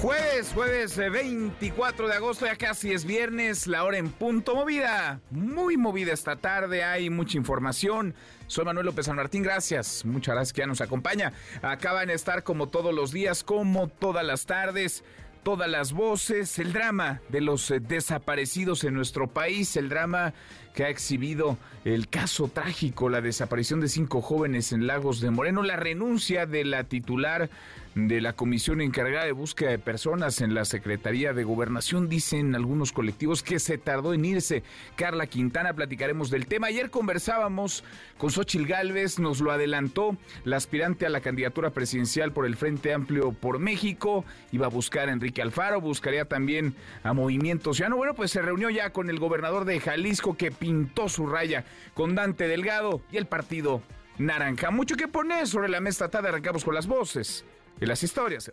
[0.00, 5.76] Jueves, jueves 24 de agosto, ya casi es viernes, la hora en punto movida, muy
[5.76, 8.14] movida esta tarde, hay mucha información.
[8.46, 11.34] Soy Manuel López San Martín, gracias, muchas gracias que ya nos acompaña.
[11.60, 15.04] Acaban de estar como todos los días, como todas las tardes
[15.42, 20.34] todas las voces, el drama de los eh, desaparecidos en nuestro país, el drama
[20.74, 25.62] que ha exhibido el caso trágico, la desaparición de cinco jóvenes en Lagos de Moreno,
[25.62, 27.50] la renuncia de la titular
[27.94, 32.08] de la comisión encargada de búsqueda de personas en la Secretaría de Gobernación.
[32.08, 34.62] Dicen algunos colectivos que se tardó en irse.
[34.96, 36.68] Carla Quintana, platicaremos del tema.
[36.68, 37.82] Ayer conversábamos
[38.16, 42.92] con Xochil Gálvez, nos lo adelantó la aspirante a la candidatura presidencial por el Frente
[42.92, 44.24] Amplio por México.
[44.52, 47.96] Iba a buscar a Enrique Alfaro, buscaría también a Movimiento Ciudadano.
[47.96, 52.14] Bueno, pues se reunió ya con el gobernador de Jalisco que pintó su raya con
[52.14, 53.82] Dante Delgado y el partido
[54.18, 54.70] naranja.
[54.70, 56.28] Mucho que poner sobre la mesa tarde.
[56.28, 57.44] Arrancamos con las voces
[57.80, 58.52] y las historias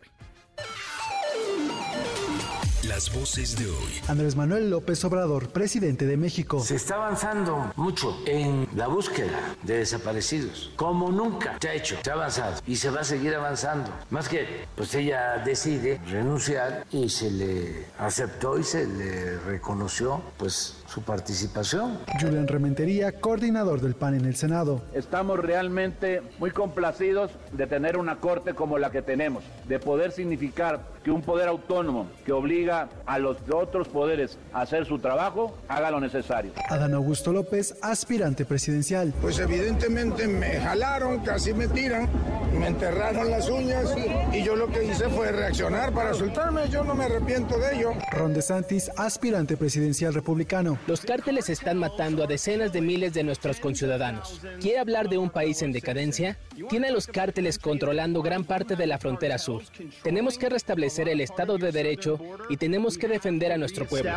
[2.88, 4.02] Las voces de hoy.
[4.08, 6.61] Andrés Manuel López Obrador, presidente de México.
[6.61, 12.09] Se está avanzando mucho en la búsqueda de desaparecidos, como nunca se ha hecho, se
[12.09, 13.92] ha avanzado y se va a seguir avanzando.
[14.09, 20.77] Más que, pues ella decide renunciar y se le aceptó y se le reconoció, pues
[20.88, 21.99] su participación.
[22.19, 24.81] Julián Rementería, coordinador del PAN en el Senado.
[24.93, 30.80] Estamos realmente muy complacidos de tener una corte como la que tenemos, de poder significar
[31.03, 35.91] que un poder autónomo que obliga a los otros poderes a hacer su trabajo, haga
[35.91, 36.52] lo necesario.
[36.69, 39.13] Adán Augusto López, aspirante presidencial.
[39.21, 42.09] Pues evidentemente me jalaron, casi me tiran,
[42.58, 43.95] me enterraron las uñas
[44.33, 47.92] y yo lo que hice fue reaccionar para soltarme, yo no me arrepiento de ello.
[48.11, 50.77] Ron DeSantis, aspirante presidencial republicano.
[50.86, 54.42] Los cárteles están matando a decenas de miles de nuestros conciudadanos.
[54.60, 56.38] ¿Quiere hablar de un país en decadencia?
[56.70, 59.64] Tiene a los cárteles controlando gran parte de la frontera sur.
[60.04, 64.11] Tenemos que restablecer el Estado de Derecho y tenemos que defender a nuestro pueblo.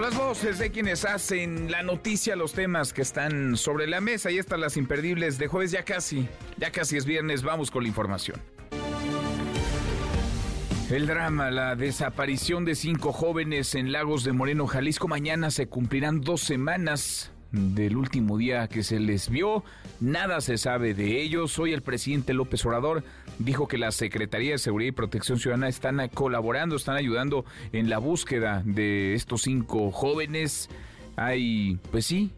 [0.00, 4.38] Las voces de quienes hacen la noticia, los temas que están sobre la mesa y
[4.38, 8.40] estas las imperdibles de jueves ya casi, ya casi es viernes, vamos con la información.
[10.90, 15.06] El drama, la desaparición de cinco jóvenes en Lagos de Moreno, Jalisco.
[15.06, 19.64] Mañana se cumplirán dos semanas del último día que se les vio.
[20.00, 21.58] Nada se sabe de ellos.
[21.58, 23.04] Hoy el presidente López Obrador
[23.38, 27.98] dijo que la Secretaría de Seguridad y Protección Ciudadana están colaborando, están ayudando en la
[27.98, 30.70] búsqueda de estos cinco jóvenes.
[31.16, 32.32] Hay, pues sí,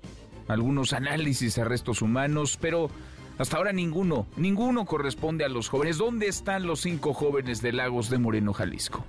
[0.48, 2.90] algunos análisis de restos humanos, pero
[3.40, 5.96] hasta ahora ninguno, ninguno corresponde a los jóvenes.
[5.96, 9.02] ¿Dónde están los cinco jóvenes de Lagos de Moreno, Jalisco?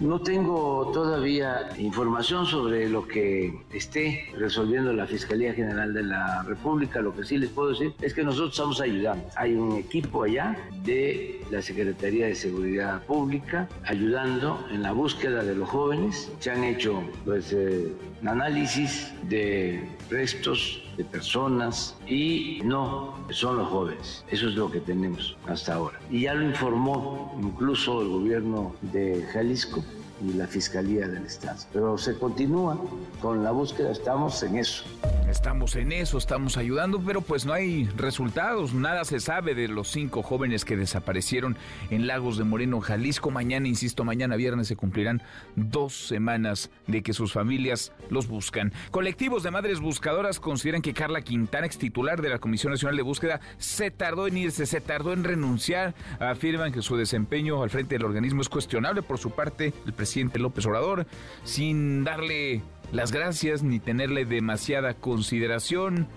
[0.00, 7.00] No tengo todavía información sobre lo que esté resolviendo la Fiscalía General de la República.
[7.00, 9.24] Lo que sí les puedo decir es que nosotros estamos ayudando.
[9.36, 15.54] Hay un equipo allá de la Secretaría de Seguridad Pública ayudando en la búsqueda de
[15.54, 16.30] los jóvenes.
[16.40, 17.90] Se han hecho pues, eh,
[18.26, 24.24] análisis de restos de personas y no son los jóvenes.
[24.30, 25.98] Eso es lo que tenemos hasta ahora.
[26.10, 29.84] Y ya lo informó incluso el gobierno de Jalisco
[30.22, 31.58] y la Fiscalía del Estado.
[31.72, 32.78] Pero se continúa
[33.20, 34.84] con la búsqueda, estamos en eso.
[35.28, 39.88] Estamos en eso, estamos ayudando, pero pues no hay resultados, nada se sabe de los
[39.88, 41.56] cinco jóvenes que desaparecieron
[41.90, 43.30] en Lagos de Moreno, Jalisco.
[43.30, 45.22] Mañana, insisto, mañana viernes se cumplirán
[45.56, 48.72] dos semanas de que sus familias los buscan.
[48.90, 53.02] Colectivos de madres buscadoras consideran que Carla Quintana, ex titular de la Comisión Nacional de
[53.02, 55.94] Búsqueda, se tardó en irse, se tardó en renunciar.
[56.20, 60.38] Afirman que su desempeño al frente del organismo es cuestionable por su parte, el presidente
[60.38, 61.06] López Obrador,
[61.44, 62.60] sin darle
[62.92, 66.08] las gracias ni tenerle demasiada consideración.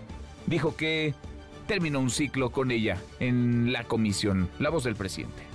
[0.45, 1.13] Dijo que
[1.67, 4.49] terminó un ciclo con ella en la comisión.
[4.59, 5.46] La voz del presidente.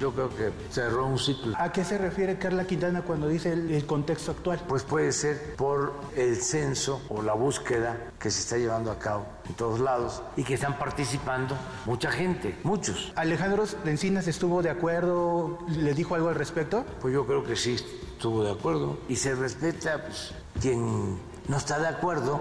[0.00, 1.54] Yo creo que cerró un ciclo.
[1.58, 4.58] ¿A qué se refiere Carla Quintana cuando dice el, el, contexto actual?
[4.66, 9.26] Pues puede ser por el censo o la búsqueda que se está llevando a cabo
[9.46, 11.54] en todos lados y que están participando
[11.84, 13.12] mucha gente, muchos.
[13.14, 15.58] ¿Alejandro Encinas estuvo de acuerdo?
[15.68, 16.86] ¿Le dijo algo al respecto?
[17.02, 20.32] Pues yo creo que sí estuvo de acuerdo y se respeta pues,
[20.62, 22.40] quien no está de acuerdo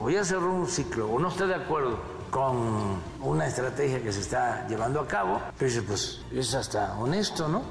[0.00, 4.18] o ya cerró un ciclo o no está de acuerdo con una estrategia que se
[4.18, 7.62] está llevando a cabo, pues, pues es hasta honesto, ¿no?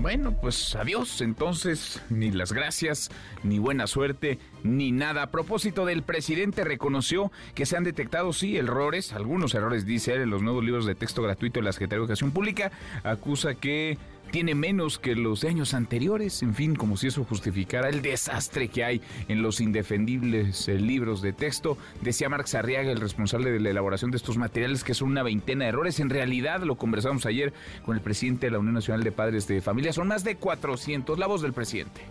[0.00, 1.22] Bueno, pues adiós.
[1.22, 3.10] Entonces, ni las gracias,
[3.42, 5.22] ni buena suerte, ni nada.
[5.22, 10.22] A propósito del presidente, reconoció que se han detectado, sí, errores, algunos errores, dice él,
[10.22, 12.72] en los nuevos libros de texto gratuito de la Secretaría de Educación Pública.
[13.02, 13.96] Acusa que
[14.30, 18.68] tiene menos que los de años anteriores, en fin, como si eso justificara el desastre
[18.68, 21.76] que hay en los indefendibles eh, libros de texto.
[22.00, 25.64] Decía Marx Arriaga, el responsable de la elaboración de estos materiales, que son una veintena
[25.64, 26.00] de errores.
[26.00, 27.52] En realidad, lo conversamos ayer
[27.84, 31.18] con el presidente de la Unión Nacional de Padres de Familia, son más de 400,
[31.18, 32.02] la voz del presidente.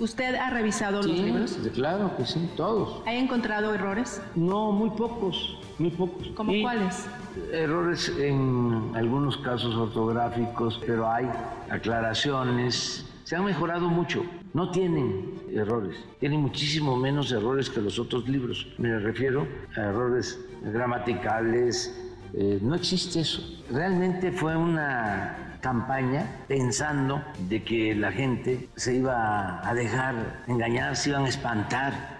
[0.00, 1.58] ¿Usted ha revisado los libros?
[1.74, 3.02] Claro que sí, todos.
[3.06, 4.22] ¿Ha encontrado errores?
[4.34, 6.28] No, muy pocos, muy pocos.
[6.34, 7.06] ¿Cómo cuáles?
[7.52, 11.26] Errores en algunos casos ortográficos, pero hay
[11.68, 13.04] aclaraciones.
[13.24, 14.24] Se han mejorado mucho.
[14.54, 15.96] No tienen errores.
[16.18, 18.68] Tienen muchísimo menos errores que los otros libros.
[18.78, 19.46] Me refiero
[19.76, 21.94] a errores gramaticales.
[22.32, 23.42] Eh, no existe eso.
[23.70, 31.10] Realmente fue una campaña pensando de que la gente se iba a dejar engañar, se
[31.10, 32.18] iban a espantar.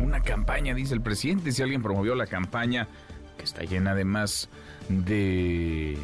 [0.00, 2.86] Una campaña, dice el presidente, si alguien promovió la campaña,
[3.36, 4.48] que está llena además
[4.88, 5.98] de,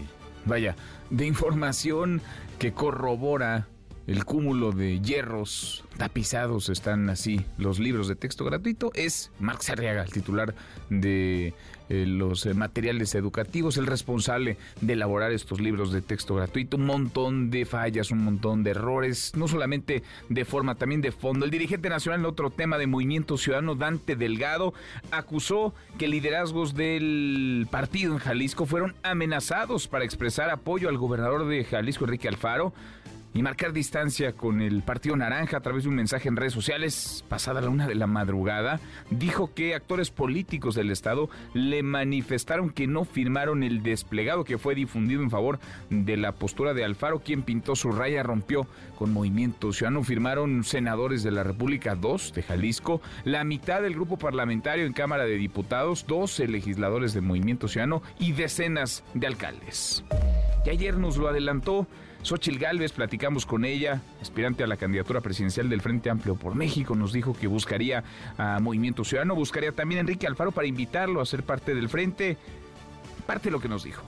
[0.44, 0.76] vaya,
[1.10, 2.20] de información
[2.58, 3.66] que corrobora
[4.06, 10.02] el cúmulo de hierros tapizados están así los libros de texto gratuito es Marx Arriaga,
[10.02, 10.54] el titular
[10.90, 11.54] de
[11.90, 16.78] eh, los eh, materiales educativos, el responsable de elaborar estos libros de texto gratuito.
[16.78, 21.44] Un montón de fallas, un montón de errores, no solamente de forma, también de fondo.
[21.44, 24.72] El dirigente nacional otro tema de Movimiento Ciudadano, Dante Delgado,
[25.10, 31.64] acusó que liderazgos del partido en Jalisco fueron amenazados para expresar apoyo al gobernador de
[31.64, 32.72] Jalisco, Enrique Alfaro
[33.34, 37.24] y marcar distancia con el Partido Naranja a través de un mensaje en redes sociales
[37.28, 42.86] pasada la una de la madrugada, dijo que actores políticos del Estado le manifestaron que
[42.86, 45.58] no firmaron el desplegado que fue difundido en favor
[45.90, 48.66] de la postura de Alfaro, quien pintó su raya, rompió
[48.96, 50.04] con Movimiento Ciudadano.
[50.04, 55.24] Firmaron senadores de la República, dos de Jalisco, la mitad del grupo parlamentario en Cámara
[55.24, 60.04] de Diputados, 12 legisladores de Movimiento Ciudadano y decenas de alcaldes.
[60.64, 61.86] Y ayer nos lo adelantó
[62.24, 66.94] Xochil Gálvez, platicamos con ella, aspirante a la candidatura presidencial del Frente Amplio por México,
[66.94, 68.02] nos dijo que buscaría
[68.38, 72.38] a Movimiento Ciudadano, buscaría también a Enrique Alfaro para invitarlo a ser parte del frente.
[73.26, 74.02] Parte de lo que nos dijo.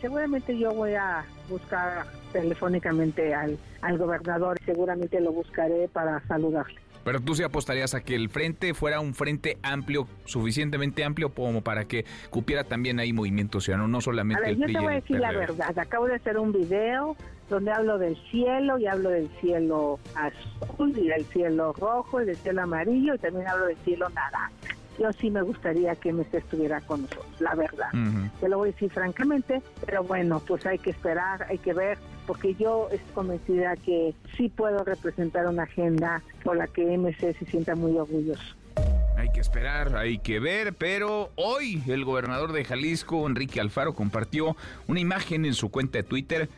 [0.00, 6.80] Seguramente yo voy a buscar telefónicamente al, al gobernador, seguramente lo buscaré para saludarle.
[7.04, 11.62] Pero tú sí apostarías a que el frente fuera un frente amplio, suficientemente amplio como
[11.62, 14.96] para que cupiera también ahí movimiento ciudadano, no solamente a ver, Yo te voy a
[14.96, 15.78] decir la verdad.
[15.78, 17.16] Acabo de hacer un video
[17.48, 22.36] donde hablo del cielo y hablo del cielo azul y del cielo rojo y del
[22.36, 24.50] cielo amarillo y también hablo del cielo naranja.
[24.98, 27.88] Yo sí me gustaría que MC estuviera con nosotros, la verdad.
[28.40, 31.98] Te lo voy a decir francamente, pero bueno, pues hay que esperar, hay que ver
[32.26, 37.44] porque yo estoy convencida que sí puedo representar una agenda por la que MC se
[37.46, 38.42] sienta muy orgulloso.
[39.16, 44.56] Hay que esperar, hay que ver, pero hoy el gobernador de Jalisco, Enrique Alfaro, compartió
[44.86, 46.48] una imagen en su cuenta de Twitter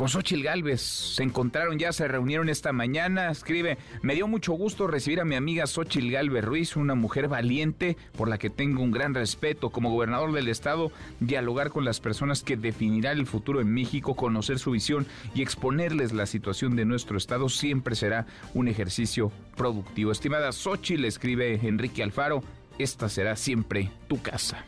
[0.00, 0.80] con Xochil Galvez.
[0.80, 3.30] Se encontraron ya, se reunieron esta mañana.
[3.30, 7.98] Escribe, me dio mucho gusto recibir a mi amiga Xochil Galvez Ruiz, una mujer valiente
[8.16, 9.68] por la que tengo un gran respeto.
[9.68, 14.58] Como gobernador del estado, dialogar con las personas que definirán el futuro en México, conocer
[14.58, 18.24] su visión y exponerles la situación de nuestro estado siempre será
[18.54, 20.12] un ejercicio productivo.
[20.12, 22.42] Estimada Xochil, escribe Enrique Alfaro,
[22.78, 24.64] esta será siempre tu casa.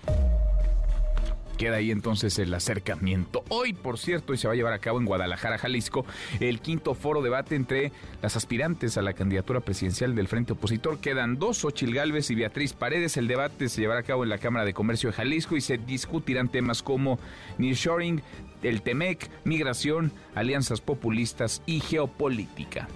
[1.58, 3.44] Queda ahí entonces el acercamiento.
[3.48, 6.04] Hoy, por cierto, y se va a llevar a cabo en Guadalajara, Jalisco,
[6.40, 10.98] el quinto foro debate entre las aspirantes a la candidatura presidencial del Frente Opositor.
[10.98, 13.16] Quedan dos, Xochil Gálvez y Beatriz Paredes.
[13.16, 15.78] El debate se llevará a cabo en la Cámara de Comercio de Jalisco y se
[15.78, 17.18] discutirán temas como
[17.58, 18.22] nearshoring,
[18.62, 22.88] el TEMEC, migración, alianzas populistas y geopolítica.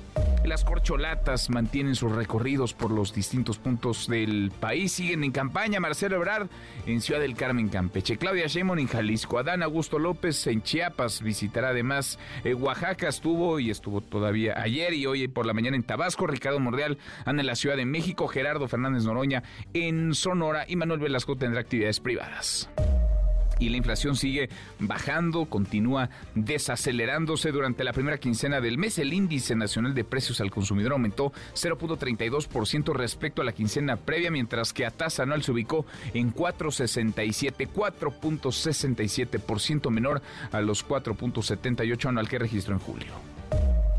[0.47, 4.93] Las corcholatas mantienen sus recorridos por los distintos puntos del país.
[4.93, 6.49] Siguen en campaña Marcelo Ebrard
[6.87, 8.17] en Ciudad del Carmen, Campeche.
[8.17, 9.41] Claudia Sheinbaum en Jalisco.
[9.41, 11.21] Adán Augusto López en Chiapas.
[11.21, 13.09] Visitará además eh, Oaxaca.
[13.09, 16.29] Estuvo y estuvo todavía ayer y hoy por la mañana en Tabasco.
[16.29, 18.29] Ricardo Morreal anda en la Ciudad de México.
[18.29, 19.43] Gerardo Fernández Noroña
[19.75, 20.65] en Sonora.
[20.69, 22.71] Y Manuel Velasco tendrá actividades privadas
[23.59, 24.49] y la inflación sigue
[24.79, 28.99] bajando, continúa desacelerándose durante la primera quincena del mes.
[28.99, 34.73] El índice nacional de precios al consumidor aumentó 0.32% respecto a la quincena previa, mientras
[34.73, 35.85] que a tasa anual se ubicó
[36.15, 40.23] en 4.67, 4.67% menor
[40.53, 43.36] a los 4.78 anual que registró en julio.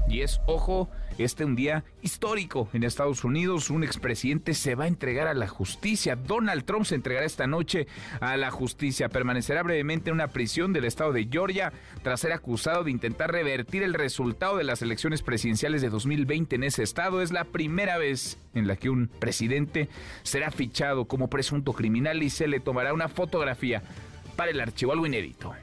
[0.10, 3.70] Y es, ojo, este un día histórico en Estados Unidos.
[3.70, 6.16] Un expresidente se va a entregar a la justicia.
[6.16, 7.88] Donald Trump se entregará esta noche
[8.20, 9.10] a la justicia.
[9.10, 11.74] Permanecerá brevemente en una prisión del estado de Georgia
[12.04, 16.64] tras ser acusado de intentar revertir el resultado de las elecciones presidenciales de 2020 en
[16.64, 17.22] ese estado.
[17.22, 19.90] Es la primera vez en la que un presidente
[20.24, 23.82] será fichado como presunto criminal y se le tomará una fotografía
[24.36, 25.54] para el archivo, algo inédito.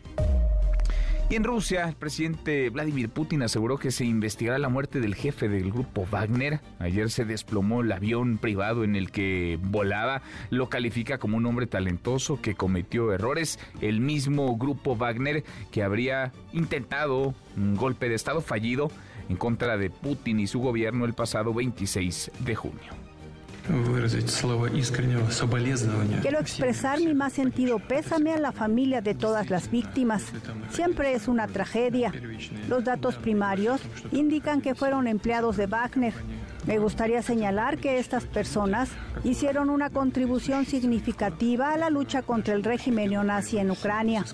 [1.31, 5.49] Y en Rusia, el presidente Vladimir Putin aseguró que se investigará la muerte del jefe
[5.49, 6.61] del grupo Wagner.
[6.78, 10.21] Ayer se desplomó el avión privado en el que volaba.
[10.50, 13.59] Lo califica como un hombre talentoso que cometió errores.
[13.81, 18.90] El mismo grupo Wagner que habría intentado un golpe de Estado fallido
[19.31, 23.03] en contra de Putin y su gobierno el pasado 26 de junio.
[26.21, 30.25] Quiero expresar mi más sentido pésame a la familia de todas las víctimas.
[30.71, 32.12] Siempre es una tragedia.
[32.68, 33.80] Los datos primarios
[34.12, 36.12] indican que fueron empleados de Wagner.
[36.66, 38.90] Me gustaría señalar que estas personas
[39.23, 44.25] hicieron una contribución significativa a la lucha contra el régimen neonazi en Ucrania.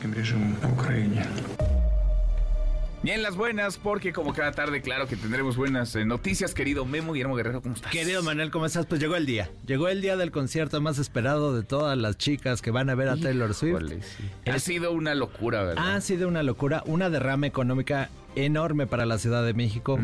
[3.02, 7.14] Bien, las buenas, porque como cada tarde, claro que tendremos buenas eh, noticias, querido Memo
[7.14, 7.90] Guillermo Guerrero, ¿cómo estás?
[7.90, 8.85] Querido Manuel, ¿cómo estás?
[8.85, 9.50] Pues llegó el día.
[9.66, 13.09] Llegó el día del concierto más esperado de todas las chicas que van a ver
[13.09, 13.80] a Taylor Swift.
[14.45, 15.95] Ha sido una locura, ¿verdad?
[15.97, 19.99] Ha sido una locura, una derrama económica enorme para la Ciudad de México.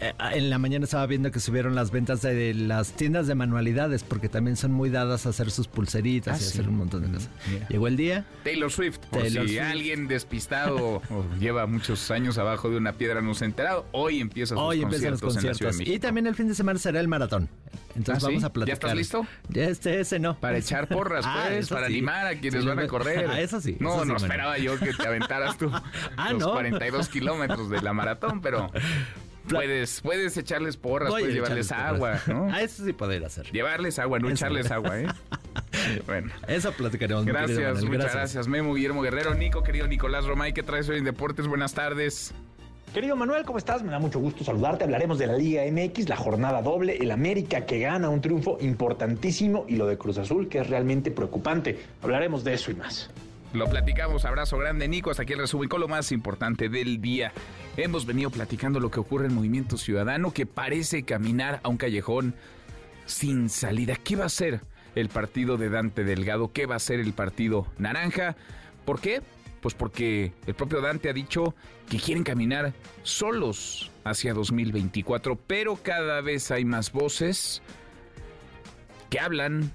[0.00, 4.02] Eh, en la mañana estaba viendo que subieron las ventas de las tiendas de manualidades
[4.04, 6.50] porque también son muy dadas a hacer sus pulseritas Ah, y sí.
[6.58, 7.30] hacer un montón de cosas.
[7.68, 8.24] Llegó el día.
[8.44, 9.64] Taylor Swift, por Taylor si Swift.
[9.66, 10.76] alguien despistado
[11.10, 14.62] o lleva muchos años abajo de una piedra no se ha enterado, hoy empieza sus
[14.62, 15.78] Hoy empiezan los conciertos en la Ciudad de conciertos.
[15.78, 15.96] México.
[15.96, 17.48] Y también el fin de semana será el maratón.
[17.96, 18.34] Entonces ¿Ah, sí?
[18.34, 18.74] vamos a ¿Ya platicar.
[18.74, 19.26] estás listo?
[19.48, 20.38] Ya este, ese no.
[20.38, 21.94] Para echar porras, Ah, pues, para sí.
[21.94, 23.26] animar a quienes Sí, van a correr.
[23.28, 23.76] Ah, eso sí.
[23.80, 25.70] No, eso sí, no esperaba yo que te aventaras tú
[26.16, 26.52] Ah, los ¿no?
[26.52, 28.70] 42 kilómetros de la maratón, pero
[29.48, 32.28] puedes, puedes echarles porras, Voy a puedes llevarles agua, porras.
[32.28, 32.48] ¿no?
[32.52, 33.50] Ah, eso sí poder hacer.
[33.50, 34.34] Llevarles agua, no Eso.
[34.34, 35.06] echarles agua, ¿eh?
[36.06, 36.32] Bueno.
[36.46, 37.24] Eso platicaremos.
[37.24, 38.48] Gracias, muchas gracias.
[38.48, 41.46] Memo, Guillermo Guerrero, Nico, querido Nicolás Romay, ¿qué traes hoy en Deportes?
[41.46, 42.34] Buenas tardes.
[42.92, 43.82] Querido Manuel, ¿cómo estás?
[43.82, 44.84] Me da mucho gusto saludarte.
[44.84, 49.66] Hablaremos de la Liga MX, la jornada doble, el América que gana un triunfo importantísimo
[49.68, 51.78] y lo de Cruz Azul que es realmente preocupante.
[52.02, 53.10] Hablaremos de eso y más.
[53.54, 57.32] Lo platicamos, abrazo grande Nico, hasta aquí el resumen con lo más importante del día.
[57.78, 62.34] Hemos venido platicando lo que ocurre en Movimiento Ciudadano, que parece caminar a un callejón
[63.06, 63.96] sin salida.
[63.96, 64.60] ¿Qué va a ser
[64.94, 66.52] el partido de Dante Delgado?
[66.52, 68.36] ¿Qué va a ser el partido naranja?
[68.84, 69.22] ¿Por qué?
[69.62, 71.54] Pues porque el propio Dante ha dicho
[71.88, 77.62] que quieren caminar solos hacia 2024, pero cada vez hay más voces
[79.08, 79.72] que hablan,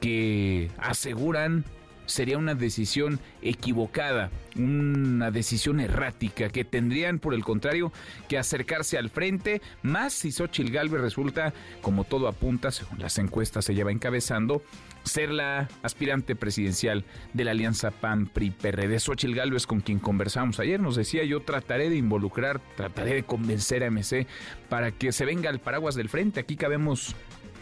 [0.00, 1.64] que aseguran
[2.10, 7.92] sería una decisión equivocada, una decisión errática, que tendrían, por el contrario,
[8.28, 13.64] que acercarse al frente, más si Xochitl Galvez resulta, como todo apunta, según las encuestas
[13.64, 14.62] se lleva encabezando,
[15.02, 18.98] ser la aspirante presidencial de la alianza PAN-PRI-PRD.
[19.00, 23.82] Xochitl Galvez, con quien conversamos ayer, nos decía, yo trataré de involucrar, trataré de convencer
[23.82, 24.26] a MC
[24.68, 26.40] para que se venga al paraguas del frente.
[26.40, 27.14] Aquí cabemos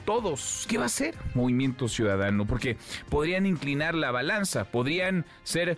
[0.08, 0.64] todos.
[0.66, 2.46] ¿Qué va a hacer Movimiento Ciudadano?
[2.46, 2.78] Porque
[3.10, 5.76] podrían inclinar la balanza, podrían ser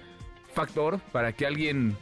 [0.55, 1.97] factor para que alguien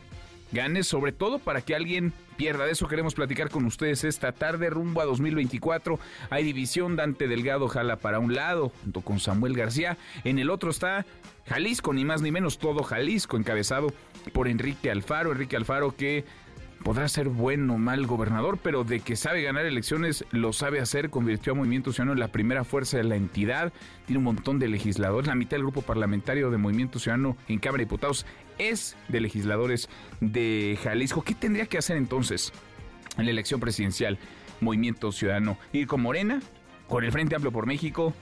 [0.52, 2.66] gane, sobre todo para que alguien pierda.
[2.66, 5.98] De eso queremos platicar con ustedes esta tarde, rumbo a 2024.
[6.28, 9.96] Hay división, Dante Delgado jala para un lado, junto con Samuel García.
[10.24, 11.06] En el otro está
[11.46, 13.90] Jalisco, ni más ni menos, todo Jalisco, encabezado
[14.34, 15.32] por Enrique Alfaro.
[15.32, 16.26] Enrique Alfaro que
[16.82, 21.10] podrá ser buen o mal gobernador, pero de que sabe ganar elecciones, lo sabe hacer,
[21.10, 23.72] convirtió a Movimiento Ciudadano en la primera fuerza de la entidad,
[24.06, 27.78] tiene un montón de legisladores, la mitad del grupo parlamentario de Movimiento Ciudadano en Cámara
[27.78, 28.26] de Diputados
[28.58, 29.88] es de legisladores
[30.20, 31.22] de Jalisco.
[31.22, 32.52] ¿Qué tendría que hacer entonces
[33.16, 34.18] en la elección presidencial
[34.60, 35.58] Movimiento Ciudadano?
[35.72, 36.40] ¿Ir con Morena?
[36.88, 38.14] ¿Con el Frente Amplio por México?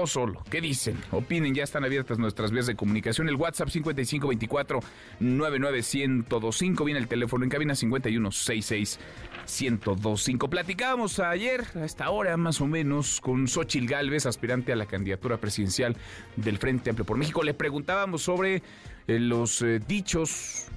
[0.00, 0.42] O solo.
[0.48, 0.96] ¿Qué dicen?
[1.10, 3.28] Opinen, ya están abiertas nuestras vías de comunicación.
[3.28, 4.80] El WhatsApp 5524
[5.18, 9.00] 99125 viene el teléfono en cabina 5166
[9.60, 10.48] 1025.
[10.48, 15.38] Platicábamos ayer a esta hora más o menos con Xochil Gálvez, aspirante a la candidatura
[15.38, 15.96] presidencial
[16.36, 17.42] del Frente Amplio por México.
[17.42, 18.62] Le preguntábamos sobre
[19.08, 20.68] eh, los eh, dichos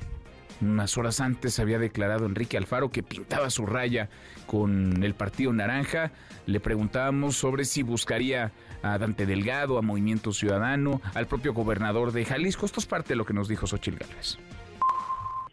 [0.61, 4.09] unas horas antes había declarado Enrique Alfaro que pintaba su raya
[4.45, 6.11] con el Partido Naranja.
[6.45, 8.51] Le preguntábamos sobre si buscaría
[8.83, 12.65] a Dante Delgado, a Movimiento Ciudadano, al propio gobernador de Jalisco.
[12.65, 14.37] Esto es parte de lo que nos dijo Xochitl Gálvez.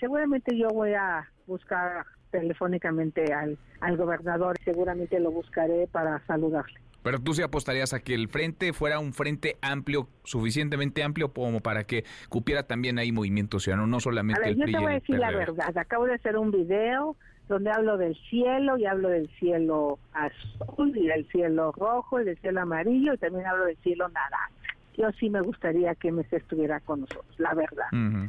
[0.01, 6.81] Seguramente yo voy a buscar telefónicamente al, al gobernador, seguramente lo buscaré para saludarle.
[7.03, 11.61] Pero tú sí apostarías a que el frente fuera un frente amplio, suficientemente amplio como
[11.61, 14.79] para que cupiera también ahí Movimiento Ciudadano, no solamente A ver, el yo PRI te
[14.79, 15.79] y voy a decir la verdad.
[15.79, 17.17] Acabo de hacer un video
[17.49, 22.39] donde hablo del cielo y hablo del cielo azul y del cielo rojo y del
[22.39, 24.51] cielo amarillo y también hablo del cielo naranja.
[24.97, 27.87] Yo sí me gustaría que MC estuviera con nosotros, la verdad.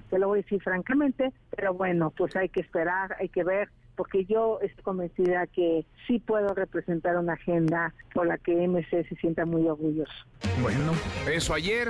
[0.09, 3.69] Te lo voy a decir francamente, pero bueno, pues hay que esperar, hay que ver,
[3.95, 9.15] porque yo estoy convencida que sí puedo representar una agenda por la que MC se
[9.15, 10.13] sienta muy orgulloso.
[10.61, 10.93] Bueno,
[11.29, 11.87] eso ayer,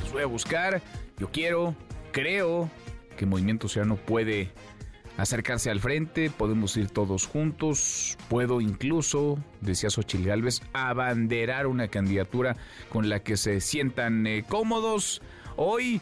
[0.00, 0.82] los voy a buscar.
[1.16, 1.74] Yo quiero,
[2.12, 2.68] creo
[3.16, 4.50] que Movimiento Ciudadano puede
[5.18, 12.56] acercarse al frente, podemos ir todos juntos, puedo incluso, decía Xochil Gálvez, abanderar una candidatura
[12.88, 15.20] con la que se sientan eh, cómodos.
[15.56, 16.00] Hoy,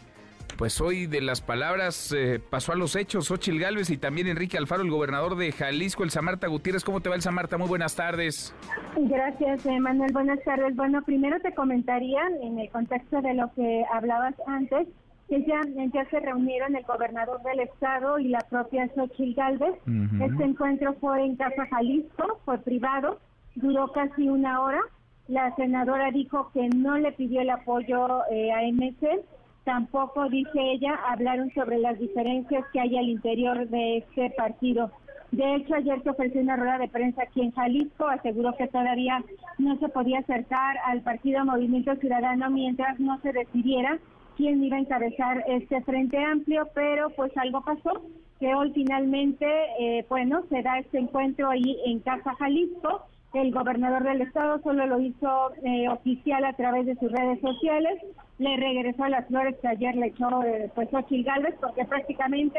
[0.58, 4.58] pues hoy de las palabras eh, pasó a los hechos Xochil Gálvez y también Enrique
[4.58, 6.84] Alfaro, el gobernador de Jalisco, el Samarta Gutiérrez.
[6.84, 7.56] ¿Cómo te va el Samarta?
[7.56, 8.54] Muy buenas tardes.
[8.96, 10.12] Gracias, eh, Manuel.
[10.12, 10.76] Buenas tardes.
[10.76, 14.86] Bueno, primero te comentaría en el contexto de lo que hablabas antes
[15.28, 15.60] ya,
[15.92, 19.74] ya se reunieron el gobernador del estado y la propia Xochitl Galvez.
[20.20, 23.18] Este encuentro fue en Casa Jalisco, fue privado,
[23.56, 24.80] duró casi una hora.
[25.28, 29.24] La senadora dijo que no le pidió el apoyo eh, a MC,
[29.64, 34.92] tampoco, dice ella, hablaron sobre las diferencias que hay al interior de este partido.
[35.32, 39.24] De hecho, ayer se ofreció una rueda de prensa aquí en Jalisco, aseguró que todavía
[39.58, 43.98] no se podía acercar al partido Movimiento Ciudadano mientras no se decidiera
[44.36, 48.02] quién iba a encabezar este frente amplio, pero pues algo pasó,
[48.38, 49.46] que hoy finalmente,
[49.80, 53.02] eh, bueno, se da este encuentro ahí en Casa Jalisco.
[53.32, 58.00] El gobernador del estado solo lo hizo eh, oficial a través de sus redes sociales.
[58.38, 62.58] Le regresó las flores que ayer le echó eh, pues Ochil Gálvez, porque prácticamente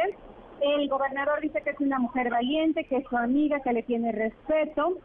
[0.61, 4.11] el gobernador dice que es una mujer valiente, que es su amiga, que le tiene
[4.11, 4.97] respeto,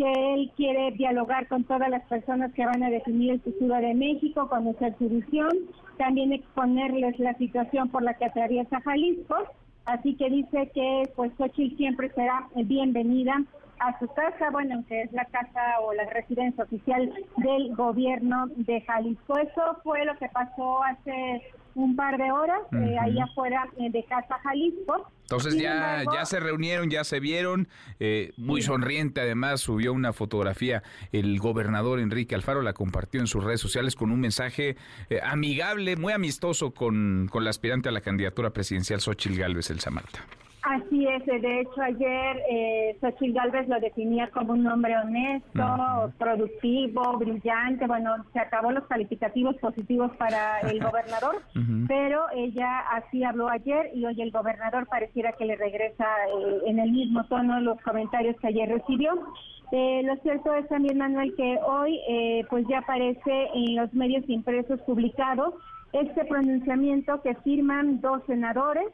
[0.00, 3.92] que él quiere dialogar con todas las personas que van a definir el futuro de
[3.92, 5.50] México, conocer su visión,
[5.98, 9.36] también exponerles la situación por la que atraviesa Jalisco,
[9.84, 13.44] así que dice que pues Xochitl siempre será bienvenida
[13.80, 18.80] a su casa, bueno, que es la casa o la residencia oficial del gobierno de
[18.80, 19.36] Jalisco.
[19.36, 21.42] Eso fue lo que pasó hace
[21.74, 25.10] un par de horas eh, ahí afuera eh, de Casa Jalisco.
[25.22, 27.68] Entonces ya, ya se reunieron, ya se vieron,
[28.00, 33.44] eh, muy sonriente además subió una fotografía el gobernador Enrique Alfaro, la compartió en sus
[33.44, 34.76] redes sociales con un mensaje
[35.22, 40.26] amigable, muy amistoso con, con la aspirante a la candidatura presidencial Xochil Gálvez El Samarta.
[40.62, 47.16] Así es, de hecho ayer eh, Xochitl Galvez lo definía como un hombre honesto, productivo,
[47.16, 51.42] brillante, bueno, se acabó los calificativos positivos para el gobernador,
[51.88, 56.78] pero ella así habló ayer y hoy el gobernador pareciera que le regresa eh, en
[56.78, 59.12] el mismo tono los comentarios que ayer recibió.
[59.72, 64.28] Eh, lo cierto es también, Manuel, que hoy eh, pues ya aparece en los medios
[64.28, 65.54] impresos publicados
[65.92, 68.88] este pronunciamiento que firman dos senadores,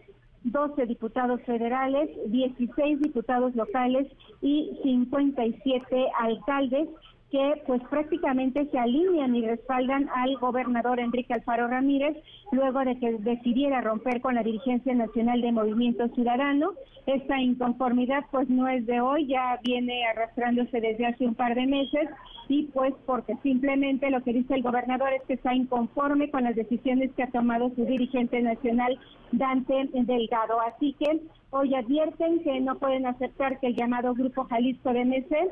[0.52, 4.06] 12 diputados federales, 16 diputados locales
[4.40, 6.88] y 57 alcaldes
[7.30, 12.16] que pues prácticamente se alinean y respaldan al gobernador Enrique Alfaro Ramírez
[12.52, 16.72] luego de que decidiera romper con la dirigencia nacional de Movimiento Ciudadano.
[17.06, 21.66] Esta inconformidad pues no es de hoy, ya viene arrastrándose desde hace un par de
[21.66, 22.08] meses
[22.48, 26.54] y pues porque simplemente lo que dice el gobernador es que está inconforme con las
[26.54, 28.98] decisiones que ha tomado su dirigente nacional
[29.32, 30.60] Dante Delgado.
[30.60, 35.48] Así que hoy advierten que no pueden aceptar que el llamado Grupo Jalisco de Meses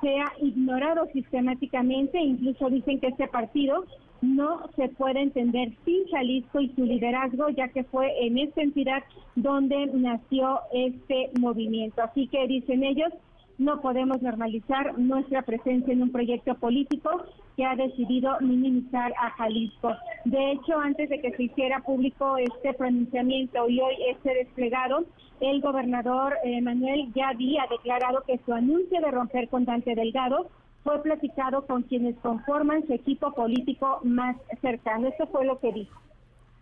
[0.00, 3.84] sea ignorado sistemáticamente, incluso dicen que este partido
[4.22, 9.02] no se puede entender sin Jalisco y su liderazgo, ya que fue en esta entidad
[9.34, 12.02] donde nació este movimiento.
[12.02, 13.12] Así que dicen ellos,
[13.58, 17.24] no podemos normalizar nuestra presencia en un proyecto político
[17.56, 19.94] que ha decidido minimizar a Jalisco.
[20.24, 25.04] De hecho, antes de que se hiciera público este pronunciamiento y hoy este desplegado,
[25.40, 30.48] el gobernador eh, Manuel ya había declarado que su anuncio de romper con Dante Delgado
[30.84, 35.08] fue platicado con quienes conforman su equipo político más cercano.
[35.08, 36.05] Eso fue lo que dijo.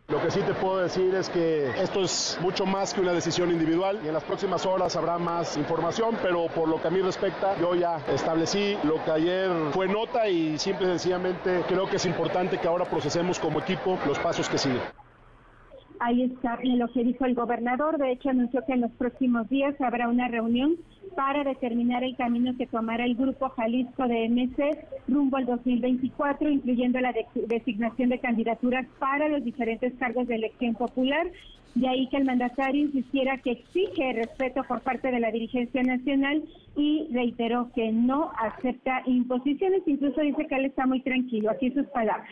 [0.08, 3.50] Lo que sí te puedo decir es que esto es mucho más que una decisión
[3.50, 7.00] individual y en las próximas horas habrá más información, pero por lo que a mí
[7.00, 11.96] respecta, yo ya establecí lo que ayer fue nota y simple y sencillamente creo que
[11.96, 14.82] es importante que ahora procesemos como equipo los pasos que siguen.
[16.00, 17.98] Ahí está lo que dijo el gobernador.
[17.98, 20.76] De hecho, anunció que en los próximos días habrá una reunión
[21.14, 27.00] para determinar el camino que tomará el Grupo Jalisco de MC rumbo al 2024, incluyendo
[27.00, 27.14] la
[27.46, 31.30] designación de candidaturas para los diferentes cargos de elección popular.
[31.74, 36.44] De ahí que el mandatario insistiera que exige respeto por parte de la dirigencia nacional
[36.76, 39.82] y reiteró que no acepta imposiciones.
[39.86, 41.50] Incluso dice que él está muy tranquilo.
[41.50, 42.30] Aquí sus palabras.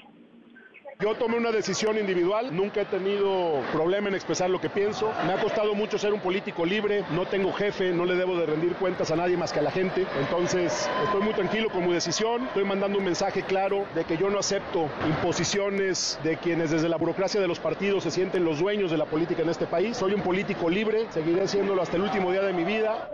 [1.03, 5.11] Yo tomé una decisión individual, nunca he tenido problema en expresar lo que pienso.
[5.27, 8.47] Me ha costado mucho ser un político libre, no tengo jefe, no le debo de
[8.47, 10.07] rendir cuentas a nadie más que a la gente.
[10.21, 12.45] Entonces, estoy muy tranquilo con mi decisión.
[12.45, 16.99] Estoy mandando un mensaje claro de que yo no acepto imposiciones de quienes desde la
[16.99, 19.97] burocracia de los partidos se sienten los dueños de la política en este país.
[19.97, 23.11] Soy un político libre, seguiré siéndolo hasta el último día de mi vida.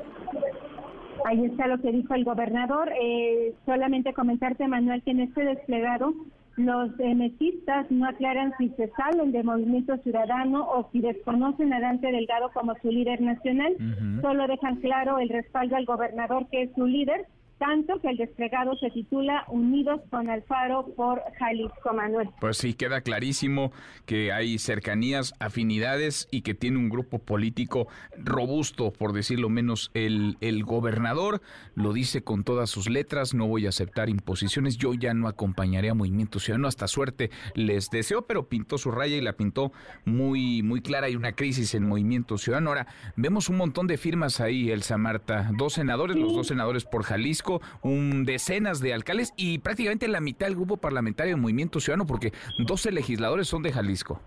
[1.24, 2.92] Ahí está lo que dijo el gobernador.
[3.00, 6.12] Eh, solamente comentarte, Manuel, que en este desplegado
[6.58, 12.10] los mesistas no aclaran si se salen de Movimiento Ciudadano o si desconocen a Dante
[12.10, 13.76] Delgado como su líder nacional.
[14.20, 17.26] Solo dejan claro el respaldo al gobernador que es su líder
[17.58, 22.30] tanto que el desplegado se titula Unidos con Alfaro por Jalisco Manuel.
[22.40, 23.72] Pues sí, queda clarísimo
[24.06, 30.36] que hay cercanías, afinidades y que tiene un grupo político robusto, por decirlo menos, el,
[30.40, 31.40] el gobernador
[31.74, 35.90] lo dice con todas sus letras, no voy a aceptar imposiciones, yo ya no acompañaré
[35.90, 39.72] a Movimiento Ciudadano, hasta suerte les deseo, pero pintó su raya y la pintó
[40.04, 42.70] muy, muy clara, hay una crisis en Movimiento Ciudadano.
[42.70, 47.02] Ahora, vemos un montón de firmas ahí, Elsa Marta, dos senadores, los dos senadores por
[47.02, 47.47] Jalisco,
[47.82, 52.32] un decenas de alcaldes y prácticamente la mitad del grupo parlamentario de Movimiento Ciudadano, porque
[52.58, 54.20] 12 legisladores son de Jalisco.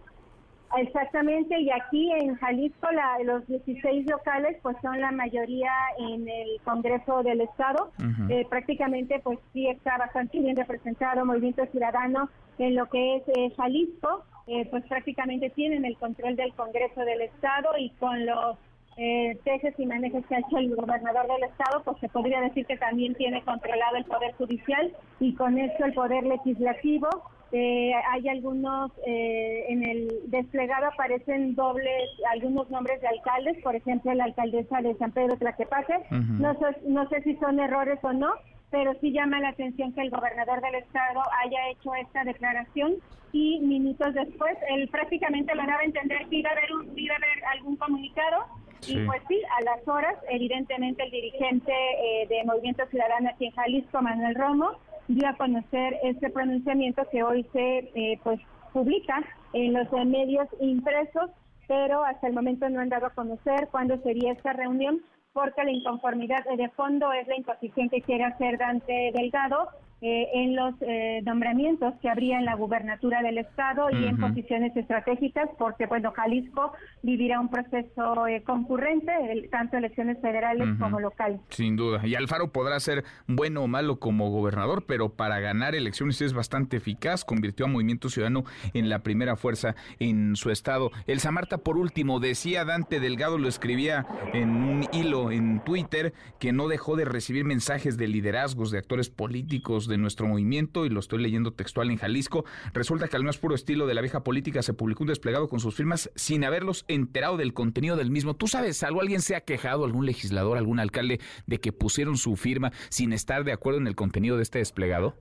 [0.77, 2.87] Exactamente, y aquí en Jalisco
[3.25, 7.91] los 16 locales pues son la mayoría en el Congreso del Estado.
[8.29, 13.53] Eh, prácticamente pues sí está bastante bien representado Movimiento Ciudadano en lo que es eh,
[13.57, 18.57] Jalisco, eh, pues prácticamente tienen el control del Congreso del Estado y con los
[19.03, 22.67] eh, tejes y manejes que ha hecho el gobernador del estado, pues se podría decir
[22.67, 27.09] que también tiene controlado el poder judicial y con eso el poder legislativo.
[27.51, 34.13] Eh, hay algunos, eh, en el desplegado aparecen dobles, algunos nombres de alcaldes, por ejemplo
[34.13, 38.29] la alcaldesa de San Pedro Tlaquepaque, no, sé, no sé si son errores o no,
[38.69, 42.97] pero sí llama la atención que el gobernador del estado haya hecho esta declaración
[43.33, 47.15] y minutos después él prácticamente lo daba a entender que iba a haber, un, iba
[47.15, 48.45] a haber algún comunicado
[48.87, 53.51] y pues sí, a las horas, evidentemente el dirigente eh, de Movimiento Ciudadano aquí en
[53.51, 54.71] Jalisco, Manuel Romo,
[55.07, 58.39] dio a conocer este pronunciamiento que hoy se eh, pues
[58.73, 59.21] publica
[59.53, 61.29] en los medios impresos,
[61.67, 65.01] pero hasta el momento no han dado a conocer cuándo sería esta reunión,
[65.33, 69.69] porque la inconformidad de fondo es la imposición que quiere hacer Dante Delgado
[70.03, 74.75] eh, en los eh, nombramientos que habría en la gubernatura del estado y en posiciones
[74.75, 79.11] estratégicas, porque bueno, Jalisco vivirá un proceso eh, concurrente,
[79.51, 81.39] tanto elecciones federales como locales.
[81.49, 82.01] Sin duda.
[82.03, 86.77] Y Alfaro podrá ser bueno o malo como gobernador, pero para ganar elecciones es bastante
[86.77, 87.23] eficaz.
[87.23, 90.89] Convirtió a Movimiento Ciudadano en la primera fuerza en su estado.
[91.05, 96.53] El Samarta, por último, decía Dante Delgado, lo escribía en un hilo en Twitter, que
[96.53, 100.99] no dejó de recibir mensajes de liderazgos de actores políticos de nuestro movimiento y lo
[100.99, 102.45] estoy leyendo textual en Jalisco.
[102.73, 105.59] Resulta que al más puro estilo de la vieja política se publicó un desplegado con
[105.59, 108.35] sus firmas sin haberlos enterado del contenido del mismo.
[108.35, 109.01] ¿Tú sabes algo?
[109.01, 113.43] ¿Alguien se ha quejado, algún legislador, algún alcalde, de que pusieron su firma sin estar
[113.43, 115.15] de acuerdo en el contenido de este desplegado?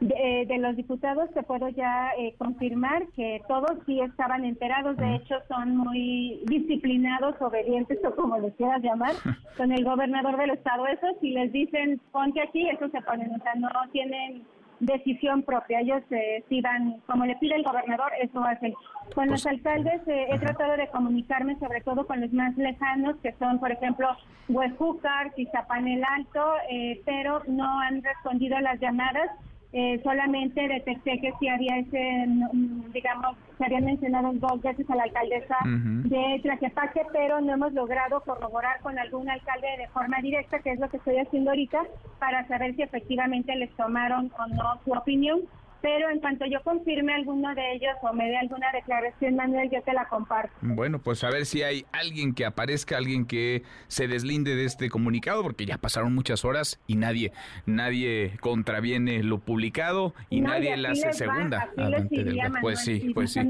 [0.00, 5.34] De, los diputados te puedo ya eh, confirmar que todos sí estaban enterados, de hecho
[5.46, 9.12] son muy disciplinados, obedientes o como les quieras llamar,
[9.58, 10.86] con el gobernador del estado.
[10.86, 14.42] Eso si les dicen ponte aquí, eso se ponen, o sea, no tienen
[14.80, 18.72] decisión propia, ellos eh, si van, como le pide el gobernador, eso hacen.
[19.14, 23.16] Con los pues, alcaldes eh, he tratado de comunicarme sobre todo con los más lejanos,
[23.22, 24.08] que son por ejemplo
[24.48, 26.54] Huejúcar, Tizapán el Alto,
[27.04, 29.30] pero no han respondido a las llamadas
[29.72, 32.26] eh, solamente detecté que sí había ese,
[32.92, 38.20] digamos, se habían mencionado dos veces a la alcaldesa de Tlaquepaque, pero no hemos logrado
[38.22, 41.82] corroborar con algún alcalde de forma directa, que es lo que estoy haciendo ahorita,
[42.18, 45.42] para saber si efectivamente les tomaron o no su opinión
[45.82, 49.82] pero en cuanto yo confirme alguno de ellos o me dé alguna declaración, Manuel, yo
[49.82, 50.52] te la comparto.
[50.60, 54.90] Bueno, pues a ver si hay alguien que aparezca, alguien que se deslinde de este
[54.90, 57.32] comunicado, porque ya pasaron muchas horas y nadie,
[57.66, 61.70] nadie contraviene lo publicado y nadie la hace segunda.
[62.60, 63.40] pues sí, pues sí.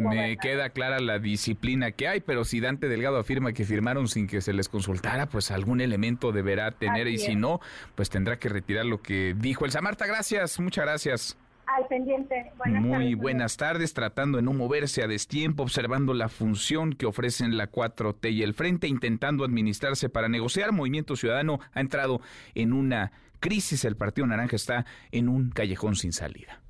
[0.00, 4.26] Me queda clara la disciplina que hay, pero si Dante Delgado afirma que firmaron sin
[4.26, 7.60] que se les consultara, pues algún elemento deberá tener y si no,
[7.94, 10.06] pues tendrá que retirar lo que dijo el Samarta.
[10.06, 11.33] Gracias, muchas gracias
[11.76, 12.52] al pendiente.
[12.66, 17.70] Muy buenas tardes, tratando de no moverse a destiempo, observando la función que ofrecen la
[17.70, 20.72] 4T y el Frente, intentando administrarse para negociar.
[20.72, 22.20] Movimiento Ciudadano ha entrado
[22.54, 26.63] en una crisis, el Partido Naranja está en un callejón sin salida.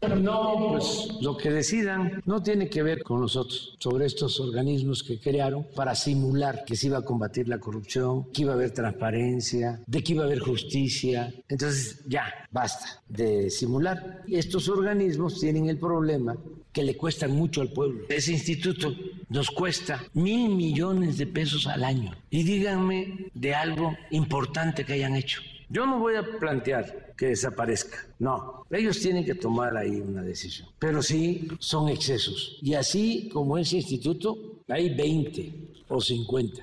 [0.00, 5.18] No, pues lo que decidan no tiene que ver con nosotros sobre estos organismos que
[5.18, 9.80] crearon para simular que se iba a combatir la corrupción, que iba a haber transparencia,
[9.86, 11.34] de que iba a haber justicia.
[11.48, 14.22] Entonces ya, basta de simular.
[14.28, 16.36] Estos organismos tienen el problema
[16.72, 18.04] que le cuestan mucho al pueblo.
[18.08, 18.94] Ese instituto
[19.28, 22.12] nos cuesta mil millones de pesos al año.
[22.30, 25.42] Y díganme de algo importante que hayan hecho.
[25.70, 28.64] Yo no voy a plantear que desaparezca, no.
[28.70, 30.68] Ellos tienen que tomar ahí una decisión.
[30.78, 32.58] Pero sí son excesos.
[32.62, 36.62] Y así como ese instituto, hay 20 o 50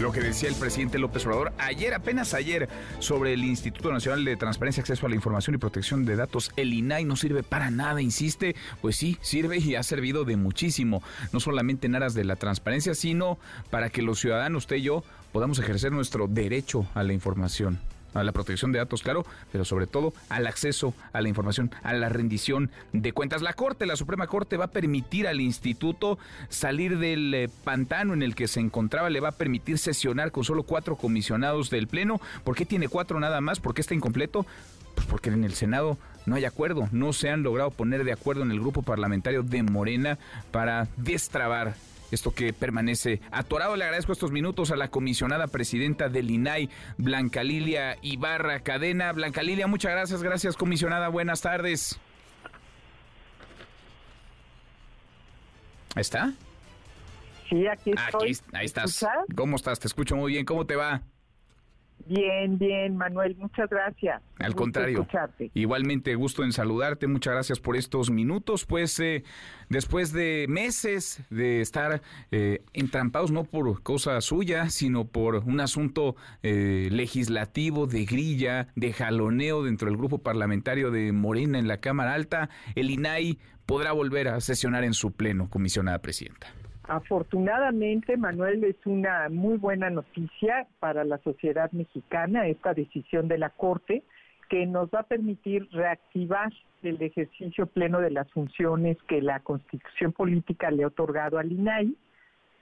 [0.00, 2.68] lo que decía el presidente López Obrador ayer, apenas ayer,
[3.00, 6.72] sobre el Instituto Nacional de Transparencia, Acceso a la Información y Protección de Datos, el
[6.72, 11.02] INAI no sirve para nada, insiste, pues sí, sirve y ha servido de muchísimo,
[11.32, 15.04] no solamente en aras de la transparencia, sino para que los ciudadanos, usted y yo,
[15.32, 17.78] podamos ejercer nuestro derecho a la información
[18.14, 21.92] a la protección de datos, claro, pero sobre todo al acceso a la información, a
[21.92, 23.42] la rendición de cuentas.
[23.42, 26.18] La Corte, la Suprema Corte, va a permitir al instituto
[26.48, 30.44] salir del eh, pantano en el que se encontraba, le va a permitir sesionar con
[30.44, 32.20] solo cuatro comisionados del Pleno.
[32.44, 33.60] ¿Por qué tiene cuatro nada más?
[33.60, 34.46] ¿Por qué está incompleto?
[34.94, 38.42] Pues porque en el Senado no hay acuerdo, no se han logrado poner de acuerdo
[38.42, 40.18] en el grupo parlamentario de Morena
[40.50, 41.74] para destrabar
[42.10, 43.76] esto que permanece atorado.
[43.76, 46.68] Le agradezco estos minutos a la comisionada presidenta del INAI,
[46.98, 49.12] Blanca Lilia Ibarra Cadena.
[49.12, 51.98] Blanca Lilia, muchas gracias, gracias comisionada, buenas tardes.
[55.96, 56.32] ¿Está?
[57.48, 58.38] Sí, aquí estoy.
[58.52, 59.04] ahí estás.
[59.34, 59.80] ¿Cómo estás?
[59.80, 60.44] Te escucho muy bien.
[60.44, 61.02] ¿Cómo te va?
[62.10, 64.20] Bien, bien, Manuel, muchas gracias.
[64.40, 65.06] Al contrario,
[65.54, 69.22] igualmente gusto en saludarte, muchas gracias por estos minutos, pues eh,
[69.68, 76.16] después de meses de estar eh, entrampados, no por cosa suya, sino por un asunto
[76.42, 82.14] eh, legislativo de grilla, de jaloneo dentro del grupo parlamentario de Morena en la Cámara
[82.14, 86.48] Alta, el INAI podrá volver a sesionar en su pleno, comisionada presidenta.
[86.90, 93.50] Afortunadamente, Manuel, es una muy buena noticia para la sociedad mexicana esta decisión de la
[93.50, 94.02] Corte
[94.48, 100.10] que nos va a permitir reactivar el ejercicio pleno de las funciones que la Constitución
[100.10, 101.94] Política le ha otorgado al INAI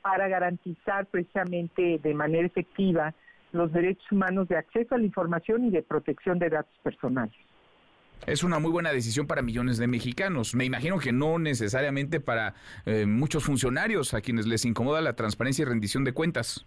[0.02, 3.14] para garantizar precisamente de manera efectiva
[3.52, 7.47] los derechos humanos de acceso a la información y de protección de datos personales.
[8.26, 10.54] Es una muy buena decisión para millones de mexicanos.
[10.54, 12.54] Me imagino que no necesariamente para
[12.84, 16.66] eh, muchos funcionarios a quienes les incomoda la transparencia y rendición de cuentas.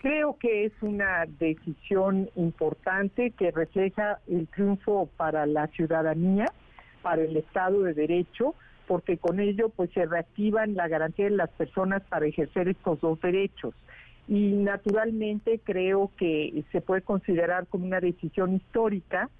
[0.00, 6.46] Creo que es una decisión importante que refleja el triunfo para la ciudadanía,
[7.02, 8.56] para el Estado de Derecho,
[8.88, 13.20] porque con ello pues se reactivan la garantía de las personas para ejercer estos dos
[13.20, 13.74] derechos.
[14.26, 19.30] Y naturalmente creo que se puede considerar como una decisión histórica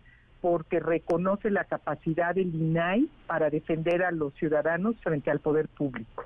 [0.43, 6.25] porque reconoce la capacidad del INAI para defender a los ciudadanos frente al poder público.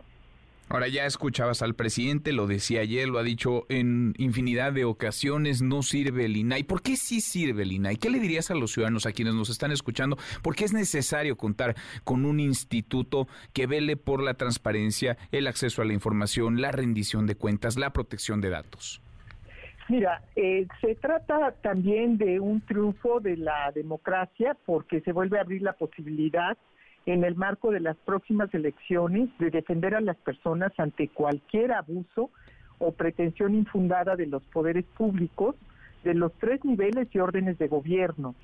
[0.69, 5.63] Ahora ya escuchabas al presidente, lo decía ayer, lo ha dicho en infinidad de ocasiones,
[5.63, 6.65] no sirve el INAI.
[6.65, 7.99] ¿Por qué sí sirve el INAI?
[7.99, 10.19] ¿Qué le dirías a los ciudadanos, a quienes nos están escuchando?
[10.43, 15.83] ¿Por qué es necesario contar con un instituto que vele por la transparencia, el acceso
[15.83, 19.01] a la información, la rendición de cuentas, la protección de datos?
[19.88, 25.42] Mira, eh, se trata también de un triunfo de la democracia porque se vuelve a
[25.42, 26.57] abrir la posibilidad
[27.07, 32.31] en el marco de las próximas elecciones de defender a las personas ante cualquier abuso
[32.79, 35.55] o pretensión infundada de los poderes públicos
[36.03, 38.35] de los tres niveles y órdenes de gobierno.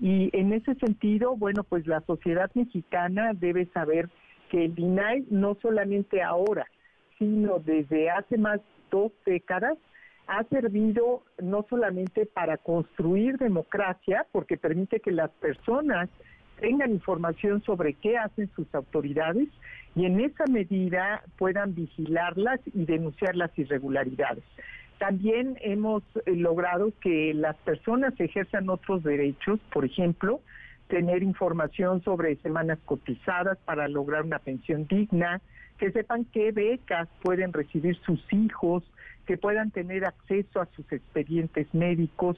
[0.00, 4.10] Y en ese sentido, bueno, pues la sociedad mexicana debe saber
[4.50, 6.66] que el INAI no solamente ahora,
[7.18, 8.60] sino desde hace más
[8.90, 9.78] dos décadas
[10.30, 16.08] ha servido no solamente para construir democracia, porque permite que las personas
[16.60, 19.48] tengan información sobre qué hacen sus autoridades
[19.96, 24.44] y en esa medida puedan vigilarlas y denunciar las irregularidades.
[24.98, 30.40] También hemos eh, logrado que las personas ejerzan otros derechos, por ejemplo,
[30.86, 35.40] tener información sobre semanas cotizadas para lograr una pensión digna,
[35.78, 38.84] que sepan qué becas pueden recibir sus hijos,
[39.30, 42.36] que puedan tener acceso a sus expedientes médicos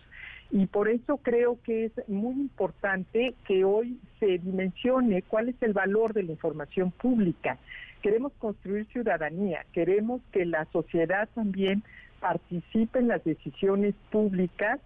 [0.50, 5.72] y por eso creo que es muy importante que hoy se dimensione cuál es el
[5.72, 7.56] valor de la información pública.
[8.02, 11.82] Queremos construir ciudadanía, queremos que la sociedad también
[12.20, 14.78] participe en las decisiones públicas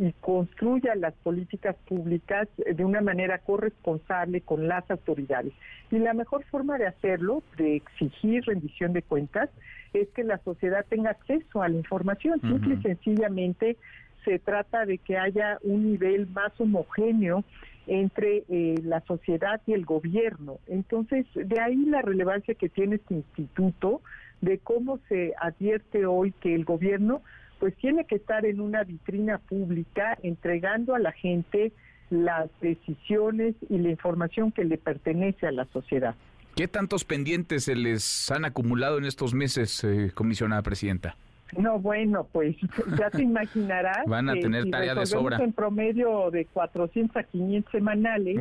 [0.00, 5.52] y construya las políticas públicas de una manera corresponsable con las autoridades.
[5.90, 9.50] Y la mejor forma de hacerlo, de exigir rendición de cuentas,
[9.92, 12.40] es que la sociedad tenga acceso a la información.
[12.40, 13.76] Simple y sencillamente
[14.24, 17.44] se trata de que haya un nivel más homogéneo
[17.86, 20.60] entre eh, la sociedad y el gobierno.
[20.66, 24.00] Entonces, de ahí la relevancia que tiene este instituto
[24.40, 27.20] de cómo se advierte hoy que el gobierno
[27.60, 31.72] pues tiene que estar en una vitrina pública entregando a la gente
[32.08, 36.16] las decisiones y la información que le pertenece a la sociedad.
[36.56, 41.16] ¿Qué tantos pendientes se les han acumulado en estos meses, eh, comisionada presidenta?
[41.56, 42.56] No, bueno, pues
[42.98, 44.06] ya te imaginarás.
[44.06, 45.36] Van a tener tarea de sobra.
[45.36, 48.38] En promedio de 400 a 500 semanales.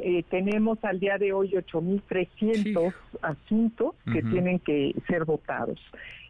[0.00, 5.80] Eh, tenemos al día de hoy 8.300 asuntos que tienen que ser votados.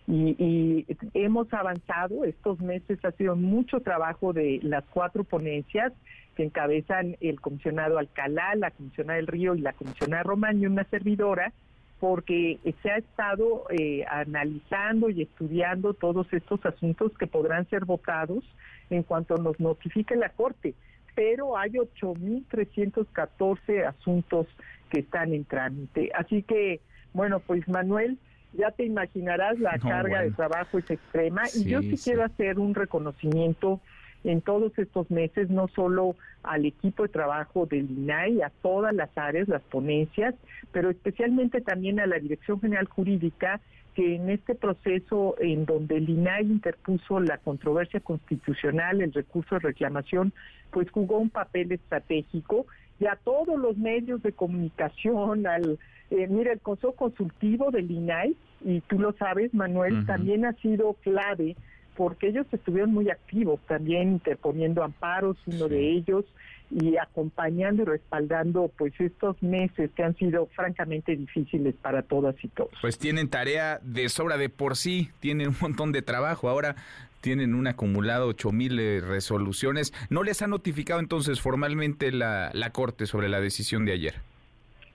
[0.08, 5.92] Y, y, hemos avanzado, estos meses ha sido mucho trabajo de las cuatro ponencias
[6.34, 10.84] que encabezan el comisionado Alcalá, la comisionada del Río y la comisionada Román y una
[10.84, 11.52] servidora,
[12.00, 18.44] porque se ha estado eh, analizando y estudiando todos estos asuntos que podrán ser votados
[18.88, 20.72] en cuanto nos notifique la Corte.
[21.14, 24.46] Pero hay 8.314 asuntos
[24.88, 26.10] que están en trámite.
[26.14, 26.80] Así que,
[27.12, 28.16] bueno, pues Manuel,
[28.52, 31.42] ya te imaginarás la carga de trabajo es extrema.
[31.54, 33.80] Y yo sí, quiero hacer un reconocimiento
[34.24, 39.16] en todos estos meses, no solo al equipo de trabajo del INAI, a todas las
[39.16, 40.34] áreas, las ponencias,
[40.72, 43.60] pero especialmente también a la Dirección General Jurídica,
[43.94, 49.60] que en este proceso en donde el INAI interpuso la controversia constitucional, el recurso de
[49.60, 50.32] reclamación,
[50.70, 52.66] pues jugó un papel estratégico
[53.00, 55.78] y a todos los medios de comunicación, al
[56.10, 60.94] eh, mira, el Consejo Consultivo del INAI, y tú lo sabes, Manuel, también ha sido
[61.02, 61.56] clave
[61.96, 66.24] porque ellos estuvieron muy activos también interponiendo amparos, uno de ellos,
[66.70, 72.48] y acompañando y respaldando pues estos meses que han sido francamente difíciles para todas y
[72.48, 72.70] todos.
[72.80, 76.48] Pues tienen tarea de sobra de por sí, tienen un montón de trabajo.
[76.48, 76.76] Ahora
[77.20, 79.92] tienen un acumulado 8 mil eh, resoluciones.
[80.08, 84.14] ¿No les ha notificado entonces formalmente la, la Corte sobre la decisión de ayer?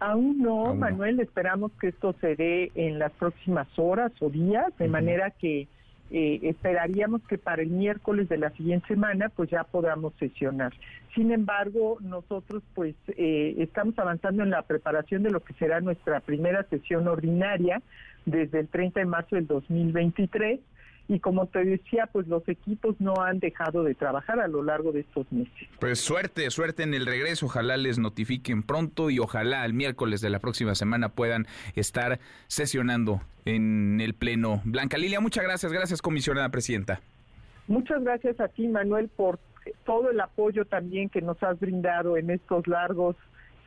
[0.06, 4.90] Aún no, Manuel, esperamos que esto se dé en las próximas horas o días, de
[4.90, 5.70] manera que
[6.12, 10.74] eh, esperaríamos que para el miércoles de la siguiente semana pues ya podamos sesionar.
[11.16, 16.20] Sin embargo, nosotros pues eh, estamos avanzando en la preparación de lo que será nuestra
[16.20, 17.82] primera sesión ordinaria
[18.26, 20.60] desde el 30 de marzo del 2023
[21.08, 24.92] y como te decía, pues los equipos no han dejado de trabajar a lo largo
[24.92, 25.68] de estos meses.
[25.80, 30.30] Pues suerte, suerte en el regreso, ojalá les notifiquen pronto y ojalá el miércoles de
[30.30, 34.62] la próxima semana puedan estar sesionando en el Pleno.
[34.64, 37.02] Blanca Lilia, muchas gracias, gracias comisionada presidenta.
[37.68, 39.40] Muchas gracias a ti, Manuel, por
[39.86, 43.16] todo el apoyo también que nos has brindado en estos largos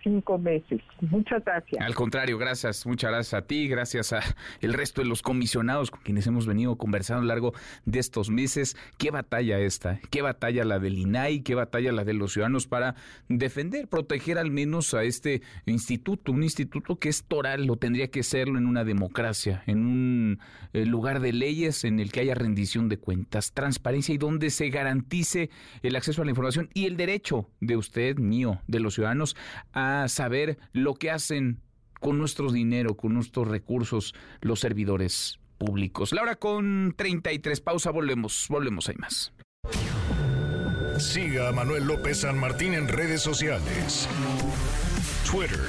[0.07, 0.81] cinco meses.
[1.01, 1.85] Muchas gracias.
[1.85, 4.21] Al contrario, gracias, muchas gracias a ti, gracias a
[4.61, 7.55] el resto de los comisionados con quienes hemos venido conversando a lo largo
[7.87, 8.77] de estos meses.
[8.99, 12.95] Qué batalla esta, qué batalla la del INAI, qué batalla la de los ciudadanos para
[13.29, 18.23] defender, proteger al menos a este instituto, un instituto que es toral, lo tendría que
[18.23, 20.38] serlo en una democracia, en un
[20.73, 24.71] eh, lugar de leyes en el que haya rendición de cuentas, transparencia y donde se
[24.71, 25.51] garantice
[25.83, 29.37] el acceso a la información y el derecho de usted, mío, de los ciudadanos
[29.73, 31.61] a saber lo que hacen
[32.01, 36.13] con nuestro dinero, con nuestros recursos, los servidores públicos.
[36.13, 39.33] Laura con 33, pausa, volvemos, volvemos, hay más.
[40.99, 44.09] Siga a Manuel López San Martín en redes sociales.
[45.31, 45.61] Twitter,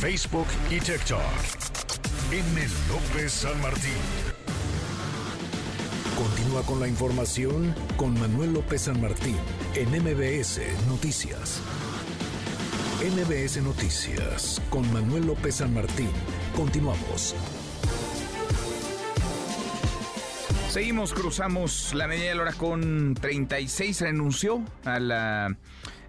[0.00, 1.20] Facebook y TikTok.
[2.32, 2.60] M.
[2.88, 3.92] López San Martín.
[6.16, 9.36] Continúa con la información con Manuel López San Martín
[9.74, 11.62] en MBS Noticias.
[13.02, 16.08] MBS Noticias con Manuel López San Martín.
[16.54, 17.34] Continuamos.
[20.68, 24.02] Seguimos, cruzamos la media hora con 36.
[24.02, 25.56] Renunció a la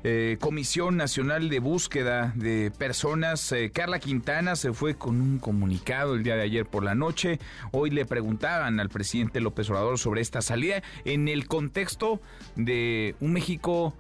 [0.04, 3.52] eh, Comisión Nacional de Búsqueda de Personas.
[3.54, 7.40] Eh, Carla Quintana se fue con un comunicado el día de ayer por la noche.
[7.72, 12.22] Hoy le preguntaban al presidente López Obrador sobre esta salida en el contexto
[12.56, 13.96] de un México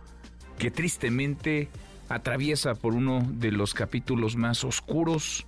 [0.59, 1.69] que tristemente
[2.13, 5.45] atraviesa por uno de los capítulos más oscuros.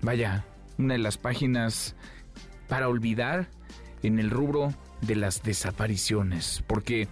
[0.00, 0.44] Vaya,
[0.78, 1.94] una de las páginas
[2.68, 3.48] para olvidar
[4.02, 7.08] en el rubro de las desapariciones, porque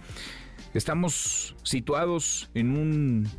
[0.73, 3.29] estamos situados en un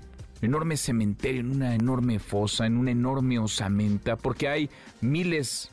[0.40, 5.70] enorme cementerio, en una enorme fosa, en una enorme osamenta, porque hay miles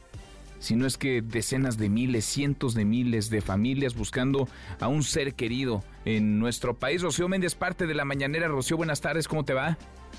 [0.59, 4.47] si no es que decenas de miles, cientos de miles de familias buscando
[4.79, 7.01] a un ser querido en nuestro país.
[7.01, 8.47] Rocío Méndez, parte de la mañanera.
[8.47, 9.77] Rocío, buenas tardes, ¿cómo te va?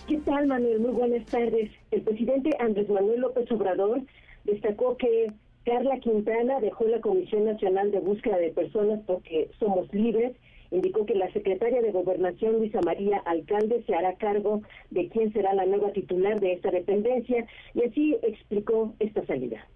[0.09, 0.81] ¿Qué tal, Manuel?
[0.81, 1.71] Muy buenas tardes.
[1.91, 4.03] El presidente Andrés Manuel López Obrador
[4.45, 5.33] destacó que
[5.65, 10.33] Carla Quintana dejó la Comisión Nacional de Búsqueda de Personas porque somos libres
[10.71, 15.55] indicó que la secretaria de Gobernación, Luisa María Alcalde, se hará cargo de quién será
[15.55, 19.67] la nueva titular de esta dependencia y así explicó esta salida.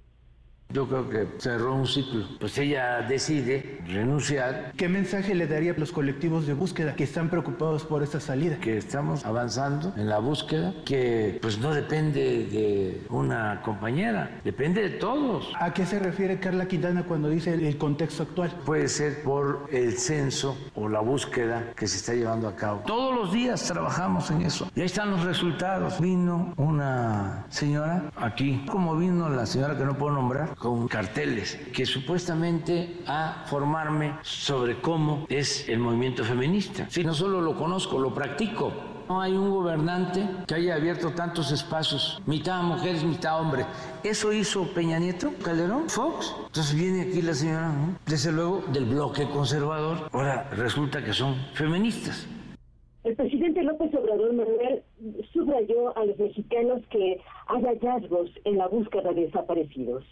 [0.70, 2.26] Yo creo que cerró un ciclo.
[2.40, 4.72] Pues ella decide renunciar.
[4.76, 8.56] ¿Qué mensaje le daría a los colectivos de búsqueda que están preocupados por esta salida?
[8.56, 14.90] Que estamos avanzando en la búsqueda, que pues no depende de una compañera, depende de
[14.90, 15.52] todos.
[15.60, 18.50] ¿A qué se refiere Carla Quintana cuando dice el contexto actual?
[18.64, 22.82] Puede ser por el censo o la búsqueda que se está llevando a cabo.
[22.84, 24.68] Todos los días trabajamos en eso.
[24.74, 26.00] Y ahí están los resultados.
[26.00, 31.84] Vino una señora aquí, como vino la señora que no puedo nombrar, con carteles que
[31.84, 36.86] supuestamente a formarme sobre cómo es el movimiento feminista.
[36.88, 38.72] Sí, no solo lo conozco, lo practico.
[39.06, 43.66] No hay un gobernante que haya abierto tantos espacios, mitad mujeres, mitad hombres.
[44.02, 46.34] Eso hizo Peña Nieto, Calderón, Fox.
[46.46, 47.70] Entonces viene aquí la señora,
[48.06, 50.08] desde luego, del bloque conservador.
[50.12, 52.26] Ahora resulta que son feministas.
[53.02, 54.82] El presidente López Obrador Manuel
[55.30, 60.04] subrayó a los mexicanos que hay hallazgos en la búsqueda de desaparecidos.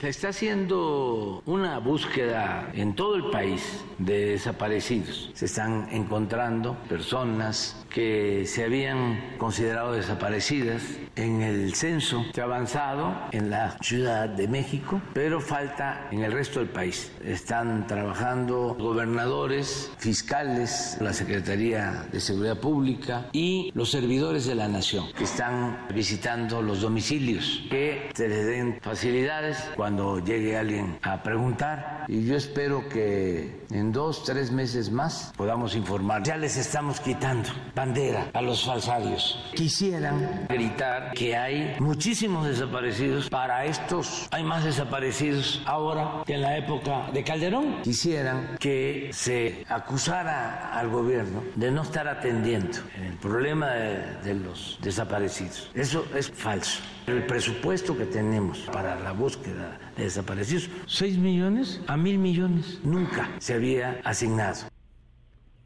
[0.00, 5.30] Se está haciendo una búsqueda en todo el país de desaparecidos.
[5.34, 10.82] Se están encontrando personas que se habían considerado desaparecidas
[11.16, 16.32] en el censo se ha avanzado en la Ciudad de México, pero falta en el
[16.32, 17.12] resto del país.
[17.24, 25.12] Están trabajando gobernadores, fiscales, la Secretaría de Seguridad Pública y los servidores de la Nación
[25.16, 32.06] que están visitando los domicilios, que se les den facilidades cuando llegue alguien a preguntar.
[32.08, 36.22] Y yo espero que en dos, tres meses más podamos informar.
[36.22, 39.52] Ya les estamos quitando bandera a los falsarios.
[39.54, 43.28] Quisieran gritar que hay muchísimos desaparecidos.
[43.28, 47.82] Para estos hay más desaparecidos ahora que en la época de Calderón.
[47.82, 54.78] Quisieran que se acusara al gobierno de no estar atendiendo el problema de, de los
[54.80, 55.70] desaparecidos.
[55.74, 56.80] Eso es falso.
[57.06, 63.30] El presupuesto que tenemos para la búsqueda de desaparecidos, 6 millones a mil millones, nunca
[63.38, 64.68] se había asignado.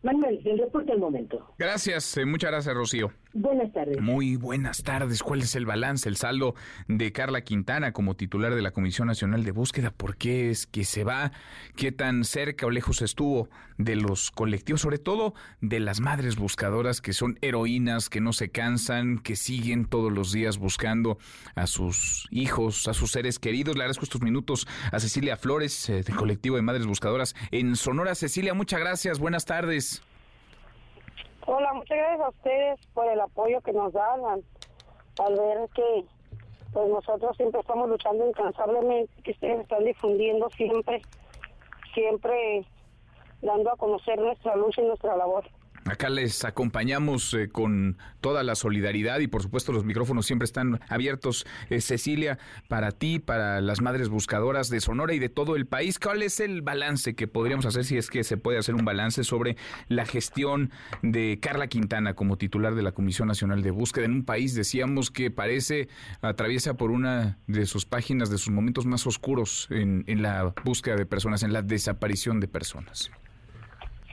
[0.03, 1.55] Manuel, el reporte al momento.
[1.59, 3.13] Gracias, eh, muchas gracias, Rocío.
[3.35, 4.01] Buenas tardes.
[4.01, 5.23] Muy buenas tardes.
[5.23, 6.55] ¿Cuál es el balance, el saldo
[6.87, 9.91] de Carla Quintana como titular de la Comisión Nacional de Búsqueda?
[9.91, 11.33] ¿Por qué es que se va?
[11.77, 17.03] ¿Qué tan cerca o lejos estuvo de los colectivos, sobre todo de las madres buscadoras
[17.03, 21.19] que son heroínas, que no se cansan, que siguen todos los días buscando
[21.55, 23.77] a sus hijos, a sus seres queridos?
[23.77, 28.15] Le agradezco estos minutos a Cecilia Flores, eh, del colectivo de Madres Buscadoras en Sonora.
[28.15, 29.19] Cecilia, muchas gracias.
[29.19, 30.03] Buenas tardes.
[31.51, 36.05] Hola, muchas gracias a ustedes por el apoyo que nos dan al, ver que
[36.75, 41.01] pues nosotros siempre estamos luchando incansablemente, que ustedes están difundiendo siempre,
[41.95, 42.67] siempre
[43.41, 45.47] dando a conocer nuestra lucha y nuestra labor.
[45.91, 50.81] Acá les acompañamos eh, con toda la solidaridad y por supuesto los micrófonos siempre están
[50.89, 55.67] abiertos, eh, Cecilia, para ti, para las madres buscadoras de Sonora y de todo el
[55.67, 55.99] país.
[55.99, 59.25] ¿Cuál es el balance que podríamos hacer, si es que se puede hacer un balance
[59.25, 59.57] sobre
[59.89, 60.71] la gestión
[61.03, 65.11] de Carla Quintana como titular de la Comisión Nacional de Búsqueda en un país, decíamos,
[65.11, 65.89] que parece
[66.21, 70.97] atraviesa por una de sus páginas, de sus momentos más oscuros en, en la búsqueda
[70.97, 73.11] de personas, en la desaparición de personas?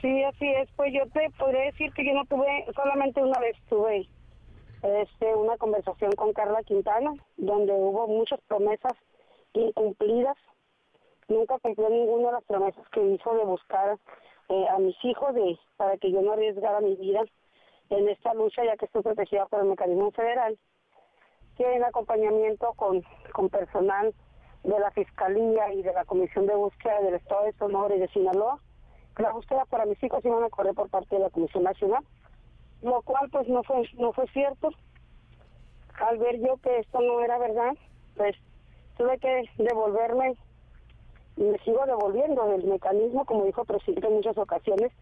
[0.00, 0.68] Sí, así es.
[0.76, 4.08] Pues yo te podría decir que yo no tuve, solamente una vez tuve
[4.82, 8.92] este, una conversación con Carla Quintana, donde hubo muchas promesas
[9.54, 10.36] incumplidas.
[11.28, 13.98] Nunca cumplió ninguna de las promesas que hizo de buscar
[14.48, 17.22] eh, a mis hijos de para que yo no arriesgara mi vida
[17.90, 20.58] en esta lucha, ya que estoy protegida por el mecanismo federal,
[21.56, 24.14] que en acompañamiento con, con personal
[24.62, 28.08] de la Fiscalía y de la Comisión de Búsqueda del Estado de Sonora y de
[28.08, 28.60] Sinaloa,
[29.18, 32.04] la búsqueda para mis hijos iban a correr por parte de la Comisión Nacional,
[32.82, 34.70] lo cual pues no fue no fue cierto.
[35.98, 37.74] Al ver yo que esto no era verdad,
[38.16, 38.36] pues
[38.98, 40.36] tuve que devolverme
[41.36, 44.92] y me sigo devolviendo del mecanismo, como dijo el presidente en muchas ocasiones,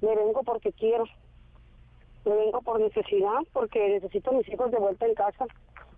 [0.00, 1.04] me vengo porque quiero,
[2.24, 5.46] me vengo por necesidad, porque necesito a mis hijos de vuelta en casa,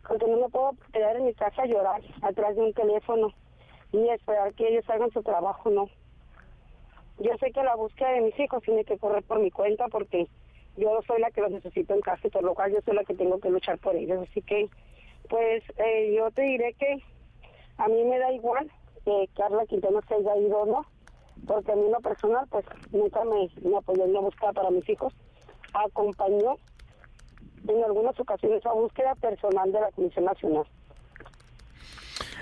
[0.06, 3.28] porque no me puedo quedar en mi casa a llorar atrás de un teléfono
[3.92, 5.88] y esperar que ellos hagan su trabajo, no
[7.18, 10.26] yo sé que la búsqueda de mis hijos tiene que correr por mi cuenta porque
[10.76, 13.04] yo soy la que los necesito en casa y por lo cual yo soy la
[13.04, 14.26] que tengo que luchar por ellos.
[14.28, 14.68] Así que,
[15.28, 17.02] pues eh, yo te diré que
[17.78, 18.70] a mí me da igual
[19.04, 20.86] que Carla Quintana se haya ido o no,
[21.46, 24.70] porque a mí en lo personal, pues nunca me, me apoyó en la búsqueda para
[24.70, 25.14] mis hijos.
[25.72, 26.56] Acompañó
[27.68, 30.64] en algunas ocasiones a búsqueda personal de la Comisión Nacional.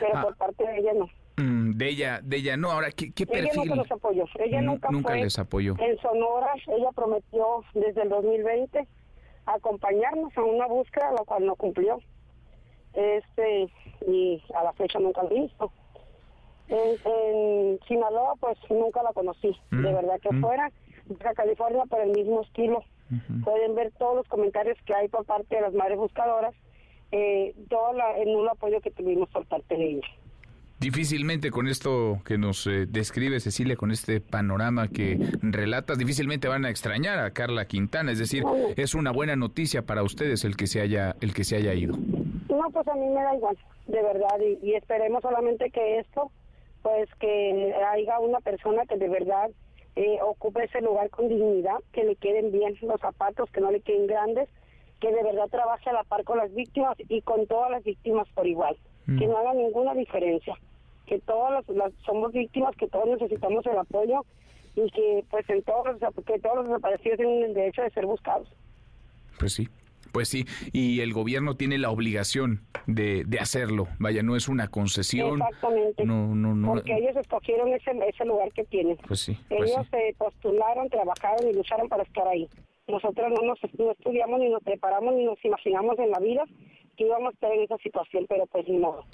[0.01, 0.23] Pero Ah.
[0.23, 1.09] por parte de ella no.
[1.37, 2.71] Mm, De ella, de ella no.
[2.71, 3.51] Ahora, ¿qué, qué perfil?
[3.51, 4.25] Ella nunca nos apoyó.
[4.39, 5.75] Ella nunca, nunca les apoyó.
[5.79, 8.87] En Sonora, ella prometió desde el 2020
[9.47, 11.99] acompañarnos a una búsqueda, la cual no cumplió.
[12.95, 13.69] Este,
[14.07, 15.73] y a la fecha nunca lo hizo.
[16.69, 19.57] En, Sinaloa, pues nunca la conocí.
[19.71, 20.41] De mm, verdad que mm.
[20.41, 20.71] fuera.
[21.27, 22.83] A California, por el mismo estilo.
[23.45, 26.55] Pueden ver todos los comentarios que hay por parte de las madres buscadoras,
[27.13, 30.07] eh, todo la, el nulo apoyo que tuvimos por parte de ellos.
[30.81, 36.65] Difícilmente con esto que nos eh, describe Cecilia, con este panorama que relatas, difícilmente van
[36.65, 38.45] a extrañar a Carla Quintana, es decir,
[38.77, 41.97] es una buena noticia para ustedes el que se haya el que se haya ido.
[42.49, 43.57] No, pues a mí me da igual,
[43.87, 46.31] de verdad, y, y esperemos solamente que esto,
[46.83, 49.51] pues que haya una persona que de verdad
[49.97, 53.81] eh, ocupe ese lugar con dignidad, que le queden bien los zapatos, que no le
[53.81, 54.49] queden grandes,
[55.01, 58.29] que de verdad trabaje a la par con las víctimas y con todas las víctimas
[58.35, 59.19] por igual, mm.
[59.19, 60.55] que no haga ninguna diferencia,
[61.07, 64.25] que todas las, somos víctimas, que todos necesitamos el apoyo
[64.77, 65.87] y que pues en todos
[66.27, 68.49] que todos los desaparecidos tienen el derecho de ser buscados.
[69.39, 69.69] Pues sí,
[70.15, 73.89] pues sí, y el gobierno tiene la obligación de, de hacerlo.
[73.99, 75.43] Vaya, no es una concesión.
[75.43, 76.05] Exactamente.
[76.05, 76.75] No, no, no.
[76.75, 78.97] Porque ellos escogieron ese, ese lugar que tienen.
[79.09, 79.37] Pues sí.
[79.49, 82.49] Pues ellos se postularon, trabajaron y lucharon para estar ahí.
[82.87, 86.45] Nosotros no nos no estudiamos, ni nos preparamos, ni nos imaginamos en la vida
[86.97, 89.05] que íbamos a estar en esa situación, pero pues ni modo.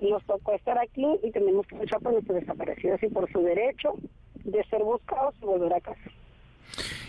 [0.00, 3.94] Nos tocó estar aquí y tenemos que luchar por nuestros desaparecidos y por su derecho
[4.44, 6.10] de ser buscados y volver a casa.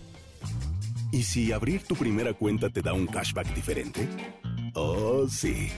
[1.13, 4.09] ¿Y si abrir tu primera cuenta te da un cashback diferente?
[4.75, 5.69] Oh, sí.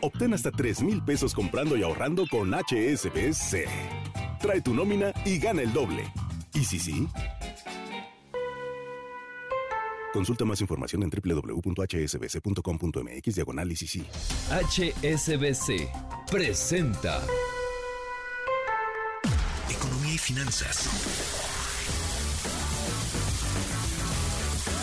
[0.00, 3.66] Obtén hasta 3 mil pesos comprando y ahorrando con HSBC.
[4.40, 6.12] Trae tu nómina y gana el doble.
[6.54, 7.08] ¿Y si sí?
[10.12, 15.88] Consulta más información en www.hsbc.com.mx diagonal HSBC
[16.30, 17.22] presenta
[19.70, 20.86] Economía y Finanzas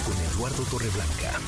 [0.03, 1.39] con Eduardo Torreblanca.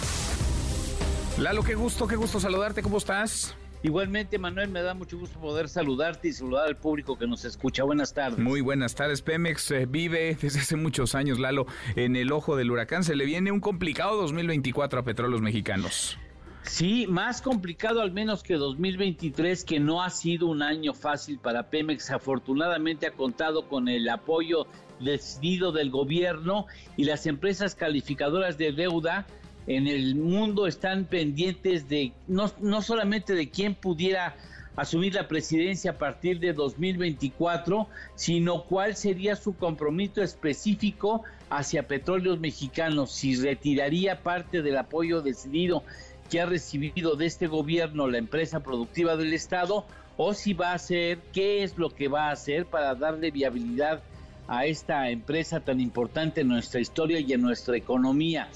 [1.42, 3.56] Lalo, qué gusto, qué gusto saludarte, ¿cómo estás?
[3.82, 7.84] Igualmente, Manuel, me da mucho gusto poder saludarte y saludar al público que nos escucha.
[7.84, 8.38] Buenas tardes.
[8.38, 9.24] Muy buenas tardes.
[9.24, 11.66] Pemex eh, vive desde hace muchos años, Lalo,
[11.96, 13.04] en el ojo del huracán.
[13.04, 16.16] Se le viene un complicado 2024 a Petróleos Mexicanos.
[16.62, 21.72] Sí, más complicado al menos que 2023, que no ha sido un año fácil para
[21.72, 22.12] Pemex.
[22.12, 24.68] Afortunadamente ha contado con el apoyo
[25.00, 26.68] decidido del gobierno
[26.98, 29.26] y las empresas calificadoras de deuda
[29.68, 34.36] en el mundo están pendientes de no, no solamente de quién pudiera
[34.76, 42.40] asumir la presidencia a partir de 2024, sino cuál sería su compromiso específico hacia petróleos
[42.40, 45.84] mexicanos, si retiraría parte del apoyo decidido
[46.30, 49.86] que ha recibido de este gobierno la empresa productiva del Estado
[50.16, 54.02] o si va a hacer, qué es lo que va a hacer para darle viabilidad
[54.48, 58.50] a esta empresa tan importante en nuestra historia y en nuestra economía.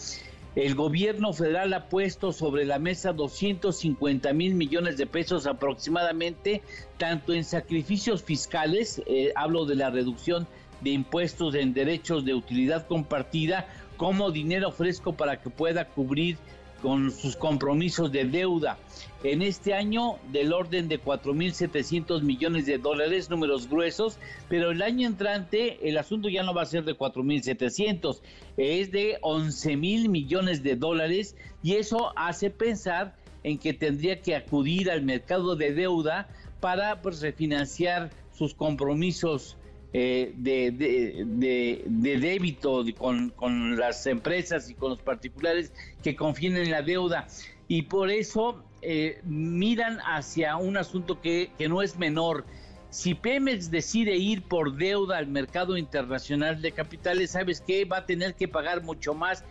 [0.56, 6.62] El gobierno federal ha puesto sobre la mesa 250 mil millones de pesos aproximadamente,
[6.98, 10.48] tanto en sacrificios fiscales, eh, hablo de la reducción
[10.80, 16.38] de impuestos en derechos de utilidad compartida, como dinero fresco para que pueda cubrir
[16.86, 18.78] con sus compromisos de deuda.
[19.24, 24.20] En este año del orden de 4.700 millones de dólares, números gruesos,
[24.50, 28.22] pero el año entrante el asunto ya no va a ser de 4.700,
[28.58, 34.92] es de 11.000 millones de dólares y eso hace pensar en que tendría que acudir
[34.92, 36.28] al mercado de deuda
[36.60, 39.58] para pues, refinanciar sus compromisos
[39.98, 45.72] eh, de, de, débito con, con, las empresas y con los particulares
[46.04, 47.28] que confíen en la deuda.
[47.70, 52.46] Y por eso eh, miran hacia un asunto que, que no es menor.
[52.90, 57.86] Si Pemex decide ir por deuda al mercado internacional de capitales, ¿sabes qué?
[57.86, 59.46] Va a tener que pagar mucho más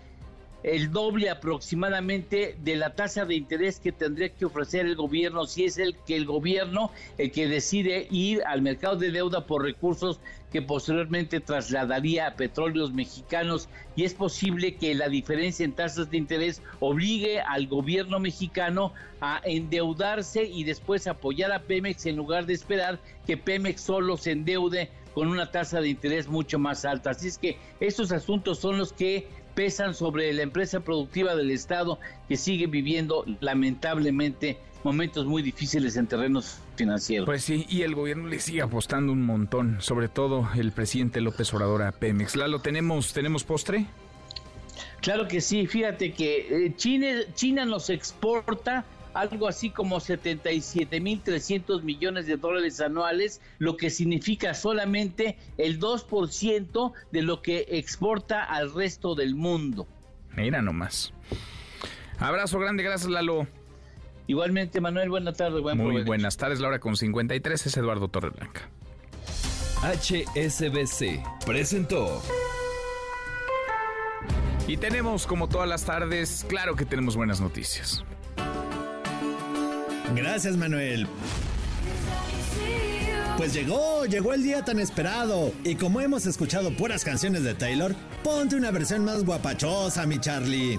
[0.64, 5.66] el doble aproximadamente de la tasa de interés que tendría que ofrecer el gobierno si
[5.66, 10.20] es el que el gobierno el que decide ir al mercado de deuda por recursos
[10.50, 16.16] que posteriormente trasladaría a petróleos mexicanos y es posible que la diferencia en tasas de
[16.16, 22.54] interés obligue al gobierno mexicano a endeudarse y después apoyar a Pemex en lugar de
[22.54, 27.10] esperar que Pemex solo se endeude con una tasa de interés mucho más alta.
[27.10, 31.98] Así es que estos asuntos son los que pesan sobre la empresa productiva del Estado
[32.28, 37.26] que sigue viviendo lamentablemente momentos muy difíciles en terrenos financieros.
[37.26, 41.52] Pues sí, y el gobierno le sigue apostando un montón, sobre todo el presidente López
[41.54, 42.36] Obrador a Pemex.
[42.36, 43.86] Lalo, ¿tenemos, ¿tenemos postre?
[45.00, 48.84] Claro que sí, fíjate que eh, China, China nos exporta
[49.14, 57.22] algo así como 77.300 millones de dólares anuales, lo que significa solamente el 2% de
[57.22, 59.86] lo que exporta al resto del mundo.
[60.36, 61.12] Mira nomás.
[62.18, 63.46] Abrazo grande, gracias Lalo.
[64.26, 65.60] Igualmente, Manuel, buenas tardes.
[65.60, 68.68] Buen Muy buenas tardes, la hora con 53 es Eduardo Torreblanca.
[69.82, 72.22] HSBC presentó.
[74.66, 78.02] Y tenemos, como todas las tardes, claro que tenemos buenas noticias.
[80.12, 81.06] Gracias, Manuel.
[83.36, 85.52] Pues llegó, llegó el día tan esperado.
[85.64, 90.78] Y como hemos escuchado puras canciones de Taylor, ponte una versión más guapachosa, mi Charlie.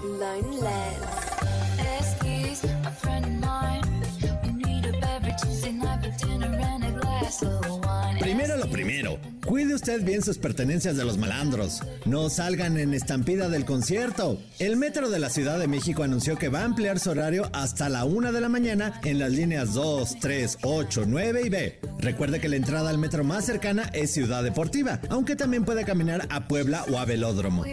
[8.58, 11.82] Lo primero, cuide usted bien sus pertenencias de los malandros.
[12.06, 14.38] No salgan en estampida del concierto.
[14.58, 17.90] El metro de la Ciudad de México anunció que va a ampliar su horario hasta
[17.90, 21.80] la 1 de la mañana en las líneas 2, 3, 8, 9 y B.
[21.98, 26.26] Recuerde que la entrada al metro más cercana es Ciudad Deportiva, aunque también puede caminar
[26.30, 27.64] a Puebla o a Velódromo.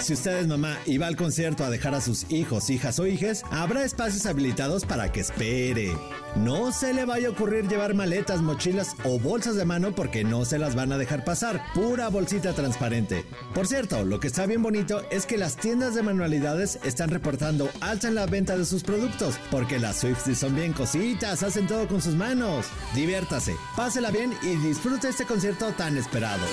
[0.00, 3.06] Si usted es mamá y va al concierto a dejar a sus hijos, hijas o
[3.06, 5.96] hijes, habrá espacios habilitados para que espere.
[6.36, 10.44] No se le vaya a ocurrir llevar maletas, mochilas o bolsas de mano porque no
[10.44, 11.62] se las van a dejar pasar.
[11.74, 13.24] Pura bolsita transparente.
[13.54, 17.68] Por cierto, lo que está bien bonito es que las tiendas de manualidades están reportando
[17.80, 21.88] alza en la venta de sus productos porque las Swifties son bien cositas, hacen todo
[21.88, 22.66] con sus manos.
[22.94, 26.44] Diviértase, pásela bien y disfrute este concierto tan esperado.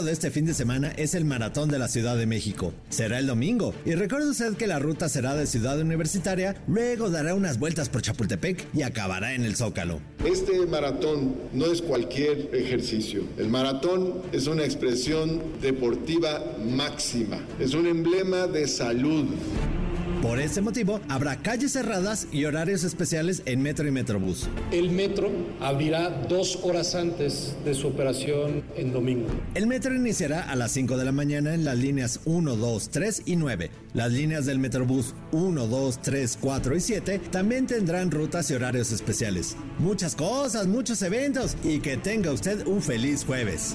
[0.00, 2.72] De este fin de semana es el Maratón de la Ciudad de México.
[2.88, 3.74] Será el domingo.
[3.84, 8.00] Y recuerde usted que la ruta será de Ciudad Universitaria, luego dará unas vueltas por
[8.00, 10.00] Chapultepec y acabará en el Zócalo.
[10.24, 13.24] Este maratón no es cualquier ejercicio.
[13.36, 17.38] El maratón es una expresión deportiva máxima.
[17.60, 19.26] Es un emblema de salud.
[20.22, 24.48] Por ese motivo, habrá calles cerradas y horarios especiales en Metro y Metrobús.
[24.70, 29.26] El Metro abrirá dos horas antes de su operación en domingo.
[29.56, 33.22] El Metro iniciará a las 5 de la mañana en las líneas 1, 2, 3
[33.26, 33.70] y 9.
[33.94, 38.92] Las líneas del Metrobús 1, 2, 3, 4 y 7 también tendrán rutas y horarios
[38.92, 39.56] especiales.
[39.80, 43.74] Muchas cosas, muchos eventos y que tenga usted un feliz jueves.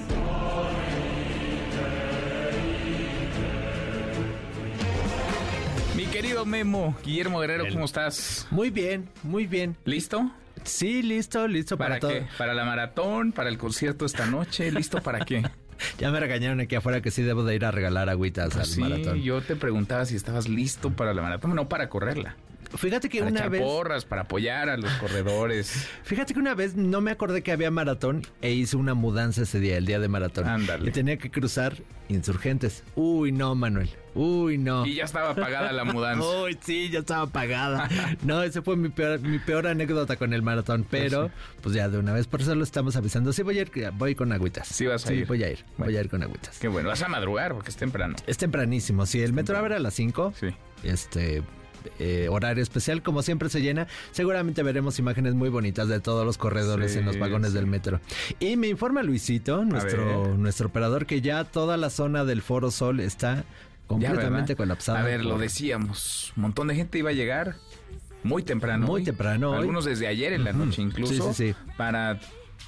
[6.38, 8.46] Querido Memo, Guillermo Guerrero, ¿cómo estás?
[8.50, 9.76] Muy bien, muy bien.
[9.84, 10.30] ¿Listo?
[10.64, 12.26] Sí, listo, listo para, para qué?
[12.36, 15.42] Para la maratón, para el concierto esta noche, ¿listo para qué?
[15.96, 18.80] Ya me regañaron aquí afuera que sí debo de ir a regalar agüitas al Sí,
[18.80, 19.22] maratón.
[19.22, 22.34] yo te preguntaba si estabas listo para la maratón, no para correrla.
[22.76, 23.62] Fíjate que Para una vez...
[23.62, 25.88] porras, para apoyar a los corredores.
[26.02, 29.60] Fíjate que una vez no me acordé que había maratón e hice una mudanza ese
[29.60, 30.46] día, el día de maratón.
[30.46, 30.88] Ándale.
[30.88, 31.74] Y tenía que cruzar
[32.08, 32.84] insurgentes.
[32.94, 33.90] Uy, no, Manuel.
[34.14, 34.84] Uy, no.
[34.86, 36.24] Y ya estaba pagada la mudanza.
[36.42, 37.88] Uy, sí, ya estaba pagada.
[38.22, 41.30] No, ese fue mi peor, mi peor anécdota con el maratón, pero
[41.62, 43.32] pues ya de una vez, por eso lo estamos avisando.
[43.32, 44.68] Sí, voy a ir, voy con agüitas.
[44.68, 45.26] Sí vas a Sí, ir.
[45.26, 46.58] voy a ir, voy a ir con agüitas.
[46.58, 48.16] Qué bueno, vas a madrugar porque es temprano.
[48.26, 50.32] Es tempranísimo, sí, el metro abre a las 5.
[50.38, 50.48] Sí.
[50.82, 51.42] Este
[51.98, 53.86] eh, horario especial, como siempre se llena.
[54.12, 57.56] Seguramente veremos imágenes muy bonitas de todos los corredores Sí, en los vagones sí.
[57.56, 58.00] del metro.
[58.40, 63.44] Y me informa Luisito, nuestro, operador, que ya toda la zona del Foro Sol está
[63.86, 65.00] completamente colapsada.
[65.00, 66.32] A ver, lo decíamos.
[66.36, 67.56] Un montón de gente iba a llegar
[68.22, 68.86] muy temprano.
[68.86, 69.04] Muy hoy.
[69.04, 69.58] temprano hoy.
[69.58, 71.32] Algunos desde ayer en la noche incluso.
[71.32, 71.72] Sí, sí, sí.
[71.76, 72.20] Para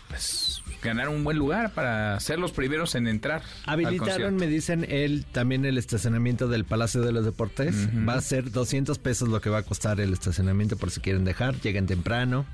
[0.08, 3.42] pues, ganar un buen lugar, para ser los primeros en entrar.
[3.66, 7.88] Habilitaron, me dicen, el, también el estacionamiento del Palacio de los Deportes.
[8.08, 11.24] Va a ser 200 pesos lo que va a costar el estacionamiento por si quieren
[11.24, 11.60] dejar.
[11.60, 12.46] Lleguen temprano.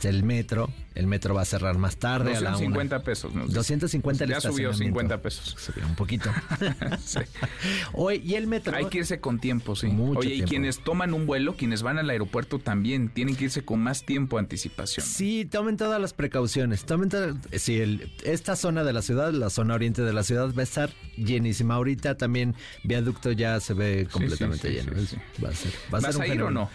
[0.00, 0.70] Está el metro.
[0.94, 2.50] El metro va a cerrar más tarde a la una.
[2.58, 3.34] 250 pesos.
[3.34, 3.54] nos dice.
[3.58, 5.00] 250 el Ya subió estacionamiento.
[5.00, 5.56] 50 pesos.
[5.58, 6.30] Subió un poquito.
[7.04, 7.18] Sí.
[7.92, 8.76] Hoy, y el metro.
[8.76, 9.86] Hay que irse con tiempo, sí.
[9.88, 13.62] Mucho Oye, y quienes toman un vuelo, quienes van al aeropuerto también, tienen que irse
[13.64, 15.04] con más tiempo de anticipación.
[15.06, 16.84] Sí, tomen todas las precauciones.
[16.84, 20.52] Tomen todas- sí, el- esta zona de la ciudad, la zona oriente de la ciudad,
[20.54, 21.74] va a estar llenísima.
[21.74, 24.92] Ahorita también viaducto ya se ve completamente sí, lleno.
[25.06, 25.16] sí.
[25.44, 26.70] Va a ser, va a ¿Vas ser un a ir o fenómeno.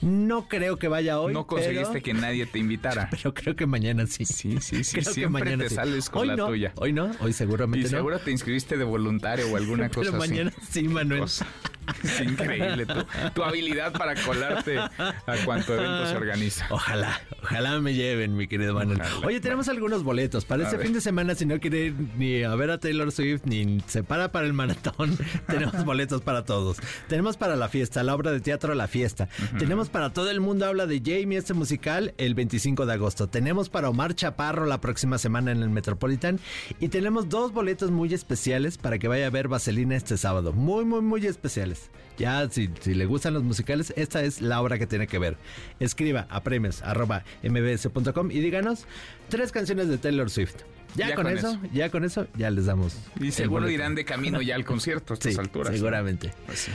[0.00, 1.32] No creo que vaya hoy.
[1.34, 3.08] no conseguiste pero- que nadie te invitara.
[3.10, 4.24] Pero creo que mañana sí.
[4.24, 4.92] Sí, sí, sí.
[4.92, 5.74] Creo que Siempre mañana te sí.
[5.76, 6.72] sales con hoy la no, tuya.
[6.76, 7.96] Hoy no, hoy seguramente Y no.
[7.98, 10.30] seguro te inscribiste de voluntario o alguna cosa pero así.
[10.30, 11.20] mañana sí, Manuel.
[11.22, 11.46] Cosa-
[12.02, 16.66] Es increíble tu, tu habilidad para colarte a cuanto evento se organiza.
[16.70, 19.00] Ojalá, ojalá me lleven, mi querido Manuel.
[19.00, 19.26] Ojalá.
[19.26, 20.86] Oye, tenemos algunos boletos para A este ver.
[20.86, 21.34] fin de semana.
[21.34, 24.52] Si no quiere ir ni a ver a Taylor Swift ni se para para el
[24.52, 25.16] maratón,
[25.46, 26.78] tenemos boletos para todos.
[27.08, 29.28] Tenemos para la fiesta, la obra de teatro La Fiesta.
[29.58, 33.28] Tenemos para todo el mundo habla de Jamie, este musical, el 25 de agosto.
[33.28, 36.38] Tenemos para Omar Chaparro la próxima semana en el Metropolitan.
[36.80, 40.52] Y tenemos dos boletos muy especiales para que vaya a ver Vaselina este sábado.
[40.52, 41.77] Muy, muy, muy especiales.
[42.18, 45.36] Ya, si, si le gustan los musicales, esta es la obra que tiene que ver.
[45.78, 48.86] Escriba a premios arroba mbs.com y díganos
[49.28, 50.56] tres canciones de Taylor Swift.
[50.96, 51.60] Ya, Ya con, con eso, eso.
[51.72, 52.96] ya con eso, ya les damos.
[53.20, 55.72] Y seguro irán de camino ya al concierto a estas Sí, alturas.
[55.74, 56.32] seguramente.
[56.46, 56.72] Pues sí.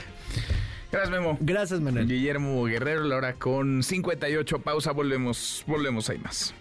[0.90, 1.36] Gracias, Memo.
[1.40, 2.06] Gracias, Manuel.
[2.08, 4.60] Guillermo Guerrero, la hora con 58.
[4.60, 6.54] Pausa, volvemos, volvemos, hay más.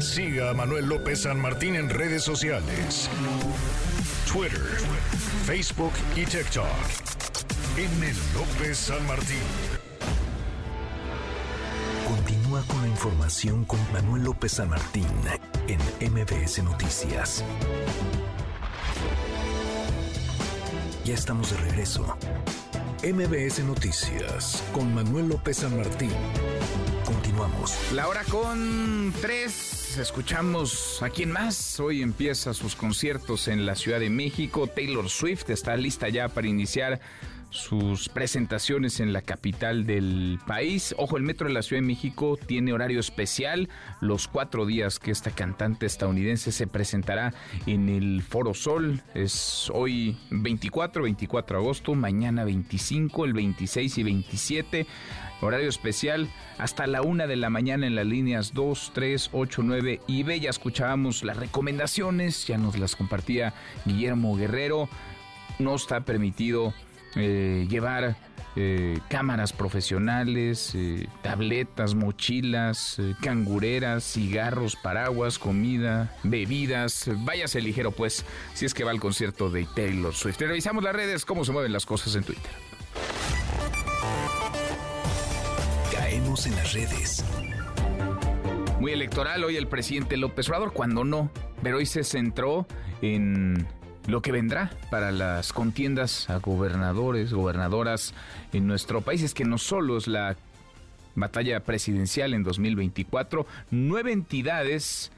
[0.00, 3.10] Siga a Manuel López San Martín en redes sociales.
[4.26, 4.60] Twitter,
[5.44, 6.66] Facebook y TikTok.
[7.76, 8.14] M.
[8.34, 9.38] López San Martín.
[12.08, 15.06] Continúa con la información con Manuel López San Martín
[15.68, 15.80] en
[16.12, 17.44] MBS Noticias.
[21.04, 22.16] Ya estamos de regreso.
[23.04, 26.12] MBS Noticias con Manuel López San Martín.
[27.04, 27.76] Continuamos.
[27.92, 29.85] La hora con tres.
[29.98, 31.80] Escuchamos a quién más.
[31.80, 34.66] Hoy empieza sus conciertos en la Ciudad de México.
[34.66, 37.00] Taylor Swift está lista ya para iniciar
[37.48, 40.94] sus presentaciones en la capital del país.
[40.98, 43.70] Ojo, el metro de la Ciudad de México tiene horario especial
[44.00, 47.32] los cuatro días que esta cantante estadounidense se presentará
[47.66, 49.02] en el Foro Sol.
[49.14, 54.86] Es hoy 24, 24 de agosto, mañana 25, el 26 y 27.
[55.40, 56.28] Horario especial
[56.58, 60.40] hasta la una de la mañana en las líneas 2, 3, 8, 9 y B.
[60.40, 64.88] Ya escuchábamos las recomendaciones, ya nos las compartía Guillermo Guerrero.
[65.58, 66.72] No está permitido
[67.14, 68.16] eh, llevar
[68.56, 77.10] eh, cámaras profesionales, eh, tabletas, mochilas, cangureras, cigarros, paraguas, comida, bebidas.
[77.24, 78.24] Váyase ligero, pues,
[78.54, 80.40] si es que va al concierto de Taylor Swift.
[80.40, 82.52] Revisamos las redes, cómo se mueven las cosas en Twitter.
[86.44, 87.24] En las redes.
[88.78, 91.30] Muy electoral hoy el presidente López Obrador, cuando no,
[91.62, 92.66] pero hoy se centró
[93.00, 93.66] en
[94.06, 98.12] lo que vendrá para las contiendas a gobernadores, gobernadoras
[98.52, 99.22] en nuestro país.
[99.22, 100.36] Es que no solo es la
[101.14, 105.10] batalla presidencial en 2024, nueve entidades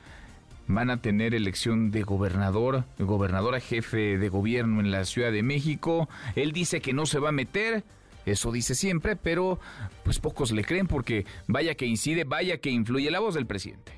[0.69, 6.09] van a tener elección de gobernador, gobernadora jefe de gobierno en la Ciudad de México.
[6.37, 7.83] Él dice que no se va a meter,
[8.31, 9.59] eso dice siempre, pero
[10.05, 13.93] pues pocos le creen porque vaya que incide, vaya que influye la voz del presidente.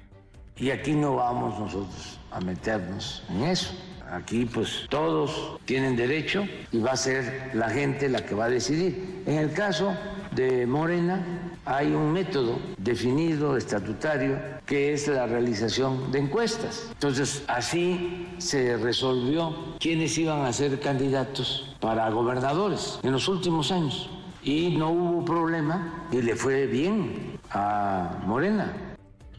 [0.57, 3.75] Y aquí no vamos nosotros a meternos en eso.
[4.11, 8.51] Aquí pues todos tienen derecho y va a ser la gente la que va a
[8.51, 9.23] decidir.
[9.25, 9.97] En el caso
[10.33, 16.89] de Morena, hay un método definido, estatutario, que es la realización de encuestas.
[16.93, 24.11] Entonces, así se resolvió quiénes iban a ser candidatos para gobernadores en los últimos años.
[24.43, 28.73] Y no hubo problema y le fue bien a Morena.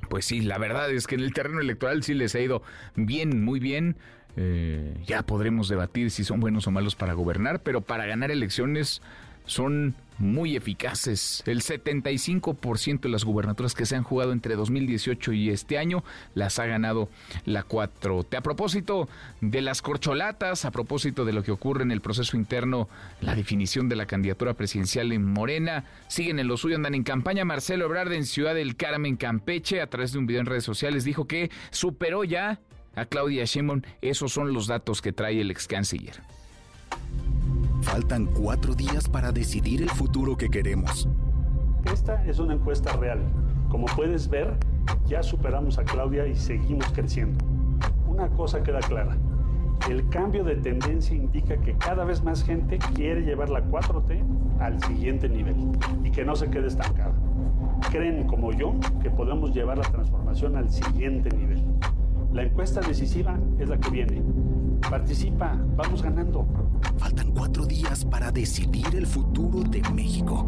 [0.09, 2.61] Pues sí, la verdad es que en el terreno electoral sí les ha ido
[2.95, 3.95] bien, muy bien.
[4.37, 9.01] Eh, ya podremos debatir si son buenos o malos para gobernar, pero para ganar elecciones
[9.45, 11.43] son muy eficaces.
[11.45, 16.03] El 75% de las gubernaturas que se han jugado entre 2018 y este año
[16.35, 17.09] las ha ganado
[17.45, 18.37] la 4T.
[18.37, 19.09] A propósito
[19.41, 22.87] de las corcholatas, a propósito de lo que ocurre en el proceso interno,
[23.19, 27.43] la definición de la candidatura presidencial en Morena, siguen en lo suyo, andan en campaña.
[27.43, 31.03] Marcelo Ebrard en Ciudad del Carmen, Campeche, a través de un video en redes sociales,
[31.03, 32.59] dijo que superó ya
[32.95, 33.81] a Claudia Sheinbaum.
[34.01, 36.21] Esos son los datos que trae el ex canciller.
[37.81, 41.09] Faltan cuatro días para decidir el futuro que queremos.
[41.91, 43.19] Esta es una encuesta real.
[43.69, 44.55] Como puedes ver,
[45.07, 47.43] ya superamos a Claudia y seguimos creciendo.
[48.07, 49.17] Una cosa queda clara.
[49.89, 54.21] El cambio de tendencia indica que cada vez más gente quiere llevar la 4T
[54.59, 55.55] al siguiente nivel
[56.03, 57.13] y que no se quede estancada.
[57.89, 61.63] Creen, como yo, que podemos llevar la transformación al siguiente nivel.
[62.31, 64.21] La encuesta decisiva es la que viene.
[64.89, 66.45] Participa, vamos ganando.
[66.97, 70.47] Faltan cuatro días para decidir el futuro de México.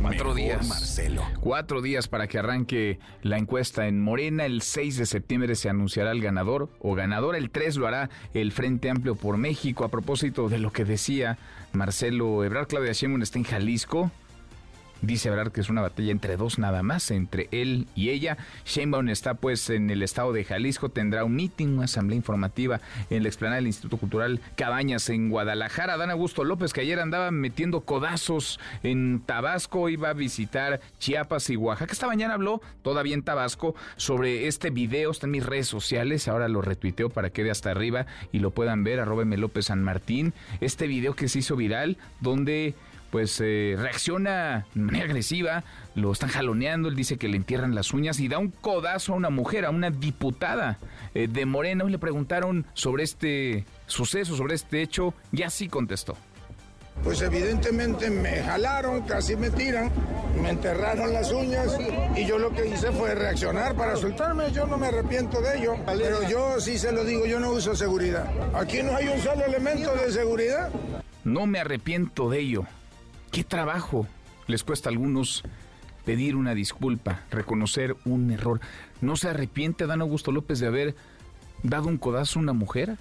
[0.00, 0.68] Cuatro días.
[0.68, 1.22] Marcelo.
[1.40, 4.46] Cuatro días para que arranque la encuesta en Morena.
[4.46, 7.34] El 6 de septiembre se anunciará el ganador o ganador.
[7.34, 9.84] El 3 lo hará el Frente Amplio por México.
[9.84, 11.38] A propósito de lo que decía
[11.72, 14.10] Marcelo Ebrard, Claudia Sheinbaum está en Jalisco.
[15.00, 18.36] Dice Ebrard que es una batalla entre dos nada más, entre él y ella.
[18.64, 22.80] Sheinbaum está pues en el estado de Jalisco, tendrá un meeting, una asamblea informativa
[23.10, 25.96] en la explanada del Instituto Cultural Cabañas en Guadalajara.
[25.96, 31.56] Dan Augusto López, que ayer andaba metiendo codazos en Tabasco, iba a visitar Chiapas y
[31.56, 31.92] Oaxaca.
[31.92, 36.48] Esta mañana habló, todavía en Tabasco, sobre este video, está en mis redes sociales, ahora
[36.48, 40.32] lo retuiteo para que quede hasta arriba y lo puedan ver, arroba López San Martín.
[40.60, 42.74] Este video que se hizo viral, donde
[43.10, 47.92] pues eh, reacciona de manera agresiva, lo están jaloneando, él dice que le entierran las
[47.92, 50.78] uñas y da un codazo a una mujer, a una diputada
[51.14, 51.84] eh, de Morena.
[51.86, 56.16] Y le preguntaron sobre este suceso, sobre este hecho, y así contestó.
[57.02, 59.90] Pues evidentemente me jalaron, casi me tiran,
[60.42, 61.78] me enterraron las uñas
[62.16, 64.50] y yo lo que hice fue reaccionar para soltarme.
[64.52, 67.76] Yo no me arrepiento de ello, pero yo sí se lo digo, yo no uso
[67.76, 68.26] seguridad.
[68.52, 70.70] Aquí no hay un solo elemento de seguridad.
[71.24, 72.66] No me arrepiento de ello.
[73.30, 74.06] ¿Qué trabajo
[74.46, 75.42] les cuesta a algunos
[76.04, 78.60] pedir una disculpa, reconocer un error?
[79.00, 80.96] ¿No se arrepiente Dan Augusto López de haber
[81.62, 82.96] dado un codazo a una mujer?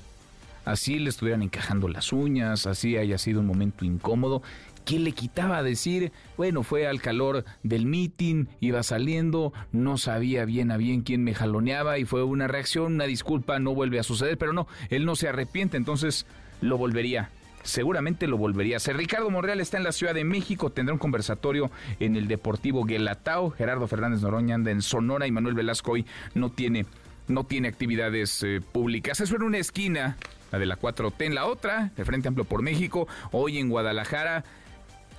[0.65, 4.41] Así le estuvieran encajando las uñas, así haya sido un momento incómodo.
[4.84, 6.11] ¿Qué le quitaba decir?
[6.36, 11.34] Bueno, fue al calor del meeting, iba saliendo, no sabía bien a bien quién me
[11.34, 15.15] jaloneaba y fue una reacción, una disculpa, no vuelve a suceder, pero no, él no
[15.15, 16.25] se arrepiente, entonces
[16.59, 17.30] lo volvería
[17.68, 18.97] seguramente lo volvería a hacer.
[18.97, 23.51] Ricardo Monreal está en la Ciudad de México, tendrá un conversatorio en el Deportivo Guelatao.
[23.51, 26.86] Gerardo Fernández Noroña anda en Sonora y Manuel Velasco hoy no tiene,
[27.28, 29.20] no tiene actividades eh, públicas.
[29.20, 30.18] Eso en una esquina,
[30.51, 34.43] la de la 4T en la otra, el Frente Amplio por México, hoy en Guadalajara.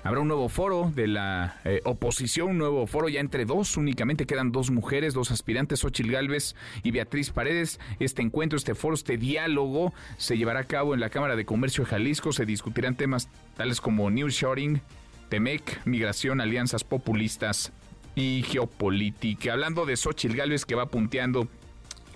[0.09, 4.25] Habrá un nuevo foro de la eh, oposición, un nuevo foro ya entre dos, únicamente
[4.25, 7.79] quedan dos mujeres, dos aspirantes, Xochil Gálvez y Beatriz Paredes.
[8.01, 11.85] Este encuentro, este foro, este diálogo se llevará a cabo en la Cámara de Comercio
[11.85, 12.33] de Jalisco.
[12.33, 14.81] Se discutirán temas tales como New Shoring,
[15.29, 17.75] Temec, migración, alianzas populistas
[18.15, 19.53] y geopolítica.
[19.53, 21.49] Hablando de Xochil Gálvez que va punteando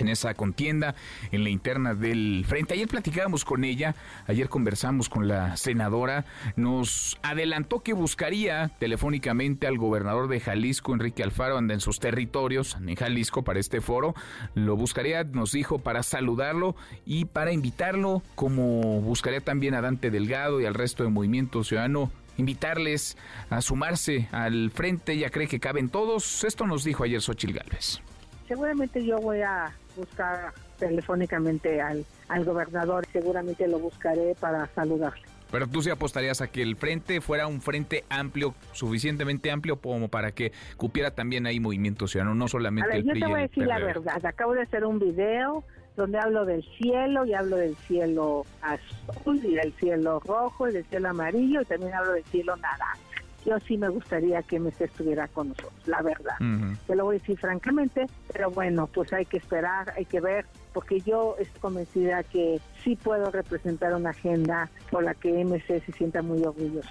[0.02, 0.94] en esa contienda,
[1.30, 2.74] en la interna del frente.
[2.74, 3.94] Ayer platicábamos con ella,
[4.26, 6.24] ayer conversamos con la senadora,
[6.56, 12.76] nos adelantó que buscaría telefónicamente al gobernador de Jalisco, Enrique Alfaro, anda en sus territorios,
[12.76, 14.14] en Jalisco, para este foro.
[14.54, 16.76] Lo buscaría, nos dijo, para saludarlo
[17.06, 22.10] y para invitarlo, como buscaría también a Dante Delgado y al resto del Movimiento Ciudadano
[22.38, 23.16] invitarles
[23.50, 26.44] a sumarse al frente, ya cree que caben todos.
[26.44, 28.00] Esto nos dijo ayer Xochil Gálvez.
[28.48, 35.22] Seguramente yo voy a buscar telefónicamente al, al gobernador, seguramente lo buscaré para saludarle.
[35.52, 40.08] Pero tú sí apostarías a que el frente fuera un frente amplio, suficientemente amplio como
[40.08, 43.26] para que cupiera también ahí movimiento ciudadano, no solamente a ver, el Yo PRI te
[43.26, 45.62] voy a decir la verdad, acabo de hacer un video
[45.94, 50.84] donde hablo del cielo y hablo del cielo azul y del cielo rojo y del
[50.86, 53.11] cielo amarillo y también hablo del cielo naranja.
[53.44, 56.36] Yo sí me gustaría que MC estuviera con nosotros, la verdad.
[56.86, 60.46] Te lo voy a decir francamente, pero bueno, pues hay que esperar, hay que ver,
[60.72, 65.92] porque yo estoy convencida que sí puedo representar una agenda por la que MC se
[65.92, 66.88] sienta muy orgulloso.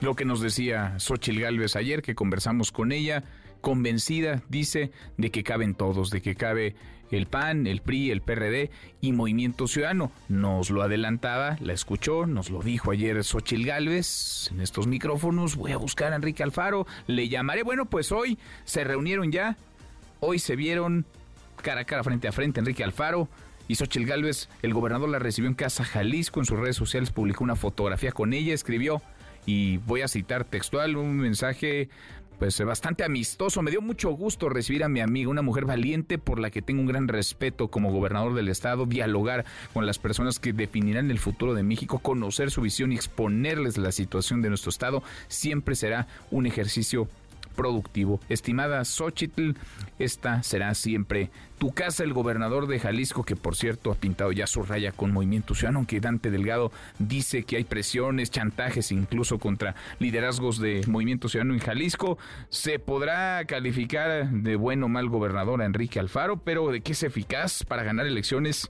[0.00, 3.24] Lo que nos decía Xochil Gálvez ayer, que conversamos con ella,
[3.60, 6.74] convencida, dice, de que caben todos, de que cabe
[7.12, 10.10] el PAN, el PRI, el PRD y Movimiento Ciudadano.
[10.28, 15.56] Nos lo adelantaba, la escuchó, nos lo dijo ayer Xochil Gálvez en estos micrófonos.
[15.56, 17.62] Voy a buscar a Enrique Alfaro, le llamaré.
[17.62, 19.56] Bueno, pues hoy se reunieron ya,
[20.20, 21.06] hoy se vieron
[21.62, 23.28] cara a cara, frente a frente, Enrique Alfaro.
[23.68, 27.44] Y Xochil Gálvez, el gobernador la recibió en Casa Jalisco, en sus redes sociales publicó
[27.44, 29.00] una fotografía con ella, escribió,
[29.46, 31.88] y voy a citar textual un mensaje
[32.42, 33.62] pues bastante amistoso.
[33.62, 36.80] Me dio mucho gusto recibir a mi amiga, una mujer valiente por la que tengo
[36.80, 41.54] un gran respeto como gobernador del estado, dialogar con las personas que definirán el futuro
[41.54, 46.46] de México, conocer su visión y exponerles la situación de nuestro estado, siempre será un
[46.46, 47.06] ejercicio
[47.52, 48.20] productivo.
[48.28, 49.52] Estimada Xochitl,
[49.98, 54.48] esta será siempre tu casa, el gobernador de Jalisco, que por cierto ha pintado ya
[54.48, 59.76] su raya con Movimiento Ciudadano, aunque Dante Delgado dice que hay presiones, chantajes incluso contra
[60.00, 62.18] liderazgos de Movimiento Ciudadano en Jalisco.
[62.48, 67.02] Se podrá calificar de bueno o mal gobernador a Enrique Alfaro, pero de qué es
[67.04, 68.68] eficaz para ganar elecciones,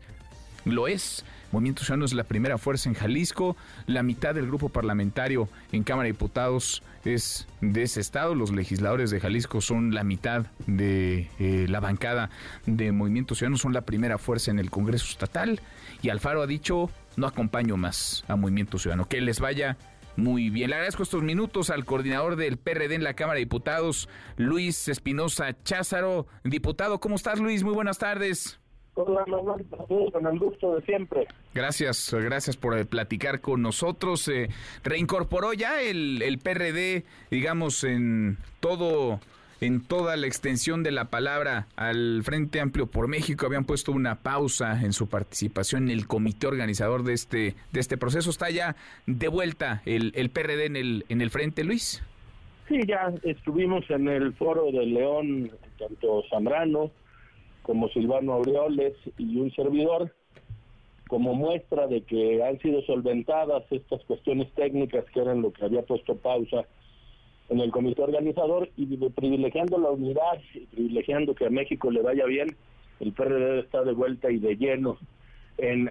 [0.65, 1.25] lo es.
[1.51, 3.57] Movimiento Ciudadano es la primera fuerza en Jalisco,
[3.87, 9.11] la mitad del grupo parlamentario en Cámara de Diputados es de ese estado, los legisladores
[9.11, 12.31] de Jalisco son la mitad de eh, la bancada
[12.65, 15.61] de Movimiento Ciudadano, son la primera fuerza en el Congreso Estatal
[16.01, 19.77] y Alfaro ha dicho, no acompaño más a Movimiento Ciudadano, que les vaya
[20.17, 24.09] muy bien, le agradezco estos minutos al coordinador del PRD en la Cámara de Diputados,
[24.37, 26.27] Luis Espinosa Cházaro.
[26.45, 27.63] Diputado, ¿cómo estás Luis?
[27.63, 28.62] Muy buenas tardes.
[28.95, 31.27] Con el gusto de siempre.
[31.55, 34.29] Gracias, gracias por eh, platicar con nosotros.
[34.29, 34.51] Eh,
[34.85, 39.21] reincorporó ya el, el PRD, digamos, en todo
[39.63, 44.17] en toda la extensión de la palabra al Frente Amplio por México habían puesto una
[44.17, 48.29] pausa en su participación en el comité organizador de este de este proceso.
[48.29, 48.75] Está ya
[49.07, 52.03] de vuelta el, el PRD en el en el frente, Luis.
[52.69, 56.91] Sí, ya estuvimos en el foro de León, tanto Zambrano
[57.63, 60.13] como Silvano Aureoles y un servidor,
[61.09, 65.83] como muestra de que han sido solventadas estas cuestiones técnicas que eran lo que había
[65.83, 66.65] puesto pausa
[67.49, 72.25] en el comité organizador y privilegiando la unidad y privilegiando que a México le vaya
[72.25, 72.57] bien,
[73.01, 74.97] el PRD está de vuelta y de lleno
[75.59, 75.91] en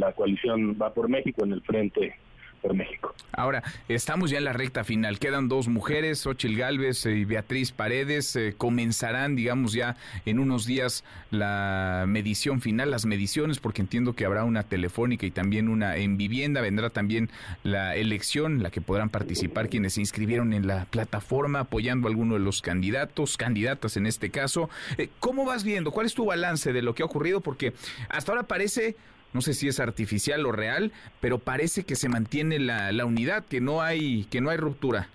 [0.00, 2.14] la coalición Va por México, en el frente
[2.60, 3.14] por México.
[3.32, 5.18] Ahora, estamos ya en la recta final.
[5.18, 8.36] Quedan dos mujeres, Ochil Galvez y Beatriz Paredes.
[8.36, 9.96] Eh, comenzarán, digamos, ya
[10.26, 15.30] en unos días la medición final, las mediciones, porque entiendo que habrá una telefónica y
[15.30, 16.60] también una en vivienda.
[16.60, 17.30] Vendrá también
[17.62, 22.34] la elección, la que podrán participar quienes se inscribieron en la plataforma apoyando a alguno
[22.34, 24.68] de los candidatos, candidatas en este caso.
[24.98, 25.92] Eh, ¿Cómo vas viendo?
[25.92, 27.40] ¿Cuál es tu balance de lo que ha ocurrido?
[27.40, 27.72] Porque
[28.08, 28.96] hasta ahora parece
[29.32, 33.44] no sé si es artificial o real, pero parece que se mantiene la, la unidad,
[33.44, 35.08] que no hay, que no hay ruptura.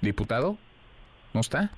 [0.00, 0.58] ¿Diputado?
[1.34, 1.72] ¿No está?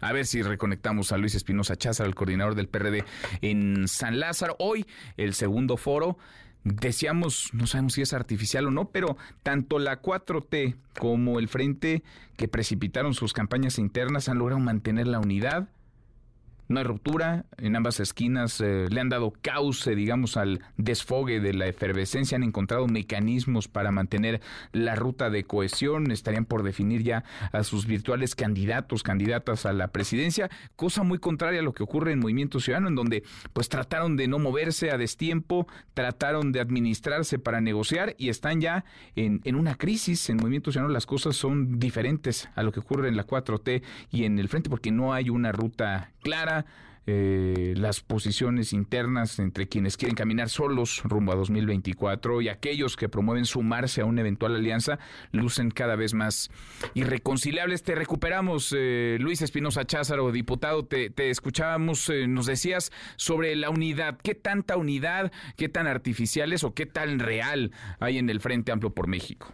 [0.00, 3.04] A ver si reconectamos a Luis Espinosa Cházar, el coordinador del PRD
[3.40, 4.54] en San Lázaro.
[4.58, 4.86] Hoy,
[5.16, 6.18] el segundo foro.
[6.64, 12.02] Decíamos, no sabemos si es artificial o no, pero tanto la 4T como el Frente
[12.36, 15.68] que precipitaron sus campañas internas han logrado mantener la unidad
[16.68, 21.54] no hay ruptura, en ambas esquinas eh, le han dado cauce, digamos, al desfogue de
[21.54, 24.40] la efervescencia, han encontrado mecanismos para mantener
[24.72, 29.88] la ruta de cohesión, estarían por definir ya a sus virtuales candidatos, candidatas a la
[29.88, 34.16] presidencia, cosa muy contraria a lo que ocurre en Movimiento Ciudadano, en donde pues trataron
[34.16, 38.84] de no moverse a destiempo, trataron de administrarse para negociar y están ya
[39.16, 40.28] en, en una crisis.
[40.28, 44.24] En Movimiento Ciudadano las cosas son diferentes a lo que ocurre en la 4T y
[44.24, 46.57] en el frente, porque no hay una ruta clara,
[47.10, 53.08] eh, las posiciones internas entre quienes quieren caminar solos rumbo a 2024 y aquellos que
[53.08, 54.98] promueven sumarse a una eventual alianza
[55.32, 56.50] lucen cada vez más
[56.92, 57.82] irreconciliables.
[57.82, 64.18] Te recuperamos, eh, Luis Espinosa Cházaro, diputado, te, escuchábamos, eh, nos decías sobre la unidad.
[64.22, 68.92] ¿Qué tanta unidad, qué tan artificiales o qué tan real hay en el Frente Amplio
[68.92, 69.50] por México?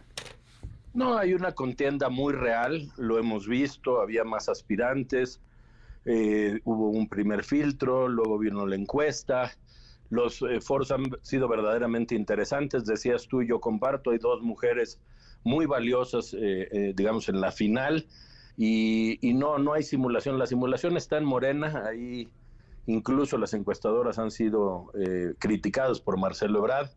[0.93, 5.39] No, hay una contienda muy real, lo hemos visto, había más aspirantes
[6.05, 9.51] eh, hubo un primer filtro, luego vino la encuesta,
[10.11, 15.01] los eh, foros han sido verdaderamente interesantes, decías tú, yo comparto, hay dos mujeres
[15.43, 18.07] muy valiosas, eh, digamos, en la final,
[18.57, 22.29] y, no, no hay simulación, la simulación está en Morena, ahí
[22.85, 24.91] incluso las encuestadoras han sido
[25.39, 26.89] criticadas por Marcelo Ebrard,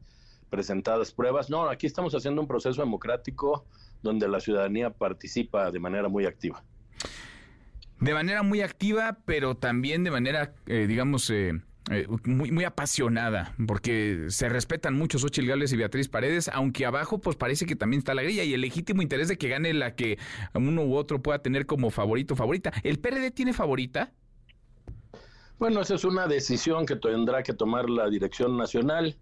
[0.50, 3.64] presentadas pruebas, no, aquí estamos haciendo un proceso democrático
[4.02, 6.62] donde la ciudadanía participa de manera muy activa
[8.00, 13.54] de manera muy activa, pero también de manera, eh, digamos, eh, eh, muy, muy apasionada,
[13.66, 17.98] porque se respetan mucho Xochitl Gálvez y Beatriz Paredes, aunque abajo pues parece que también
[17.98, 20.18] está la grilla y el legítimo interés de que gane la que
[20.52, 22.72] uno u otro pueda tener como favorito favorita.
[22.82, 24.12] ¿El PRD tiene favorita?
[25.58, 29.16] Bueno, esa es una decisión que tendrá que tomar la Dirección Nacional.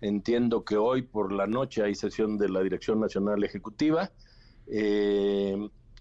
[0.00, 4.10] Entiendo que hoy por la noche hay sesión de la Dirección Nacional Ejecutiva.
[4.66, 5.56] Eh,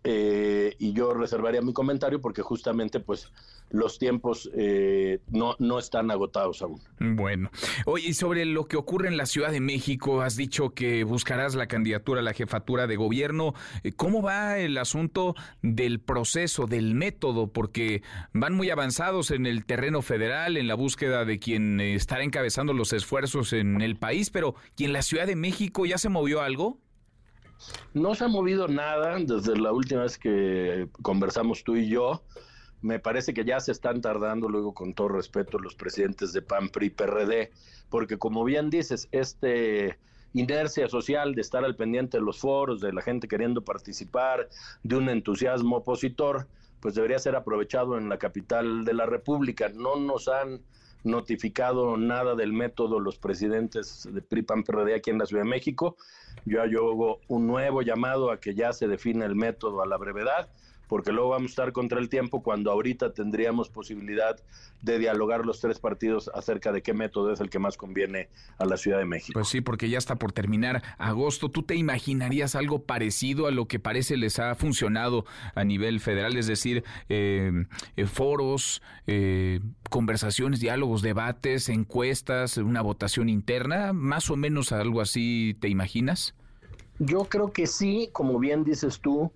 [0.09, 3.29] eh, y yo reservaría mi comentario porque justamente pues
[3.71, 6.79] los tiempos eh, no, no están agotados aún.
[6.97, 7.51] Bueno,
[7.85, 11.55] oye, y sobre lo que ocurre en la Ciudad de México, has dicho que buscarás
[11.55, 13.53] la candidatura a la jefatura de gobierno.
[13.83, 17.47] Eh, ¿Cómo va el asunto del proceso, del método?
[17.51, 18.01] Porque
[18.31, 22.93] van muy avanzados en el terreno federal, en la búsqueda de quien estará encabezando los
[22.93, 26.79] esfuerzos en el país, pero ¿y en la Ciudad de México ya se movió algo?
[27.93, 32.23] No se ha movido nada desde la última vez que conversamos tú y yo.
[32.81, 36.69] Me parece que ya se están tardando, luego con todo respeto, los presidentes de PAN,
[36.69, 37.51] PRI, PRD,
[37.89, 39.97] porque como bien dices, este
[40.33, 44.49] inercia social de estar al pendiente de los foros, de la gente queriendo participar,
[44.83, 46.47] de un entusiasmo opositor,
[46.79, 49.69] pues debería ser aprovechado en la capital de la República.
[49.69, 50.61] No nos han
[51.07, 55.49] notificado nada del método los presidentes de PRI, PAN, PRD aquí en la Ciudad de
[55.49, 55.97] México.
[56.45, 60.49] Yo hago un nuevo llamado a que ya se define el método a la brevedad
[60.87, 64.37] porque luego vamos a estar contra el tiempo cuando ahorita tendríamos posibilidad
[64.81, 68.65] de dialogar los tres partidos acerca de qué método es el que más conviene a
[68.65, 69.33] la Ciudad de México.
[69.33, 71.49] Pues sí, porque ya está por terminar agosto.
[71.49, 75.25] ¿Tú te imaginarías algo parecido a lo que parece les ha funcionado
[75.55, 76.37] a nivel federal?
[76.37, 77.65] Es decir, eh,
[77.95, 79.59] eh, foros, eh,
[79.89, 86.35] conversaciones, diálogos, debates, encuestas, una votación interna, más o menos algo así, ¿te imaginas?
[86.99, 89.31] Yo creo que sí, como bien dices tú,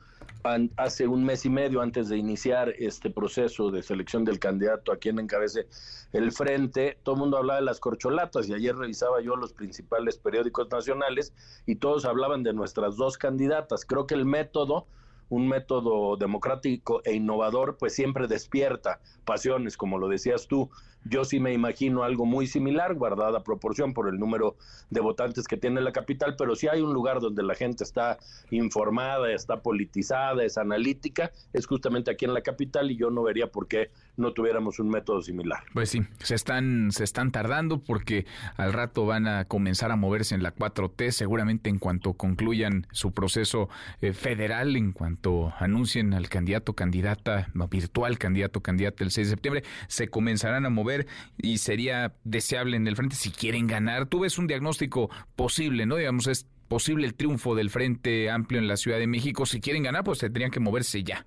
[0.77, 4.97] hace un mes y medio antes de iniciar este proceso de selección del candidato a
[4.97, 5.67] quien encabece
[6.13, 10.17] el frente, todo el mundo hablaba de las corcholatas y ayer revisaba yo los principales
[10.17, 11.33] periódicos nacionales
[11.65, 13.85] y todos hablaban de nuestras dos candidatas.
[13.85, 14.87] Creo que el método
[15.31, 20.69] un método democrático e innovador, pues siempre despierta pasiones, como lo decías tú.
[21.03, 24.55] Yo sí me imagino algo muy similar, guardada proporción por el número
[24.89, 28.19] de votantes que tiene la capital, pero si hay un lugar donde la gente está
[28.51, 33.47] informada, está politizada, es analítica, es justamente aquí en la capital y yo no vería
[33.47, 35.63] por qué no tuviéramos un método similar.
[35.73, 38.25] Pues sí, se están, se están tardando porque
[38.57, 43.11] al rato van a comenzar a moverse en la 4T, seguramente en cuanto concluyan su
[43.11, 43.69] proceso
[44.01, 49.63] eh, federal, en cuanto anuncien al candidato, candidata, virtual candidato, candidata el 6 de septiembre,
[49.87, 50.90] se comenzarán a mover
[51.37, 54.05] y sería deseable en el frente si quieren ganar.
[54.07, 55.95] Tú ves un diagnóstico posible, ¿no?
[55.95, 59.45] Digamos, es posible el triunfo del Frente Amplio en la Ciudad de México.
[59.45, 61.25] Si quieren ganar, pues tendrían que moverse ya.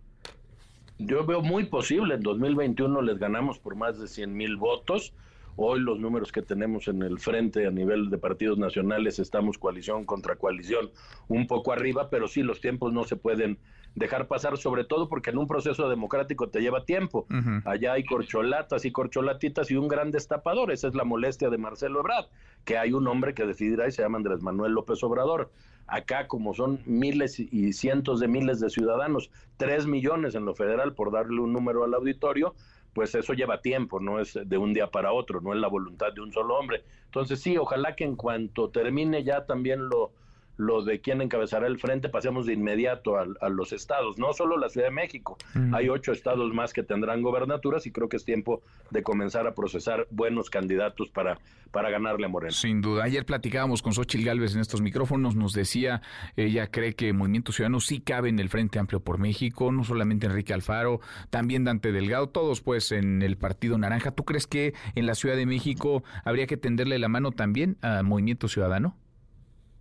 [0.99, 5.13] Yo veo muy posible, en 2021 les ganamos por más de 100 mil votos.
[5.57, 10.05] Hoy los números que tenemos en el frente a nivel de partidos nacionales estamos coalición
[10.05, 10.91] contra coalición
[11.29, 13.59] un poco arriba, pero sí los tiempos no se pueden
[13.95, 17.27] dejar pasar, sobre todo porque en un proceso democrático te lleva tiempo.
[17.65, 20.73] Allá hay corcholatas y corcholatitas y un gran destapador.
[20.73, 22.27] Esa es la molestia de Marcelo Ebrard,
[22.65, 25.51] que hay un hombre que decidirá y se llama Andrés Manuel López Obrador.
[25.87, 30.95] Acá, como son miles y cientos de miles de ciudadanos, tres millones en lo federal,
[30.95, 32.55] por darle un número al auditorio,
[32.95, 36.13] pues eso lleva tiempo, no es de un día para otro, no es la voluntad
[36.15, 36.85] de un solo hombre.
[37.07, 40.13] Entonces sí, ojalá que en cuanto termine ya también lo,
[40.57, 44.69] lo de quién encabezará el frente, pasemos de inmediato a, los estados, no solo la
[44.69, 45.37] Ciudad de México,
[45.73, 49.55] hay ocho estados más que tendrán gobernaturas y creo que es tiempo de comenzar a
[49.55, 51.39] procesar buenos candidatos para,
[51.71, 52.53] para ganarle a Moreno.
[52.53, 56.03] Sin duda, ayer platicábamos con Xochitl Gálvez en estos micrófonos, nos decía,
[56.37, 60.27] ella cree que Movimiento Ciudadano sí cabe en el Frente Amplio por México, no solamente
[60.27, 61.01] Enrique Alfaro,
[61.31, 64.13] también Dante Delgado, todos pues en el Partido Naranja.
[64.13, 68.03] ¿Tú crees que en la Ciudad de México habría que tenderle la mano también a
[68.03, 68.97] Movimiento Ciudadano?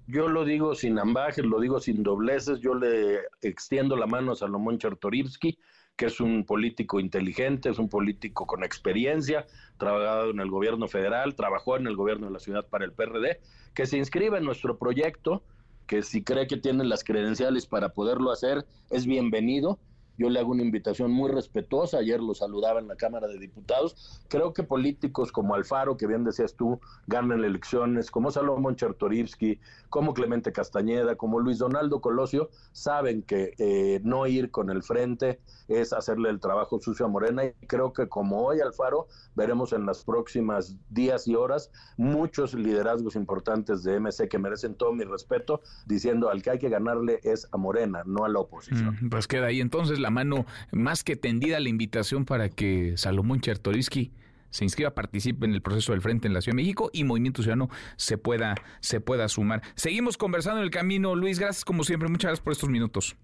[0.06, 4.36] Yo lo digo sin ambajes, lo digo sin dobleces, yo le extiendo la mano a
[4.36, 5.58] Salomón Chertorivsky,
[5.95, 9.45] que es un político inteligente, es un político con experiencia,
[9.78, 13.39] trabajado en el gobierno federal, trabajó en el gobierno de la ciudad para el PRD,
[13.74, 15.43] que se inscribe en nuestro proyecto,
[15.88, 19.80] que si cree que tiene las credenciales para poderlo hacer, es bienvenido
[20.18, 24.21] yo le hago una invitación muy respetuosa, ayer lo saludaba en la Cámara de Diputados.
[24.28, 29.59] Creo que políticos como Alfaro, que bien decías tú, ganan elecciones, como Salomón Chertorivsky,
[29.89, 35.39] como Clemente Castañeda, como Luis Donaldo Colosio, saben que eh, no ir con el frente
[35.67, 39.86] es hacerle el trabajo sucio a Morena y creo que como hoy Alfaro, veremos en
[39.86, 45.62] las próximas días y horas muchos liderazgos importantes de MC que merecen todo mi respeto,
[45.86, 48.97] diciendo al que hay que ganarle es a Morena, no a la oposición.
[49.01, 53.42] Mm, pues queda ahí entonces la mano más que tendida la invitación para que Salomón
[53.42, 54.12] Chertorisky
[54.51, 57.42] se inscriba, participe en el proceso del Frente en la Ciudad de México y Movimiento
[57.42, 59.63] Ciudadano se pueda, se pueda sumar.
[59.74, 61.16] Seguimos conversando en el camino.
[61.16, 62.08] Luis, gracias como siempre.
[62.08, 63.16] Muchas gracias por estos minutos.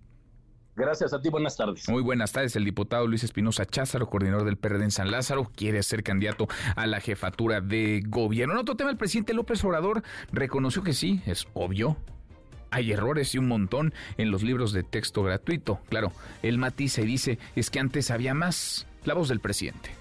[0.76, 1.88] Gracias a ti, buenas tardes.
[1.88, 2.56] Muy buenas tardes.
[2.56, 6.88] El diputado Luis Espinosa Cházaro, coordinador del PRD en San Lázaro, quiere ser candidato a
[6.88, 8.54] la jefatura de gobierno.
[8.56, 10.02] En otro tema, el presidente López Obrador
[10.32, 11.98] reconoció que sí, es obvio.
[12.72, 15.80] Hay errores y un montón en los libros de texto gratuito.
[15.90, 16.12] Claro,
[16.44, 18.86] él matiza y dice, es que antes había más.
[19.06, 19.92] La voz del presidente.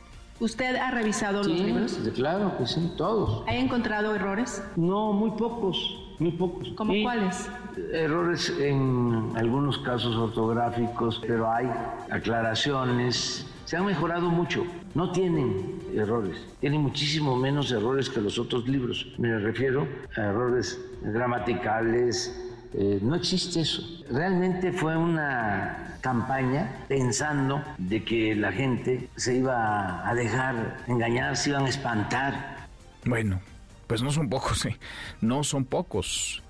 [0.40, 1.98] ¿Usted ha revisado los libros?
[2.14, 3.44] Claro que sí, todos.
[3.48, 4.62] ¿Ha encontrado errores?
[4.76, 6.68] No, muy pocos, muy pocos.
[6.76, 7.48] ¿Cómo cuáles?
[7.92, 11.66] Errores en algunos casos ortográficos, pero hay
[12.10, 13.46] aclaraciones.
[13.64, 14.64] Se han mejorado mucho.
[14.94, 16.38] No tienen errores.
[16.60, 19.08] Tienen muchísimo menos errores que los otros libros.
[19.18, 22.44] Me refiero a errores gramaticales.
[22.74, 23.82] Eh, no existe eso.
[24.10, 31.50] Realmente fue una campaña pensando de que la gente se iba a dejar engañar, se
[31.50, 32.68] iban a espantar.
[33.04, 33.40] Bueno,
[33.86, 34.78] pues no son pocos, ¿eh?
[35.20, 36.42] No son pocos.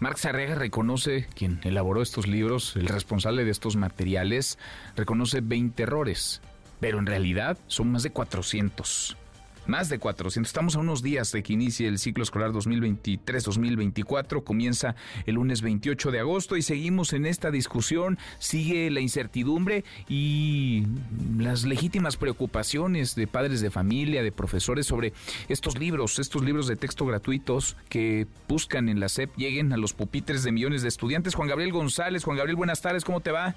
[0.00, 4.58] Marx Arrega reconoce, quien elaboró estos libros, el responsable de estos materiales,
[4.96, 6.42] reconoce 20 errores,
[6.80, 9.16] pero en realidad son más de 400
[9.66, 10.48] más de 400.
[10.48, 14.44] Estamos a unos días de que inicie el ciclo escolar 2023-2024.
[14.44, 14.94] Comienza
[15.26, 18.18] el lunes 28 de agosto y seguimos en esta discusión.
[18.38, 20.86] Sigue la incertidumbre y
[21.38, 25.12] las legítimas preocupaciones de padres de familia, de profesores sobre
[25.48, 29.92] estos libros, estos libros de texto gratuitos que buscan en la SEP lleguen a los
[29.92, 31.34] pupitres de millones de estudiantes.
[31.34, 33.54] Juan Gabriel González, Juan Gabriel, buenas tardes, ¿cómo te va?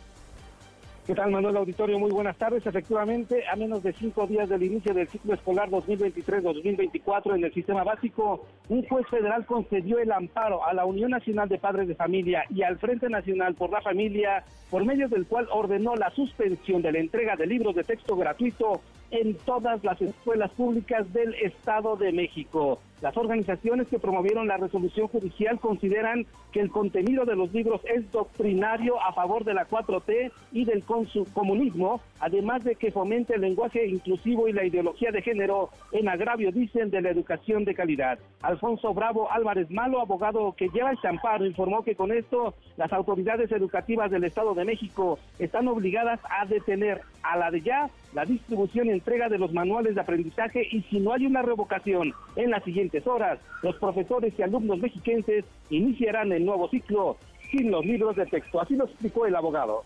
[1.07, 1.97] ¿Qué tal, Manuel Auditorio?
[1.97, 2.67] Muy buenas tardes.
[2.67, 7.85] Efectivamente, a menos de cinco días del inicio del ciclo escolar 2023-2024 en el sistema
[7.85, 12.43] básico, un juez federal concedió el amparo a la Unión Nacional de Padres de Familia
[12.49, 16.91] y al Frente Nacional por la Familia, por medio del cual ordenó la suspensión de
[16.91, 18.81] la entrega de libros de texto gratuito
[19.11, 22.79] en todas las escuelas públicas del Estado de México.
[23.01, 28.11] Las organizaciones que promovieron la resolución judicial consideran que el contenido de los libros es
[28.11, 33.85] doctrinario a favor de la 4T y del comunismo, además de que fomenta el lenguaje
[33.85, 38.17] inclusivo y la ideología de género en agravio, dicen, de la educación de calidad.
[38.41, 43.51] Alfonso Bravo Álvarez Malo, abogado que lleva el champaro, informó que con esto las autoridades
[43.51, 48.87] educativas del Estado de México están obligadas a detener a la de ya la distribución
[48.87, 52.63] y entrega de los manuales de aprendizaje y si no hay una revocación en las
[52.63, 57.17] siguientes horas, los profesores y alumnos mexiquenses iniciarán el nuevo ciclo
[57.51, 58.59] sin los libros de texto.
[58.59, 59.83] Así lo explicó el abogado.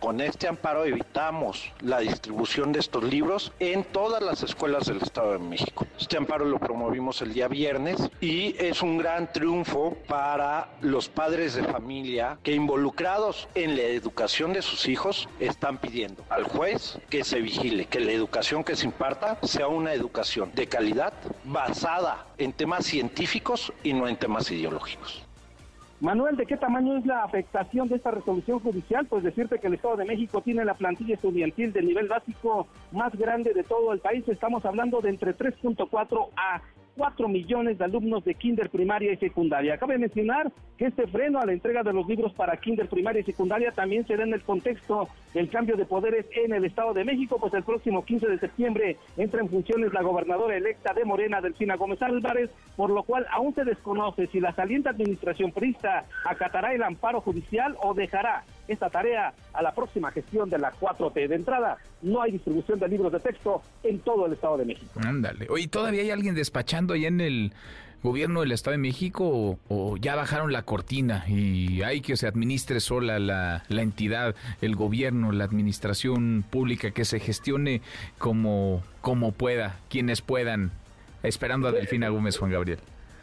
[0.00, 5.32] Con este amparo evitamos la distribución de estos libros en todas las escuelas del Estado
[5.32, 5.86] de México.
[5.98, 11.54] Este amparo lo promovimos el día viernes y es un gran triunfo para los padres
[11.54, 17.24] de familia que involucrados en la educación de sus hijos están pidiendo al juez que
[17.24, 21.12] se vigile, que la educación que se imparta sea una educación de calidad
[21.44, 25.27] basada en temas científicos y no en temas ideológicos.
[26.00, 29.06] Manuel, ¿de qué tamaño es la afectación de esta resolución judicial?
[29.06, 33.12] Pues decirte que el Estado de México tiene la plantilla estudiantil de nivel básico más
[33.16, 34.22] grande de todo el país.
[34.28, 36.62] Estamos hablando de entre 3.4 a
[36.98, 39.78] 4 millones de alumnos de kinder primaria y secundaria.
[39.78, 43.24] Cabe mencionar que este freno a la entrega de los libros para kinder primaria y
[43.24, 47.04] secundaria también se da en el contexto del cambio de poderes en el Estado de
[47.04, 51.40] México, pues el próximo 15 de septiembre entra en funciones la gobernadora electa de Morena,
[51.40, 56.74] Delfina Gómez Álvarez, por lo cual aún se desconoce si la saliente administración prista acatará
[56.74, 61.28] el amparo judicial o dejará esta tarea a la próxima gestión de la 4T.
[61.28, 65.00] De entrada, no hay distribución de libros de texto en todo el Estado de México.
[65.04, 65.46] Ándale.
[65.50, 67.52] Oye, ¿todavía hay alguien despachando ahí en el
[68.02, 72.80] gobierno del Estado de México o, ya bajaron la cortina y hay que se administre
[72.80, 77.80] sola la, la, entidad, el gobierno, la administración pública, que se gestione
[78.18, 80.70] como, como pueda, quienes puedan,
[81.22, 82.78] esperando a Delfina Gómez Juan Gabriel?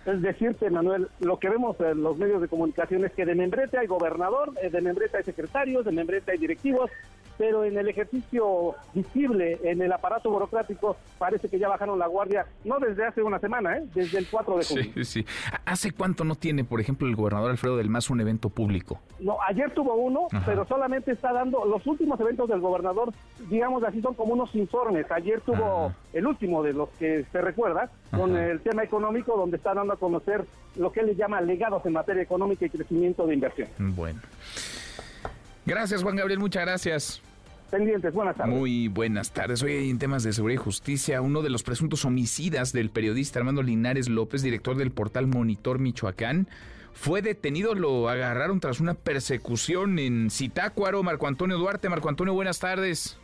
[0.06, 3.80] Es decirte, Manuel, lo que vemos en los medios de comunicación es que de membrete
[3.80, 6.92] hay gobernador, eh, de membrete hay secretarios, de membrete hay directivos,
[7.38, 12.46] pero en el ejercicio visible, en el aparato burocrático, parece que ya bajaron la guardia,
[12.64, 13.84] no desde hace una semana, ¿eh?
[13.94, 14.92] desde el 4 de junio.
[14.96, 15.26] Sí, sí.
[15.66, 19.00] ¿Hace cuánto no tiene, por ejemplo, el gobernador Alfredo del Mazo un evento público?
[19.20, 23.12] No, ayer tuvo uno, pero solamente está dando, los últimos eventos del gobernador,
[23.50, 25.10] digamos así, son como unos informes.
[25.12, 29.74] Ayer tuvo el último de los que se recuerda, con el tema económico, donde está
[29.74, 30.46] dando a conocer
[30.78, 33.70] lo que él le llama legados en materia económica y crecimiento de inversión.
[33.78, 34.20] Bueno.
[35.66, 37.22] Gracias, Juan Gabriel, muchas gracias.
[37.72, 38.56] Pendientes, buenas tardes.
[38.56, 39.64] Muy buenas tardes.
[39.64, 43.64] Hoy en temas de seguridad y justicia, uno de los presuntos homicidas del periodista Armando
[43.64, 46.48] Linares López, director del portal Monitor Michoacán,
[46.94, 51.04] fue detenido, lo agarraron tras una persecución en Zitácuaro.
[51.04, 53.18] Marco Antonio Duarte, Marco Antonio, buenas tardes.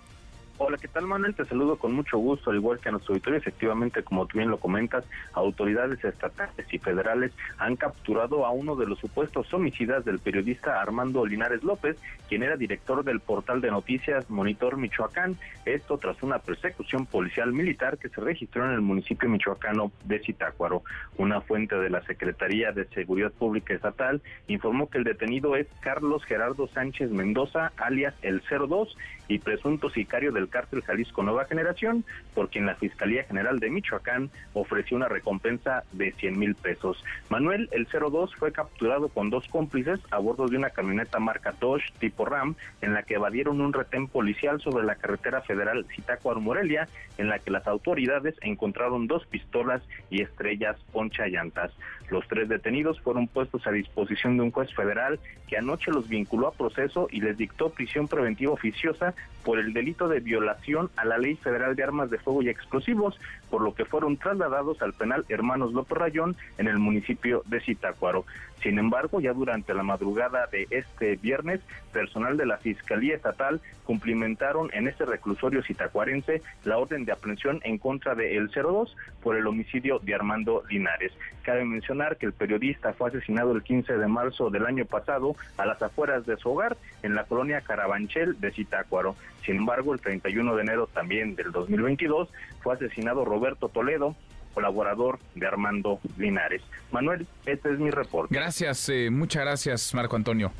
[0.57, 1.33] Hola, ¿qué tal Manuel?
[1.33, 3.39] Te saludo con mucho gusto, al igual que a nuestro auditorio.
[3.39, 5.03] Efectivamente, como tú bien lo comentas,
[5.33, 11.25] autoridades estatales y federales han capturado a uno de los supuestos homicidas del periodista Armando
[11.25, 11.97] Linares López,
[12.29, 15.37] quien era director del portal de noticias Monitor Michoacán.
[15.65, 20.83] Esto tras una persecución policial militar que se registró en el municipio michoacano de Zitácuaro.
[21.17, 26.23] Una fuente de la Secretaría de Seguridad Pública Estatal informó que el detenido es Carlos
[26.23, 28.95] Gerardo Sánchez Mendoza, alias el 02,
[29.31, 32.03] y presunto sicario del cártel Jalisco Nueva Generación,
[32.33, 37.01] por quien la Fiscalía General de Michoacán ofreció una recompensa de 100 mil pesos.
[37.29, 41.93] Manuel, el 02, fue capturado con dos cómplices a bordo de una camioneta marca Dodge
[41.99, 47.29] tipo Ram, en la que evadieron un retén policial sobre la carretera federal Zitácuaro-Morelia, en
[47.29, 51.71] la que las autoridades encontraron dos pistolas y estrellas poncha llantas.
[52.11, 55.17] Los tres detenidos fueron puestos a disposición de un juez federal
[55.47, 59.13] que anoche los vinculó a proceso y les dictó prisión preventiva oficiosa
[59.45, 63.17] por el delito de violación a la Ley Federal de Armas de Fuego y Explosivos,
[63.51, 68.25] por lo que fueron trasladados al penal Hermanos López Rayón en el municipio de Zitácuaro.
[68.63, 71.61] Sin embargo, ya durante la madrugada de este viernes,
[71.91, 77.77] personal de la Fiscalía Estatal cumplimentaron en este reclusorio citacuarense la orden de aprehensión en
[77.77, 81.11] contra de El 02 por el homicidio de Armando Linares.
[81.43, 85.65] Cabe mencionar que el periodista fue asesinado el 15 de marzo del año pasado a
[85.65, 89.15] las afueras de su hogar en la colonia Carabanchel de Zitácuaro.
[89.45, 92.29] Sin embargo, el 31 de enero también del 2022
[92.61, 93.25] fue asesinado
[93.73, 94.15] Toledo,
[94.53, 96.61] colaborador de Armando Linares.
[96.91, 98.33] Manuel, este es mi reporte.
[98.33, 100.51] Gracias, eh, muchas gracias, Marco Antonio.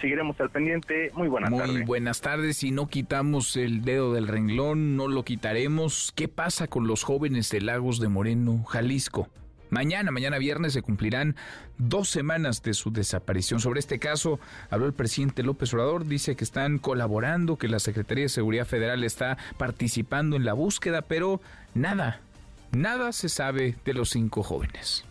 [0.00, 1.10] Seguiremos al pendiente.
[1.14, 1.72] Muy buenas tardes.
[1.72, 2.56] Muy buenas tardes.
[2.58, 6.12] Si no quitamos el dedo del renglón, no lo quitaremos.
[6.14, 9.28] ¿Qué pasa con los jóvenes de Lagos de Moreno, Jalisco?
[9.70, 11.36] Mañana, mañana viernes, se cumplirán
[11.78, 13.60] dos semanas de su desaparición.
[13.60, 14.38] Sobre este caso
[14.70, 19.02] habló el presidente López Obrador, dice que están colaborando, que la Secretaría de Seguridad Federal
[19.02, 21.40] está participando en la búsqueda, pero
[21.74, 22.20] nada,
[22.72, 25.04] nada se sabe de los cinco jóvenes.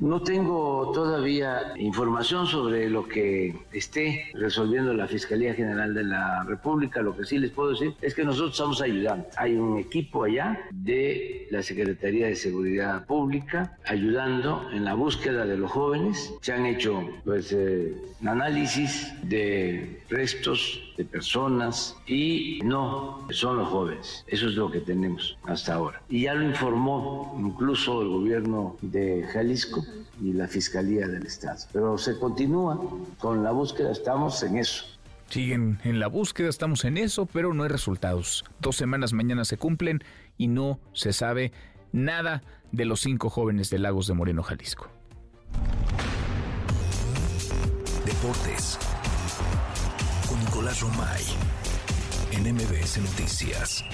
[0.00, 7.02] No tengo todavía información sobre lo que esté resolviendo la Fiscalía General de la República.
[7.02, 9.26] Lo que sí les puedo decir es que nosotros estamos ayudando.
[9.36, 15.56] Hay un equipo allá de la Secretaría de Seguridad Pública ayudando en la búsqueda de
[15.56, 16.32] los jóvenes.
[16.42, 17.92] Se han hecho pues eh,
[18.24, 24.24] análisis de restos de personas y no son los jóvenes.
[24.26, 26.02] Eso es lo que tenemos hasta ahora.
[26.08, 29.84] Y ya lo informó incluso el gobierno de Jalisco
[30.22, 31.58] y la Fiscalía del Estado.
[31.72, 32.80] Pero se continúa
[33.18, 34.84] con la búsqueda, estamos en eso.
[35.28, 38.44] Siguen en la búsqueda, estamos en eso, pero no hay resultados.
[38.60, 40.02] Dos semanas mañana se cumplen
[40.38, 41.52] y no se sabe
[41.92, 44.88] nada de los cinco jóvenes de Lagos de Moreno, Jalisco.
[48.06, 48.78] Deportes
[50.58, 51.22] Nicolás Romay
[52.32, 53.84] en MBS Noticias.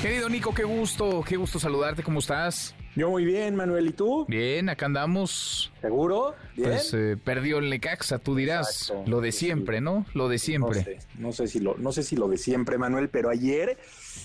[0.00, 2.74] Querido Nico, qué gusto, qué gusto saludarte, ¿cómo estás?
[2.96, 4.24] Yo muy bien, Manuel, ¿y tú?
[4.26, 5.70] Bien, acá andamos.
[5.82, 6.34] ¿Seguro?
[6.56, 6.70] ¿Bien?
[6.70, 8.88] Pues eh, perdió el Necaxa, tú dirás.
[8.88, 9.10] Exacto.
[9.10, 10.06] Lo de siempre, ¿no?
[10.14, 10.78] Lo de siempre.
[10.78, 13.76] No sé, no sé si lo, no sé si lo de siempre, Manuel, pero ayer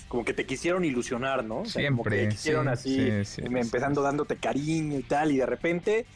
[0.08, 1.58] como que te quisieron ilusionar, ¿no?
[1.58, 5.02] O sea, como que Siempre, quisieron sí, así, sí, sí, em- empezando dándote cariño y
[5.02, 6.06] tal, y de repente,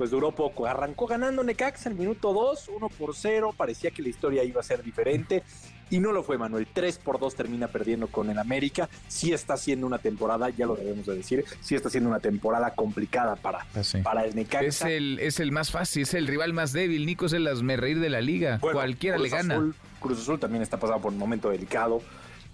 [0.00, 0.66] pues duró poco.
[0.66, 4.62] Arrancó ganando Necaxa el minuto 2, 1 por 0, parecía que la historia iba a
[4.64, 5.42] ser diferente.
[5.90, 6.66] Y no lo fue, Manuel.
[6.72, 8.88] 3 por 2 termina perdiendo con el América.
[9.08, 12.70] Sí está siendo una temporada, ya lo debemos de decir, sí está siendo una temporada
[12.74, 13.66] complicada para,
[14.02, 14.64] para el Necaxa.
[14.66, 17.04] Es el, es el más fácil, es el rival más débil.
[17.04, 17.46] Nico es el
[17.78, 18.56] reír de la liga.
[18.62, 19.56] Bueno, Cualquiera Cruz le gana.
[19.58, 22.00] Azul- Cruz Azul también está pasando por un momento delicado.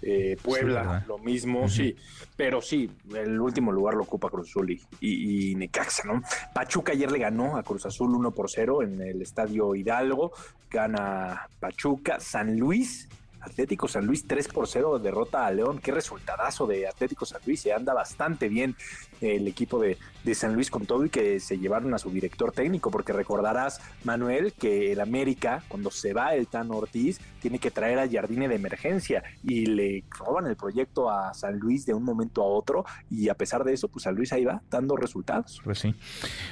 [0.01, 1.95] Eh, Puebla, lo mismo, sí.
[2.35, 6.21] Pero sí, el último lugar lo ocupa Cruz Azul y, y- y Necaxa, ¿no?
[6.53, 10.31] Pachuca ayer le ganó a Cruz Azul 1 por 0 en el Estadio Hidalgo.
[10.69, 12.19] Gana Pachuca.
[12.19, 13.07] San Luis,
[13.47, 15.79] Atlético San Luis 3 por 0 derrota a León.
[15.79, 17.61] Qué resultadazo de Atlético San Luis.
[17.61, 18.75] Se anda bastante bien
[19.21, 22.51] el equipo de, de San Luis con todo y que se llevaron a su director
[22.51, 27.71] técnico, porque recordarás, Manuel, que el América, cuando se va el Tan Ortiz, tiene que
[27.71, 32.03] traer a Jardine de emergencia y le roban el proyecto a San Luis de un
[32.03, 35.61] momento a otro y a pesar de eso, pues San Luis ahí va dando resultados.
[35.63, 35.95] Pues sí.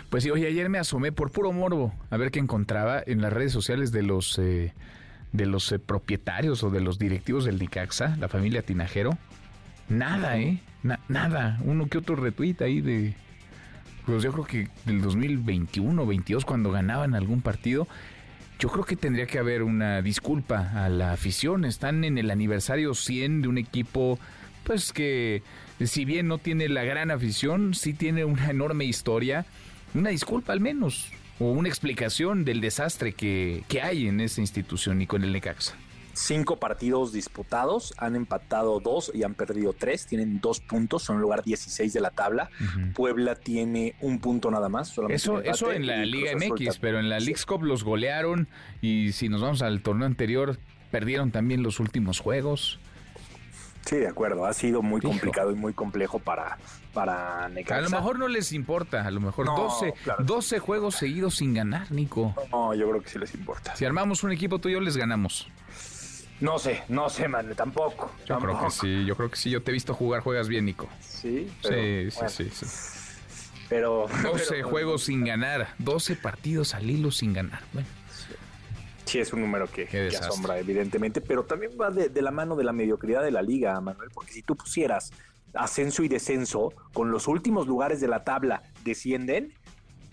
[0.10, 3.34] Pues sí, oye, ayer me asomé por puro morbo a ver qué encontraba en las
[3.34, 4.74] redes sociales de los eh,
[5.38, 9.18] de los eh, propietarios o de los directivos del Nicaxa, la familia Tinajero.
[9.90, 10.60] Nada, ¿eh?
[10.84, 11.60] Na- nada.
[11.64, 13.14] Uno que otro retweet ahí de.
[14.06, 17.88] Pues yo creo que del 2021 22, cuando ganaban algún partido.
[18.58, 21.66] Yo creo que tendría que haber una disculpa a la afición.
[21.66, 24.18] Están en el aniversario 100 de un equipo,
[24.64, 25.44] pues que
[25.84, 29.46] si bien no tiene la gran afición, sí tiene una enorme historia.
[29.94, 35.02] Una disculpa al menos, o una explicación del desastre que, que hay en esa institución
[35.02, 35.76] y con el Necaxa.
[36.14, 41.44] cinco partidos disputados, han empatado dos y han perdido tres, tienen dos puntos, son lugar
[41.44, 42.50] 16 de la tabla.
[42.94, 44.90] Puebla tiene un punto nada más.
[44.90, 48.48] solamente Eso, eso en la Liga MX, pero en la Leagues Cup los golearon
[48.82, 50.58] y si nos vamos al torneo anterior,
[50.92, 52.80] perdieron también los últimos juegos.
[53.86, 56.58] Sí, de acuerdo, ha sido muy complicado y muy complejo para,
[56.94, 57.78] para Necaxa.
[57.78, 60.24] A lo mejor no les importa, a lo mejor No, 12, claro.
[60.24, 62.34] 12 juegos seguidos sin ganar, Nico.
[62.52, 63.76] No, yo creo que sí les importa.
[63.76, 65.48] Si armamos un equipo tú y yo les ganamos.
[66.42, 68.12] No sé, no sé, man, tampoco.
[68.26, 69.50] Yo creo que sí, yo creo que sí.
[69.52, 70.90] Yo te he visto jugar, juegas bien, Nico.
[71.00, 72.66] Sí, Sí, pero, sí, bueno, sí, sí.
[73.70, 77.62] Pero 12 pero- juegos sin ganar, 12 partidos al hilo sin ganar.
[77.72, 77.88] Bueno,
[79.06, 79.88] Sí, es un número que,
[80.18, 83.80] asombra, evidentemente, pero también va de, de la mano de la mediocridad de la liga,
[83.80, 85.12] Manuel, porque si tú pusieras
[85.54, 89.54] ascenso y descenso con los últimos lugares de la tabla descienden,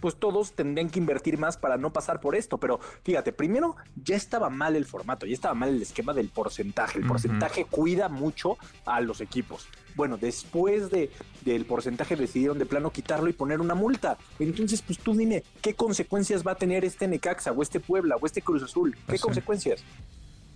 [0.03, 2.59] pues todos tendrían que invertir más para no pasar por esto.
[2.59, 6.99] Pero fíjate, primero ya estaba mal el formato, ya estaba mal el esquema del porcentaje.
[6.99, 9.69] El porcentaje cuida mucho a los equipos.
[9.95, 11.11] Bueno, después de,
[11.45, 14.19] del porcentaje decidieron de plano quitarlo y poner una multa.
[14.41, 18.27] Entonces, pues tú dime, ¿qué consecuencias va a tener este Necaxa o este Puebla o
[18.27, 18.95] este Cruz Azul?
[18.95, 19.25] ¿Qué Pues sí.
[19.25, 19.85] consecuencias?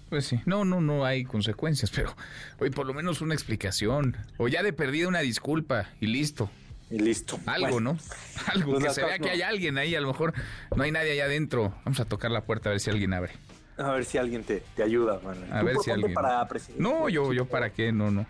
[0.09, 0.41] pues sí.
[0.47, 2.17] No, no, no hay consecuencias, pero
[2.59, 4.17] oye, por lo menos una explicación.
[4.39, 6.51] O ya de perdida una disculpa y listo.
[6.91, 7.39] Y listo.
[7.47, 7.93] Algo, Bueno.
[7.95, 7.99] ¿no?
[8.53, 9.95] Algo, Pues que se vea que hay alguien ahí.
[9.95, 10.33] A lo mejor
[10.77, 11.75] no hay nadie allá adentro.
[11.85, 13.33] Vamos a tocar la puerta a ver si alguien abre.
[13.79, 15.21] A ver si alguien te, te ayuda.
[15.51, 16.15] A Tú ver si alguien.
[16.15, 16.83] para presidente.
[16.83, 18.25] No, yo, yo para qué, no, no.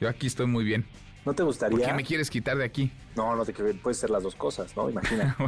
[0.00, 0.84] Yo aquí estoy muy bien.
[1.24, 1.78] ¿No te gustaría?
[1.78, 2.90] ¿Por qué me quieres quitar de aquí?
[3.14, 4.90] No, no te que puedes ser las dos cosas, ¿no?
[4.90, 5.36] Imagina.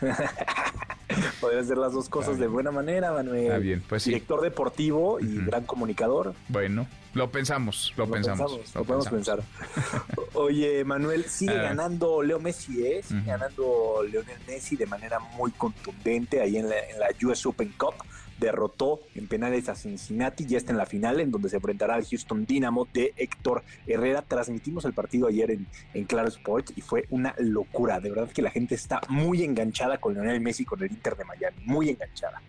[1.40, 3.44] Podrías hacer las dos cosas de buena manera, Manuel.
[3.44, 4.10] Está bien, pues sí.
[4.10, 6.34] Director deportivo y gran comunicador.
[6.48, 8.74] Bueno, lo pensamos, lo, pensamos.
[8.74, 9.42] Lo, podemos pensar.
[10.34, 11.62] Oye, Manuel, sigue A ver.
[11.64, 13.02] ganando Leo Messi, ¿eh?
[13.02, 17.72] Sigue ganando Leonel Messi de manera muy contundente ahí en la, en la US Open
[17.76, 17.94] Cup.
[18.38, 22.04] Derrotó en penales a Cincinnati, ya está en la final, en donde se enfrentará al
[22.04, 24.22] Houston Dynamo de Héctor Herrera.
[24.22, 28.00] Transmitimos el partido ayer en, en Claro Sport y fue una locura.
[28.00, 31.24] De verdad que la gente está muy enganchada con Leonel Messi, con el Inter de
[31.24, 32.42] Miami, muy enganchada.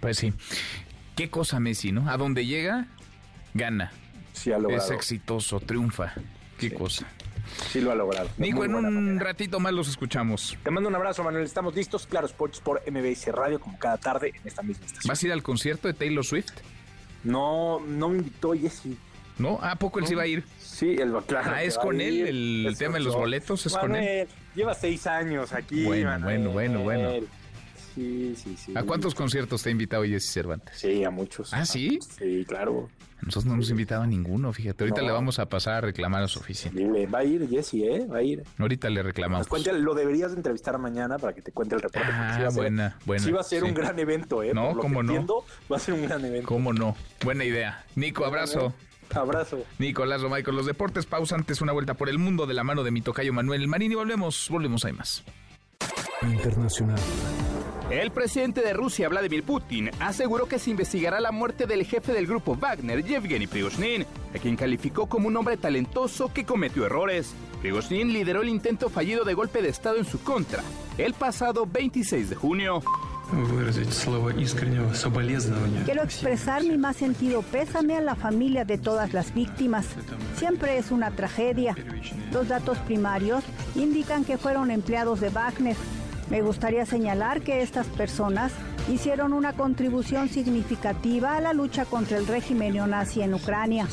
[0.00, 0.32] Pues sí.
[1.14, 2.08] Qué cosa Messi, ¿no?
[2.10, 2.88] A donde llega,
[3.54, 3.92] gana.
[4.32, 4.58] Sí, ha.
[4.70, 6.14] Es exitoso, triunfa.
[6.58, 7.06] Qué cosa.
[7.70, 8.28] Sí, lo ha logrado.
[8.38, 9.24] Nico, en un manera.
[9.24, 10.56] ratito más los escuchamos.
[10.62, 11.44] Te mando un abrazo, Manuel.
[11.44, 12.06] Estamos listos.
[12.06, 15.08] Claro, Sports por MBS Radio, como cada tarde en esta misma estación.
[15.08, 16.52] ¿Vas a ir al concierto de Taylor Swift?
[17.24, 18.96] No, no me invitó Jesse.
[19.38, 19.58] ¿No?
[19.62, 20.44] ¿A poco él sí va a ir?
[20.60, 21.52] Sí, el claro.
[21.54, 23.64] Ah, ¿es con él el Es tema de los boletos?
[23.66, 24.28] ¿Es con él?
[24.54, 25.84] Lleva seis años aquí.
[25.84, 26.48] Bueno, Manuel.
[26.48, 27.26] bueno, bueno, bueno.
[27.94, 28.72] Sí, sí, sí.
[28.74, 30.78] ¿A cuántos conciertos te ha invitado Jesse Cervantes?
[30.78, 31.52] Sí, a muchos.
[31.52, 31.98] ¿Ah, sí?
[32.18, 32.88] Sí, claro.
[33.22, 34.82] Nosotros no nos ha invitado a ninguno, fíjate.
[34.84, 35.06] Ahorita No.
[35.06, 36.72] le vamos a pasar a reclamar a su oficina.
[36.74, 38.06] Dile, Va a ir Jesse, ¿eh?
[38.12, 38.42] Va a ir.
[38.58, 39.40] Ahorita le reclamamos.
[39.42, 42.08] Nos cuente, lo deberías de entrevistar mañana para que te cuente el reporte.
[42.12, 43.24] Ah, sí va a ser- buena, buena.
[43.24, 43.68] Sí va a ser sí.
[43.68, 44.52] un gran evento, ¿eh?
[44.52, 45.12] No, Por lo cómo que no.
[45.12, 46.48] entiendo, va a ser un gran evento.
[46.48, 46.96] ¿Cómo no?
[47.24, 47.84] Buena idea.
[47.94, 48.74] Nico, abrazo.
[49.14, 49.62] Abrazo.
[49.78, 51.04] Nicolás Romay con los deportes.
[51.04, 53.92] Pausa antes una vuelta por el mundo de la mano de mi tocayo Manuel Marín
[53.92, 55.22] y volvemos, volvemos, hay más.
[56.22, 56.98] Internacional.
[57.90, 62.26] El presidente de Rusia, Vladimir Putin, aseguró que se investigará la muerte del jefe del
[62.26, 67.34] grupo Wagner, Yevgeny Prigozhin, a quien calificó como un hombre talentoso que cometió errores.
[67.60, 70.62] Prigozhin lideró el intento fallido de golpe de Estado en su contra
[70.98, 72.82] el pasado 26 de junio.
[75.84, 79.86] Quiero expresar mi más sentido pésame a la familia de todas las víctimas.
[80.36, 81.74] Siempre es una tragedia.
[82.30, 83.42] Los datos primarios
[83.74, 85.76] indican que fueron empleados de Wagner.
[86.30, 88.52] Me gustaría señalar que estas personas
[88.90, 93.86] hicieron una contribución significativa a la lucha contra el régimen neonazi en Ucrania.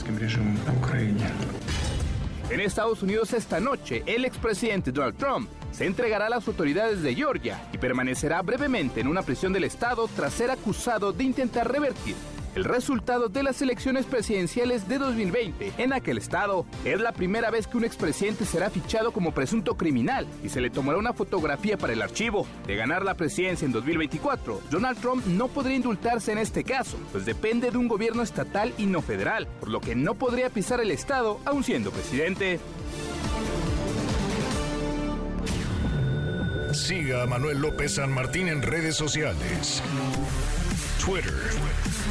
[2.50, 7.14] En Estados Unidos esta noche, el expresidente Donald Trump se entregará a las autoridades de
[7.14, 12.16] Georgia y permanecerá brevemente en una prisión del estado tras ser acusado de intentar revertir
[12.56, 16.66] el resultado de las elecciones presidenciales de 2020 en aquel estado.
[16.86, 20.70] Es la primera vez que un expresidente será fichado como presunto criminal y se le
[20.70, 22.48] tomará una fotografía para el archivo.
[22.68, 27.26] De ganar la presidencia en 2024, Donald Trump no podría indultarse en este caso, pues
[27.26, 30.92] depende de un gobierno estatal y no federal, por lo que no podría pisar el
[30.92, 32.60] estado aún siendo presidente.
[36.74, 39.82] Siga a Manuel López San Martín en redes sociales.
[41.04, 41.34] Twitter,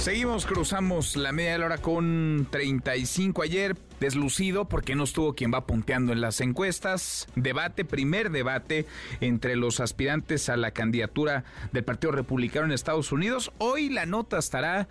[0.00, 5.52] Seguimos, cruzamos la media de la hora con 35 ayer, deslucido porque no estuvo quien
[5.52, 7.28] va punteando en las encuestas.
[7.36, 8.86] Debate, primer debate
[9.20, 13.52] entre los aspirantes a la candidatura del Partido Republicano en Estados Unidos.
[13.58, 14.88] Hoy la nota estará,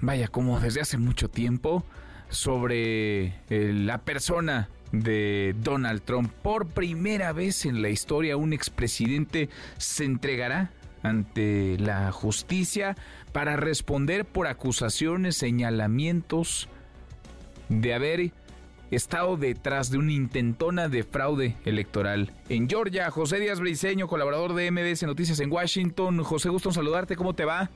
[0.00, 1.84] vaya, como desde hace mucho tiempo,
[2.28, 6.32] sobre eh, la persona de Donald Trump.
[6.42, 10.72] Por primera vez en la historia un expresidente se entregará
[11.06, 12.96] ante la justicia
[13.36, 16.70] para responder por acusaciones, señalamientos
[17.68, 18.32] de haber
[18.90, 23.10] estado detrás de una intentona de fraude electoral en Georgia.
[23.10, 26.24] José Díaz Briceño, colaborador de MBS Noticias en Washington.
[26.24, 27.68] José, gusto en saludarte, ¿cómo te va?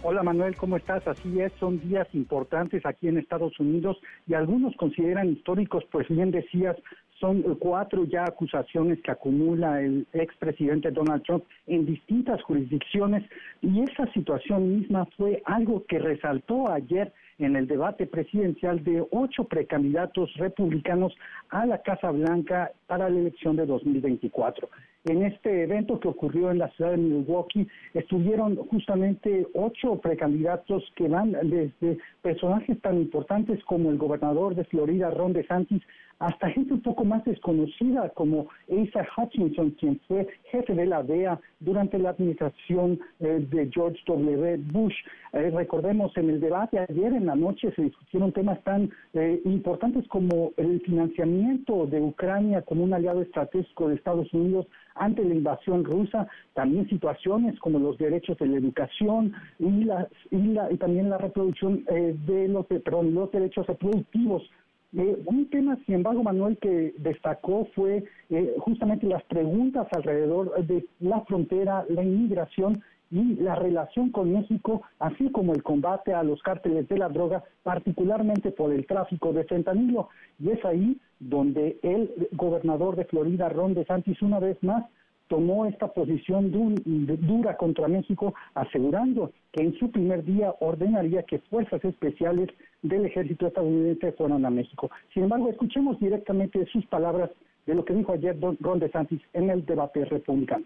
[0.00, 1.06] Hola Manuel, ¿cómo estás?
[1.08, 3.98] Así es, son días importantes aquí en Estados Unidos
[4.28, 6.76] y algunos consideran históricos, pues bien decías,
[7.18, 13.24] son cuatro ya acusaciones que acumula el expresidente Donald Trump en distintas jurisdicciones
[13.60, 19.44] y esa situación misma fue algo que resaltó ayer en el debate presidencial de ocho
[19.44, 21.14] precandidatos republicanos
[21.50, 24.68] a la Casa Blanca para la elección de 2024.
[25.04, 31.08] En este evento que ocurrió en la ciudad de Milwaukee estuvieron justamente ocho precandidatos que
[31.08, 35.82] van desde personajes tan importantes como el gobernador de Florida, Ron DeSantis,
[36.18, 41.40] hasta gente un poco más desconocida como Asa Hutchinson, quien fue jefe de la DEA
[41.60, 44.56] durante la administración eh, de George W.
[44.72, 44.94] Bush.
[45.32, 50.06] Eh, recordemos, en el debate ayer en la noche se discutieron temas tan eh, importantes
[50.08, 54.66] como el financiamiento de Ucrania como un aliado estratégico de Estados Unidos
[54.96, 60.76] ante la invasión rusa, también situaciones como los derechos de la educación y, la, y,
[60.78, 64.42] también la reproducción de los, perdón, los derechos reproductivos
[64.96, 70.86] eh, un tema, sin embargo, Manuel, que destacó fue eh, justamente las preguntas alrededor de
[71.00, 76.42] la frontera, la inmigración y la relación con México, así como el combate a los
[76.42, 80.08] cárteles de la droga, particularmente por el tráfico de fentanilo.
[80.38, 84.84] Y es ahí donde el gobernador de Florida, Ron DeSantis, una vez más
[85.28, 91.84] tomó esta posición dura contra México, asegurando que en su primer día ordenaría que fuerzas
[91.84, 92.48] especiales
[92.82, 94.90] del ejército estadounidense fueran a México.
[95.14, 97.30] Sin embargo, escuchemos directamente sus palabras
[97.66, 100.64] de lo que dijo ayer Ron DeSantis en el debate republicano.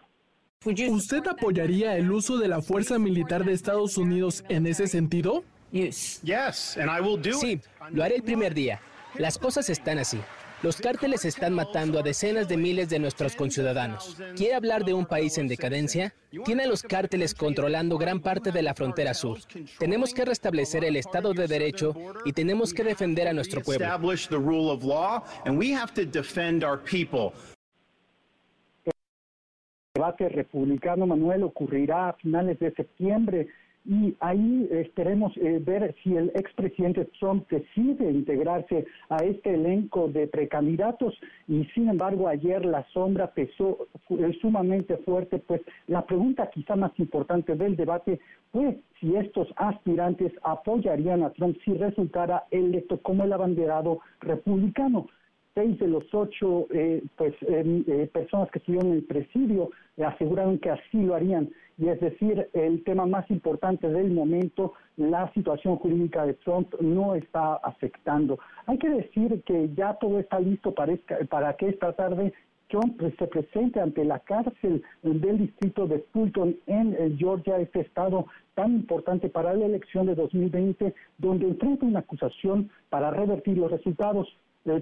[0.65, 5.43] ¿Usted apoyaría el uso de la fuerza militar de Estados Unidos en ese sentido?
[7.33, 7.61] Sí,
[7.91, 8.81] lo haré el primer día.
[9.19, 10.19] Las cosas están así.
[10.63, 14.17] Los cárteles están matando a decenas de miles de nuestros conciudadanos.
[14.37, 16.15] ¿Quiere hablar de un país en decadencia?
[16.45, 19.39] Tiene a los cárteles controlando gran parte de la frontera sur.
[19.81, 21.95] Tenemos que restablecer el Estado de Derecho
[22.25, 23.87] y tenemos que defender a nuestro pueblo.
[28.85, 28.93] El
[29.95, 33.49] debate republicano, Manuel, ocurrirá a finales de septiembre
[33.85, 40.29] y ahí esperemos eh, ver si el expresidente Trump decide integrarse a este elenco de
[40.29, 41.19] precandidatos.
[41.49, 43.89] Y sin embargo ayer la sombra pesó
[44.41, 48.21] sumamente fuerte, pues la pregunta quizá más importante del debate
[48.53, 55.09] fue si estos aspirantes apoyarían a Trump si resultara electo como el abanderado republicano
[55.55, 59.71] seis de los ocho eh, pues, em, eh, personas que estuvieron en el presidio
[60.05, 61.51] aseguraron que así lo harían.
[61.79, 67.15] Y es decir, el tema más importante del momento, la situación jurídica de Trump no
[67.15, 68.39] está afectando.
[68.67, 70.97] Hay que decir que ya todo está listo para,
[71.29, 72.33] para que esta tarde
[72.73, 78.27] Trump se presente ante la cárcel del distrito de Fulton en eh, Georgia, este estado
[78.55, 84.27] tan importante para la elección de 2020, donde enfrenta una acusación para revertir los resultados.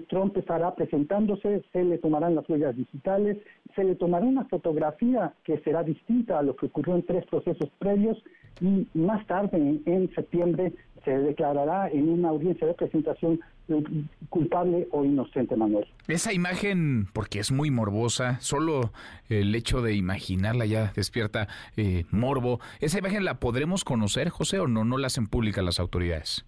[0.08, 3.38] Trump estará presentándose, se le tomarán las huellas digitales,
[3.74, 7.70] se le tomará una fotografía que será distinta a lo que ocurrió en tres procesos
[7.78, 8.18] previos
[8.60, 10.72] y más tarde, en, septiembre,
[11.04, 13.82] se declarará en una audiencia de presentación eh,
[14.28, 15.86] culpable o inocente, Manuel.
[16.08, 18.92] Esa imagen, porque es muy morbosa, solo
[19.28, 22.60] el hecho de imaginarla ya despierta eh, morbo.
[22.80, 24.84] ¿Esa imagen la podremos conocer, José, o no?
[24.84, 26.44] ¿No la hacen pública las autoridades?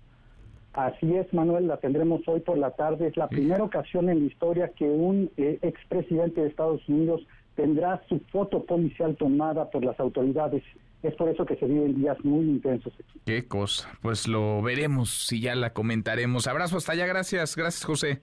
[0.72, 3.08] Así es, Manuel, la tendremos hoy por la tarde.
[3.08, 7.20] Es la primera ocasión en la historia que un eh, expresidente de Estados Unidos
[7.56, 10.62] tendrá su foto policial tomada por las autoridades.
[11.02, 12.92] Es por eso que se viven días muy intensos.
[13.26, 13.88] Qué cosa.
[14.00, 16.46] Pues lo veremos si ya la comentaremos.
[16.46, 17.06] Abrazo hasta allá.
[17.06, 17.54] Gracias.
[17.56, 18.20] Gracias, José.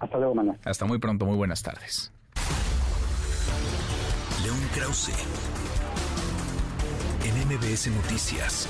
[0.00, 0.58] Hasta luego, Manuel.
[0.64, 1.26] Hasta muy pronto.
[1.26, 2.12] Muy buenas tardes.
[4.42, 5.12] León Krause.
[7.22, 8.68] En MBS Noticias.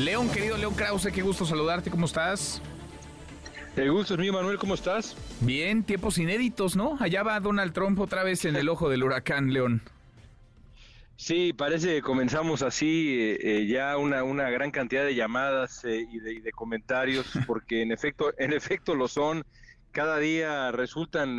[0.00, 2.60] León, querido León Krause, qué gusto saludarte, ¿cómo estás?
[3.76, 5.16] El gusto es mío, Manuel, ¿cómo estás?
[5.40, 6.96] Bien, tiempos inéditos, ¿no?
[7.00, 9.82] Allá va Donald Trump otra vez en el ojo del huracán, León.
[11.16, 16.06] Sí, parece que comenzamos así eh, eh, ya una, una gran cantidad de llamadas eh,
[16.10, 19.44] y, de, comentarios, porque en efecto, en efecto lo son.
[19.92, 21.38] Cada día resultan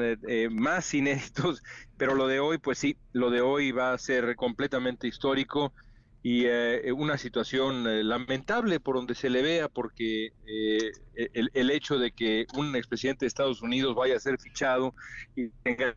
[0.51, 1.63] más inéditos,
[1.97, 5.73] pero lo de hoy, pues sí, lo de hoy va a ser completamente histórico
[6.26, 6.45] y
[6.91, 10.32] una situación lamentable por donde se le vea, porque
[11.16, 14.95] el, el hecho de que un expresidente de Estados Unidos vaya a ser fichado
[15.36, 15.95] y tenga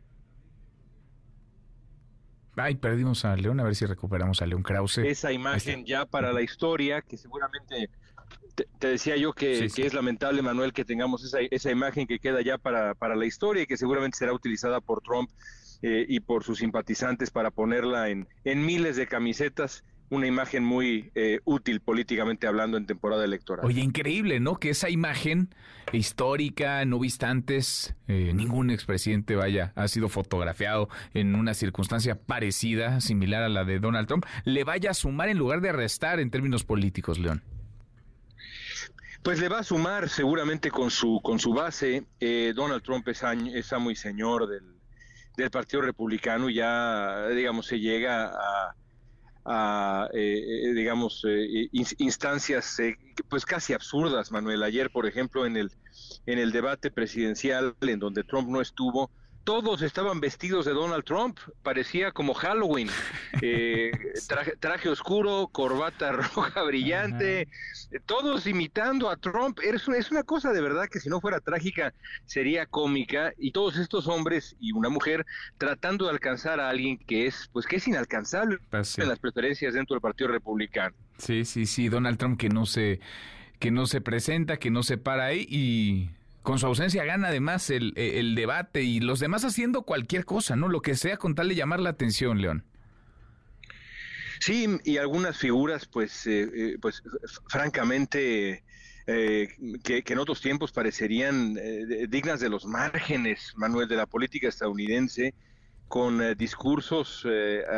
[2.59, 4.99] Ay, perdimos a León, a ver si recuperamos a León Krause.
[4.99, 7.91] Esa imagen ya para la historia, que seguramente
[8.55, 12.57] te, decía yo que, es lamentable, Manuel, que tengamos esa, esa imagen que queda ya
[12.57, 15.29] para, para la historia y que seguramente será utilizada por Trump
[15.83, 21.11] eh, y por sus simpatizantes para ponerla en, en miles de camisetas una imagen muy
[21.15, 23.65] eh, útil políticamente hablando en temporada electoral.
[23.65, 24.55] Oye, increíble, ¿no?
[24.55, 25.49] Que esa imagen
[25.91, 33.01] histórica, no vista antes, eh, ningún expresidente, vaya, ha sido fotografiado en una circunstancia parecida,
[33.01, 36.29] similar a la de Donald Trump, le vaya a sumar en lugar de arrestar en
[36.29, 37.43] términos políticos, León.
[39.23, 42.05] Pues le va a sumar seguramente con su con su base.
[42.19, 43.21] Eh, Donald Trump es,
[43.53, 44.63] es amo y señor del,
[45.35, 48.75] del Partido Republicano, ya digamos se llega a
[49.47, 52.77] a, eh, eh, digamos, eh, instancias
[53.29, 54.61] pues casi absurdas, Manuel.
[54.61, 55.71] Ayer, por ejemplo, en el,
[56.25, 59.09] en el debate presidencial en donde Trump no estuvo,
[59.47, 62.89] todos estaban vestidos de Donald Trump, parecía como Halloween,
[63.41, 63.91] eh,
[64.59, 67.47] traje, oscuro, corbata roja brillante,
[68.05, 69.59] todos imitando a Trump.
[69.63, 71.93] Es una, es una cosa de verdad que si no fuera trágica
[72.25, 75.25] sería cómica y todos estos hombres y una mujer
[75.57, 79.73] tratando de alcanzar a alguien que es, pues que es inalcanzable pues en las preferencias
[79.73, 80.93] dentro del Partido Republicano.
[81.19, 82.99] Sí, sí, sí, Donald Trump que no se
[83.59, 86.09] que no se presenta, que no se para ahí y
[86.47, 90.69] con su ausencia gana además el, el, debate y los demás haciendo cualquier cosa, ¿no?
[90.69, 92.63] Lo que sea con tal de llamar la atención, León.
[94.39, 97.03] Sí, y algunas figuras, pues, eh, eh, pues
[97.49, 98.63] francamente,
[99.07, 99.49] eh,
[99.83, 101.55] que, en otros tiempos parecerían
[102.07, 105.33] dignas de los márgenes, Manuel, de la política estadounidense,
[105.89, 107.27] con discursos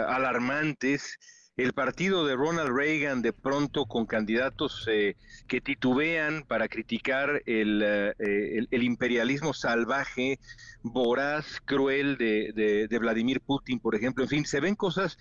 [0.07, 1.17] alarmantes
[1.59, 8.13] el partido de Ronald Reagan de pronto con candidatos eh, que titubean para criticar eh,
[8.71, 10.39] el, imperialismo salvaje,
[10.83, 14.23] voraz, cruel de, de, Vladimir Putin, por ejemplo.
[14.23, 15.17] En fin, se ven cosas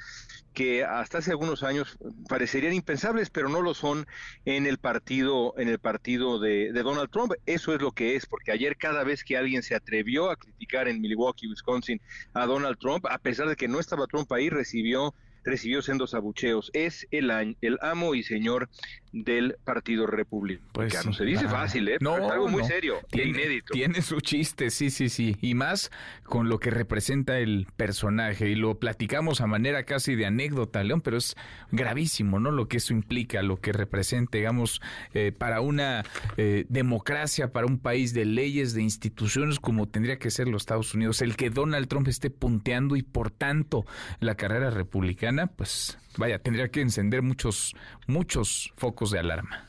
[0.55, 1.99] que hasta hace algunos años
[2.29, 4.07] parecerían impensables, pero no lo son
[4.45, 7.33] en el partido, en el partido de, de Donald Trump.
[7.47, 10.87] Eso es lo que es, porque ayer cada vez que alguien se atrevió a criticar
[10.87, 12.01] en Milwaukee, Wisconsin,
[12.33, 16.71] a Donald Trump, a pesar de que no estaba Trump ahí, recibió recibió sendos abucheos.
[16.75, 18.69] Es el, el amo y señor
[19.13, 20.65] del Partido Republicano.
[20.73, 21.97] Pues se dice fácil, ¿eh?
[22.01, 23.73] No, es algo muy serio, tiene, inédito.
[23.73, 25.37] Tiene su chiste, sí, sí, sí.
[25.41, 25.91] Y más
[26.25, 28.51] con lo que representa el personaje.
[28.51, 31.37] Y lo platicamos a manera casi de anécdota, León, pero es
[31.71, 32.51] gravísimo, ¿no?
[32.51, 34.81] Lo que eso implica, lo que representa, digamos,
[35.15, 36.05] eh, para una
[36.37, 40.95] eh, democracia, para un país de leyes, de instituciones como tendría que ser los Estados
[40.95, 41.23] Unidos.
[41.23, 43.87] El que Donald Trump esté punteando y por tanto
[44.21, 47.75] la carrera republicana, pues vaya, tendría que encender muchos,
[48.07, 49.67] muchos focos de alarma.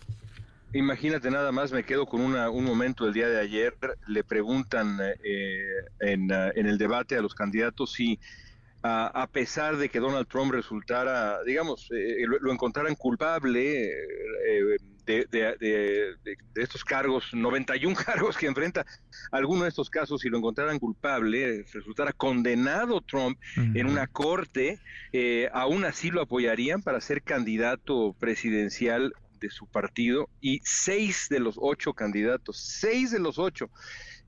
[0.73, 3.75] Imagínate nada más, me quedo con una, un momento el día de ayer,
[4.07, 5.63] le preguntan eh,
[5.99, 8.19] en, eh, en, el debate a los candidatos si
[8.83, 13.91] a, pesar de que Donald Trump resultara, digamos, eh, lo, encontraran culpable
[15.09, 16.15] de,
[16.53, 18.85] de, estos cargos, 91 cargos que enfrenta,
[19.31, 24.79] alguno de estos casos, si lo encontraran culpable, resultara condenado Trump en una corte,
[25.11, 31.39] eh, aún así lo apoyarían para ser candidato presidencial de su partido y seis de
[31.39, 33.69] los ocho candidatos, seis de los ocho,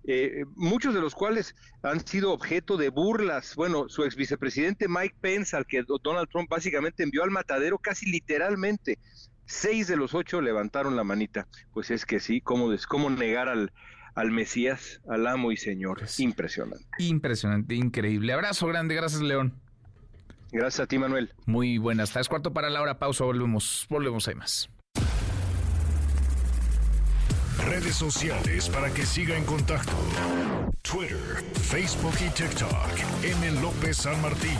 [0.04, 3.56] eh, muchos de los cuales han sido objeto de burlas.
[3.56, 8.10] Bueno, su ex vicepresidente Mike Pence, al que Donald Trump básicamente envió al matadero casi
[8.10, 8.98] literalmente,
[9.52, 11.46] Seis de los ocho levantaron la manita.
[11.74, 13.74] Pues es que sí, ¿cómo, cómo negar al,
[14.16, 16.02] al Mesías, al amo y Señor?
[16.02, 16.86] Es impresionante.
[17.00, 18.32] Impresionante, increíble.
[18.32, 19.54] Abrazo grande, gracias León.
[20.54, 21.34] Gracias a ti, Manuel.
[21.46, 22.30] Muy buenas tardes.
[22.30, 24.70] Cuarto para la hora, pausa, volvemos, volvemos, hay más.
[27.66, 29.92] Redes sociales para que siga en contacto:
[30.82, 33.24] Twitter, Facebook y TikTok.
[33.24, 33.62] M.
[33.62, 34.58] López San Martín.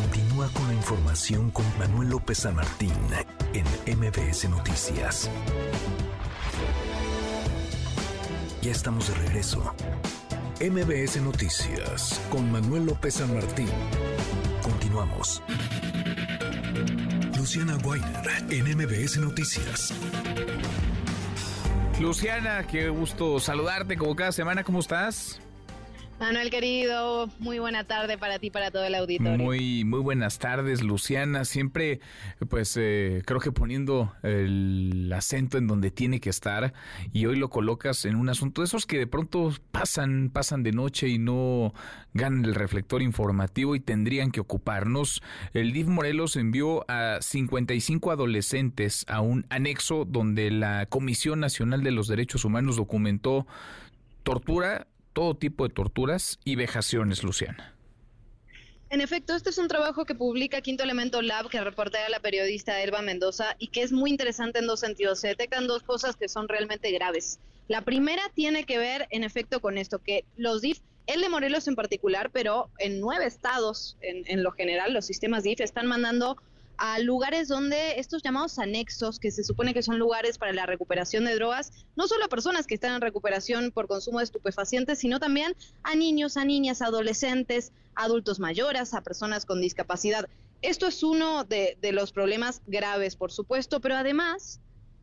[0.00, 2.92] Continúa con la información con Manuel López San Martín
[3.52, 5.28] en MBS Noticias.
[8.62, 9.74] Ya estamos de regreso.
[10.60, 13.68] MBS Noticias con Manuel López San Martín.
[14.62, 15.42] Continuamos.
[17.36, 19.92] Luciana Weiner en MBS Noticias.
[22.00, 24.62] Luciana, qué gusto saludarte como cada semana.
[24.62, 25.40] ¿Cómo estás?
[26.20, 29.38] Manuel querido, muy buena tarde para ti, para todo el auditorio.
[29.38, 31.44] Muy, muy buenas tardes, Luciana.
[31.44, 32.00] Siempre,
[32.48, 36.72] pues, eh, creo que poniendo el acento en donde tiene que estar
[37.12, 40.72] y hoy lo colocas en un asunto de esos que de pronto pasan, pasan de
[40.72, 41.72] noche y no
[42.14, 45.22] ganan el reflector informativo y tendrían que ocuparnos.
[45.54, 51.92] El DIF Morelos envió a 55 adolescentes a un anexo donde la Comisión Nacional de
[51.92, 53.46] los Derechos Humanos documentó
[54.24, 54.88] tortura
[55.18, 57.74] todo tipo de torturas y vejaciones, Luciana.
[58.88, 62.80] En efecto, este es un trabajo que publica Quinto Elemento Lab, que reportea la periodista
[62.80, 65.18] Elba Mendoza, y que es muy interesante en dos sentidos.
[65.18, 67.40] Se detectan dos cosas que son realmente graves.
[67.66, 70.78] La primera tiene que ver, en efecto, con esto, que los DIF,
[71.08, 75.42] el de Morelos en particular, pero en nueve estados, en, en lo general, los sistemas
[75.42, 76.36] DIF están mandando
[76.78, 81.24] a lugares donde estos llamados anexos, que se supone que son lugares para la recuperación
[81.24, 85.18] de drogas, no solo a personas que están en recuperación por consumo de estupefacientes, sino
[85.18, 90.28] también a niños, a niñas, adolescentes, adultos mayores, a personas con discapacidad.
[90.62, 94.60] Esto es uno de, los problemas graves, por supuesto, pero además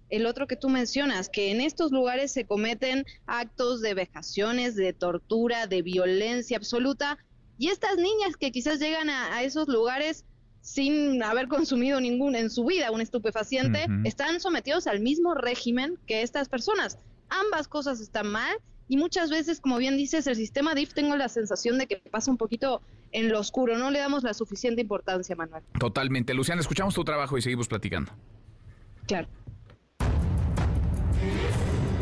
[0.10, 4.94] el otro que tú mencionas, que en estos lugares se cometen actos de vejaciones, de
[4.94, 7.18] tortura, de violencia absoluta,
[7.58, 10.26] y estas niñas que quizás llegan a, a esos lugares
[10.66, 16.24] sin haber consumido ningún en su vida un estupefaciente, están sometidos al mismo régimen que
[16.24, 16.98] estas personas.
[17.30, 21.30] Ambas cosas están mal y muchas veces, como bien dices, el sistema DIF tengo la
[21.30, 22.82] sensación de que pasa un poquito
[23.12, 25.62] en lo oscuro, no le damos la suficiente importancia, Manuel.
[25.80, 26.34] Totalmente.
[26.34, 28.12] Luciana, escuchamos tu trabajo y seguimos platicando.
[29.06, 29.28] Claro.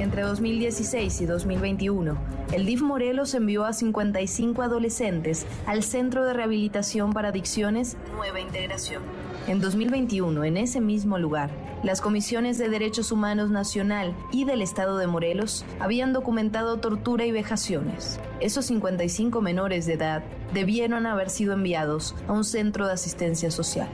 [0.03, 2.17] Entre 2016 y 2021,
[2.51, 9.01] el DIF Morelos envió a 55 adolescentes al Centro de Rehabilitación para Adicciones Nueva Integración.
[9.47, 11.51] En 2021, en ese mismo lugar,
[11.83, 17.31] las comisiones de Derechos Humanos Nacional y del Estado de Morelos habían documentado tortura y
[17.31, 18.19] vejaciones.
[18.41, 20.21] Esos 55 menores de edad
[20.53, 23.87] debieron haber sido enviados a un centro de asistencia social.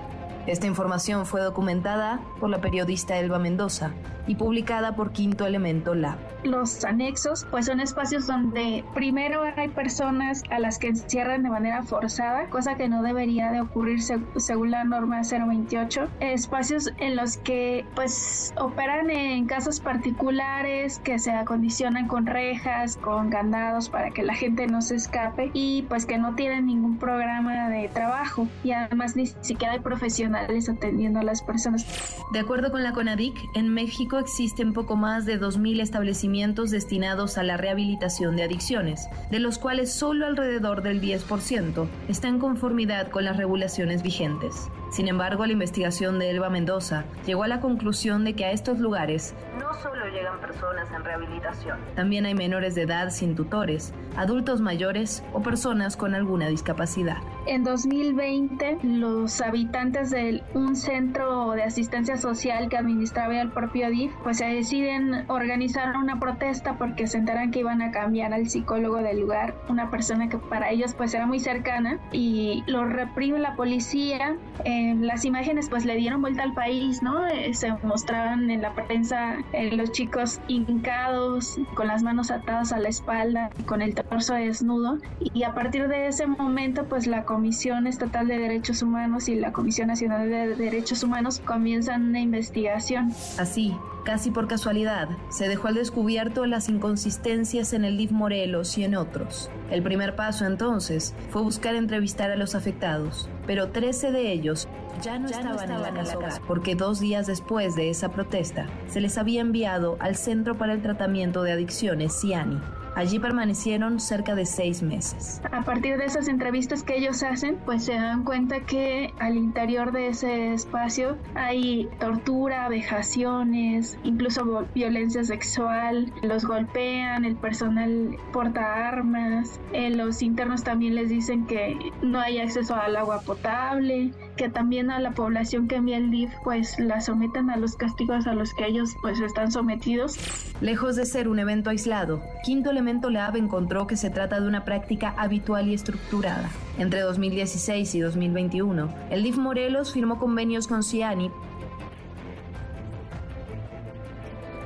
[0.50, 3.92] Esta información fue documentada por la periodista Elba Mendoza
[4.26, 6.18] y publicada por Quinto Elemento Lab.
[6.44, 11.84] Los anexos pues son espacios donde primero hay personas a las que encierran de manera
[11.84, 16.08] forzada, cosa que no debería de ocurrir según la norma 028.
[16.20, 23.30] Espacios en los que pues operan en casos particulares que se acondicionan con rejas, con
[23.30, 27.70] candados para que la gente no se escape y pues que no tienen ningún programa
[27.70, 30.39] de trabajo y además ni siquiera hay profesionales
[30.70, 31.86] atendiendo a las personas.
[32.32, 37.44] De acuerdo con la CONADIC, en México existen poco más de 2.000 establecimientos destinados a
[37.44, 43.26] la rehabilitación de adicciones, de los cuales solo alrededor del 10% está en conformidad con
[43.26, 44.70] las regulaciones vigentes.
[44.90, 48.80] Sin embargo, la investigación de Elba Mendoza llegó a la conclusión de que a estos
[48.80, 54.62] lugares no solo llegan personas en rehabilitación, también hay menores de edad sin tutores, adultos
[54.62, 57.18] mayores o personas con alguna discapacidad.
[57.46, 64.12] En 2020, los habitantes de un centro de asistencia social que administraba el propio DIF,
[64.24, 68.98] pues se deciden organizar una protesta porque se enteran que iban a cambiar al psicólogo
[68.98, 73.56] del lugar, una persona que para ellos pues era muy cercana y lo reprime la
[73.56, 74.36] policía.
[74.66, 77.28] Eh, las imágenes pues le dieron vuelta al país, ¿no?
[77.28, 82.80] Eh, se mostraban en la prensa eh, los chicos hincados, con las manos atadas a
[82.80, 87.88] la espalda, con el torso desnudo y a partir de ese momento pues la Comisión
[87.88, 93.12] Estatal de Derechos Humanos y la Comisión Nacional de Derechos Humanos comienzan una investigación.
[93.38, 93.76] Así,
[94.10, 98.96] casi por casualidad, se dejó al descubierto las inconsistencias en el DIF Morelos y en
[98.96, 99.52] otros.
[99.70, 104.68] El primer paso entonces fue buscar entrevistar a los afectados, pero 13 de ellos
[105.04, 109.00] ya no, estaban, en la casa hogar, porque dos días después de esa protesta se
[109.00, 112.60] les había enviado al Centro para el Tratamiento de Adicciones, CIANI,
[113.00, 115.42] Allí permanecieron cerca de seis meses.
[115.54, 119.94] A partir de esas entrevistas que ellos hacen, pues se dan cuenta que al interior
[119.94, 129.62] de ese espacio hay tortura, vejaciones, incluso violencia sexual, los golpean, el personal porta armas,
[129.72, 134.92] eh, los internos también les dicen que no hay acceso al agua potable, que también
[134.92, 138.54] a la población que envía el DIF pues la someten a los castigos a los
[138.54, 140.18] que ellos pues están sometidos.
[140.60, 144.66] Lejos de ser un evento aislado, Quinto Elemento Lab encontró que se trata de una
[144.66, 146.50] práctica habitual y estructurada.
[146.78, 151.32] Entre 2016 y 2021, el DIF Morelos firmó convenios con Ciani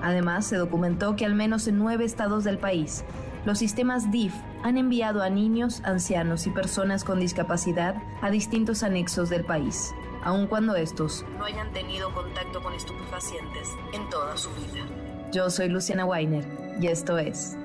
[0.02, 3.06] Además, se documentó que al menos en nueve estados del país,
[3.46, 9.30] los sistemas DIF han enviado a niños, ancianos y personas con discapacidad a distintos anexos
[9.30, 9.94] del país,
[10.24, 14.86] aun cuando estos no hayan tenido contacto con estupefacientes en toda su vida.
[15.32, 16.46] Yo soy Luciana Weiner
[16.80, 17.58] y esto es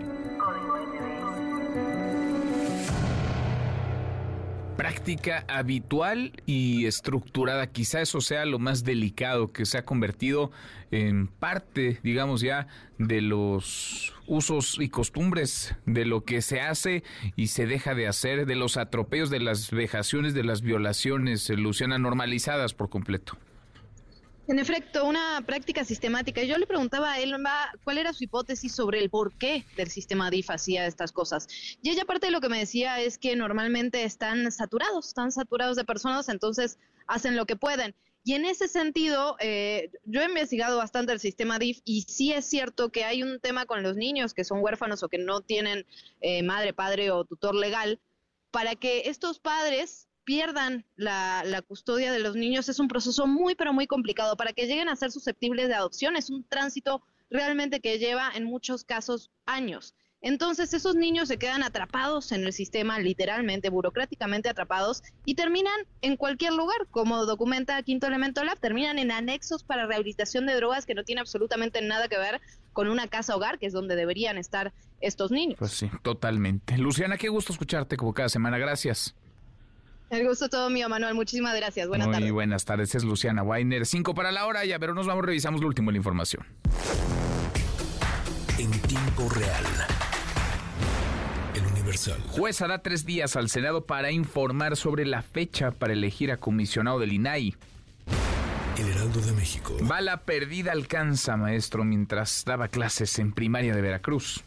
[4.79, 7.67] práctica habitual y estructurada.
[7.67, 10.53] Quizá eso sea lo más delicado, que se ha convertido
[10.93, 17.03] en parte, digamos ya, de los usos y costumbres, de lo que se hace
[17.35, 21.57] y se deja de hacer, de los atropellos, de las vejaciones, de las violaciones, eh,
[21.57, 23.37] Luciana, normalizadas por completo.
[24.49, 26.43] En efecto, una práctica sistemática.
[26.43, 30.31] Yo le preguntaba a Elma cuál era su hipótesis sobre el por qué del sistema
[30.31, 31.47] DIF hacía estas cosas.
[31.83, 35.77] Y ella parte de lo que me decía es que normalmente están saturados, están saturados
[35.77, 37.95] de personas, entonces hacen lo que pueden.
[38.25, 42.47] Y en ese sentido, eh, yo he investigado bastante el sistema DIF y sí es
[42.47, 45.85] cierto que hay un tema con los niños que son huérfanos o que no tienen
[46.23, 48.01] eh, madre, padre o tutor legal,
[48.51, 53.73] para que estos padres pierdan la, custodia de los niños es un proceso muy, pero
[53.73, 54.37] muy complicado.
[54.37, 58.45] Para que lleguen a ser susceptibles de adopción es un tránsito realmente que lleva en
[58.45, 59.95] muchos casos años.
[60.21, 66.19] Entonces esos niños se quedan atrapados en el sistema, literalmente, burocráticamente atrapados, y terminan en
[66.19, 70.95] cualquier lugar, como documenta Quinto Elemento Lab, terminan en anexos para rehabilitación de drogas que
[70.95, 72.43] no tiene absolutamente nada que ver
[72.75, 75.57] con una casa hogar, que es donde deberían estar estos niños.
[75.59, 76.77] Pues sí, totalmente.
[76.77, 78.59] Luciana, qué gusto escucharte como cada semana.
[78.59, 79.15] Gracias.
[80.11, 81.15] El gusto todo mío, Manuel.
[81.15, 81.87] Muchísimas gracias.
[81.87, 82.23] Buenas tardes.
[82.23, 82.95] Muy buenas tardes.
[82.95, 83.85] Es Luciana Weiner.
[83.85, 84.65] Cinco para la hora.
[84.65, 86.47] Ya, pero nos vamos, revisamos lo último de la información.
[88.59, 89.65] En tiempo real.
[91.55, 92.21] El Universal.
[92.31, 96.99] Jueza da tres días al Senado para informar sobre la fecha para elegir a comisionado
[96.99, 97.55] del INAI.
[98.79, 99.77] El Heraldo de México.
[99.83, 104.45] Bala perdida alcanza, maestro, mientras daba clases en primaria de Veracruz.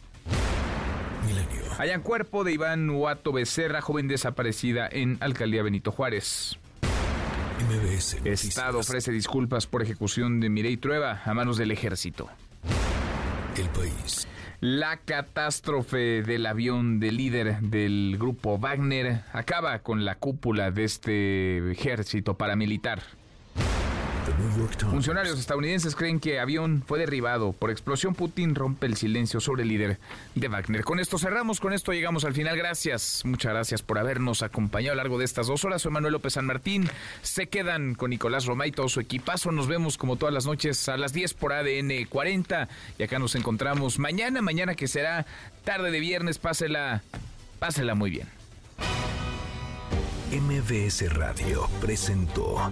[1.77, 6.57] Hayan cuerpo de Iván Huato Becerra, joven desaparecida en Alcaldía Benito Juárez.
[8.23, 12.29] Estado ofrece disculpas por ejecución de Mirey Trueba a manos del ejército.
[13.57, 14.27] El país.
[14.59, 21.71] La catástrofe del avión del líder del grupo Wagner acaba con la cúpula de este
[21.71, 23.01] ejército paramilitar.
[24.89, 28.15] Funcionarios estadounidenses creen que avión fue derribado por explosión.
[28.15, 29.99] Putin rompe el silencio sobre el líder
[30.35, 30.83] de Wagner.
[30.83, 32.57] Con esto cerramos, con esto llegamos al final.
[32.57, 35.81] Gracias, muchas gracias por habernos acompañado a lo largo de estas dos horas.
[35.81, 36.89] Soy Manuel López San Martín.
[37.21, 39.51] Se quedan con Nicolás Roma y todo su equipazo.
[39.51, 42.69] Nos vemos como todas las noches a las 10 por ADN 40.
[42.97, 45.25] Y acá nos encontramos mañana, mañana que será
[45.63, 46.37] tarde de viernes.
[46.37, 47.03] Pásela,
[47.59, 48.27] pásela muy bien.
[50.31, 52.71] MBS Radio presentó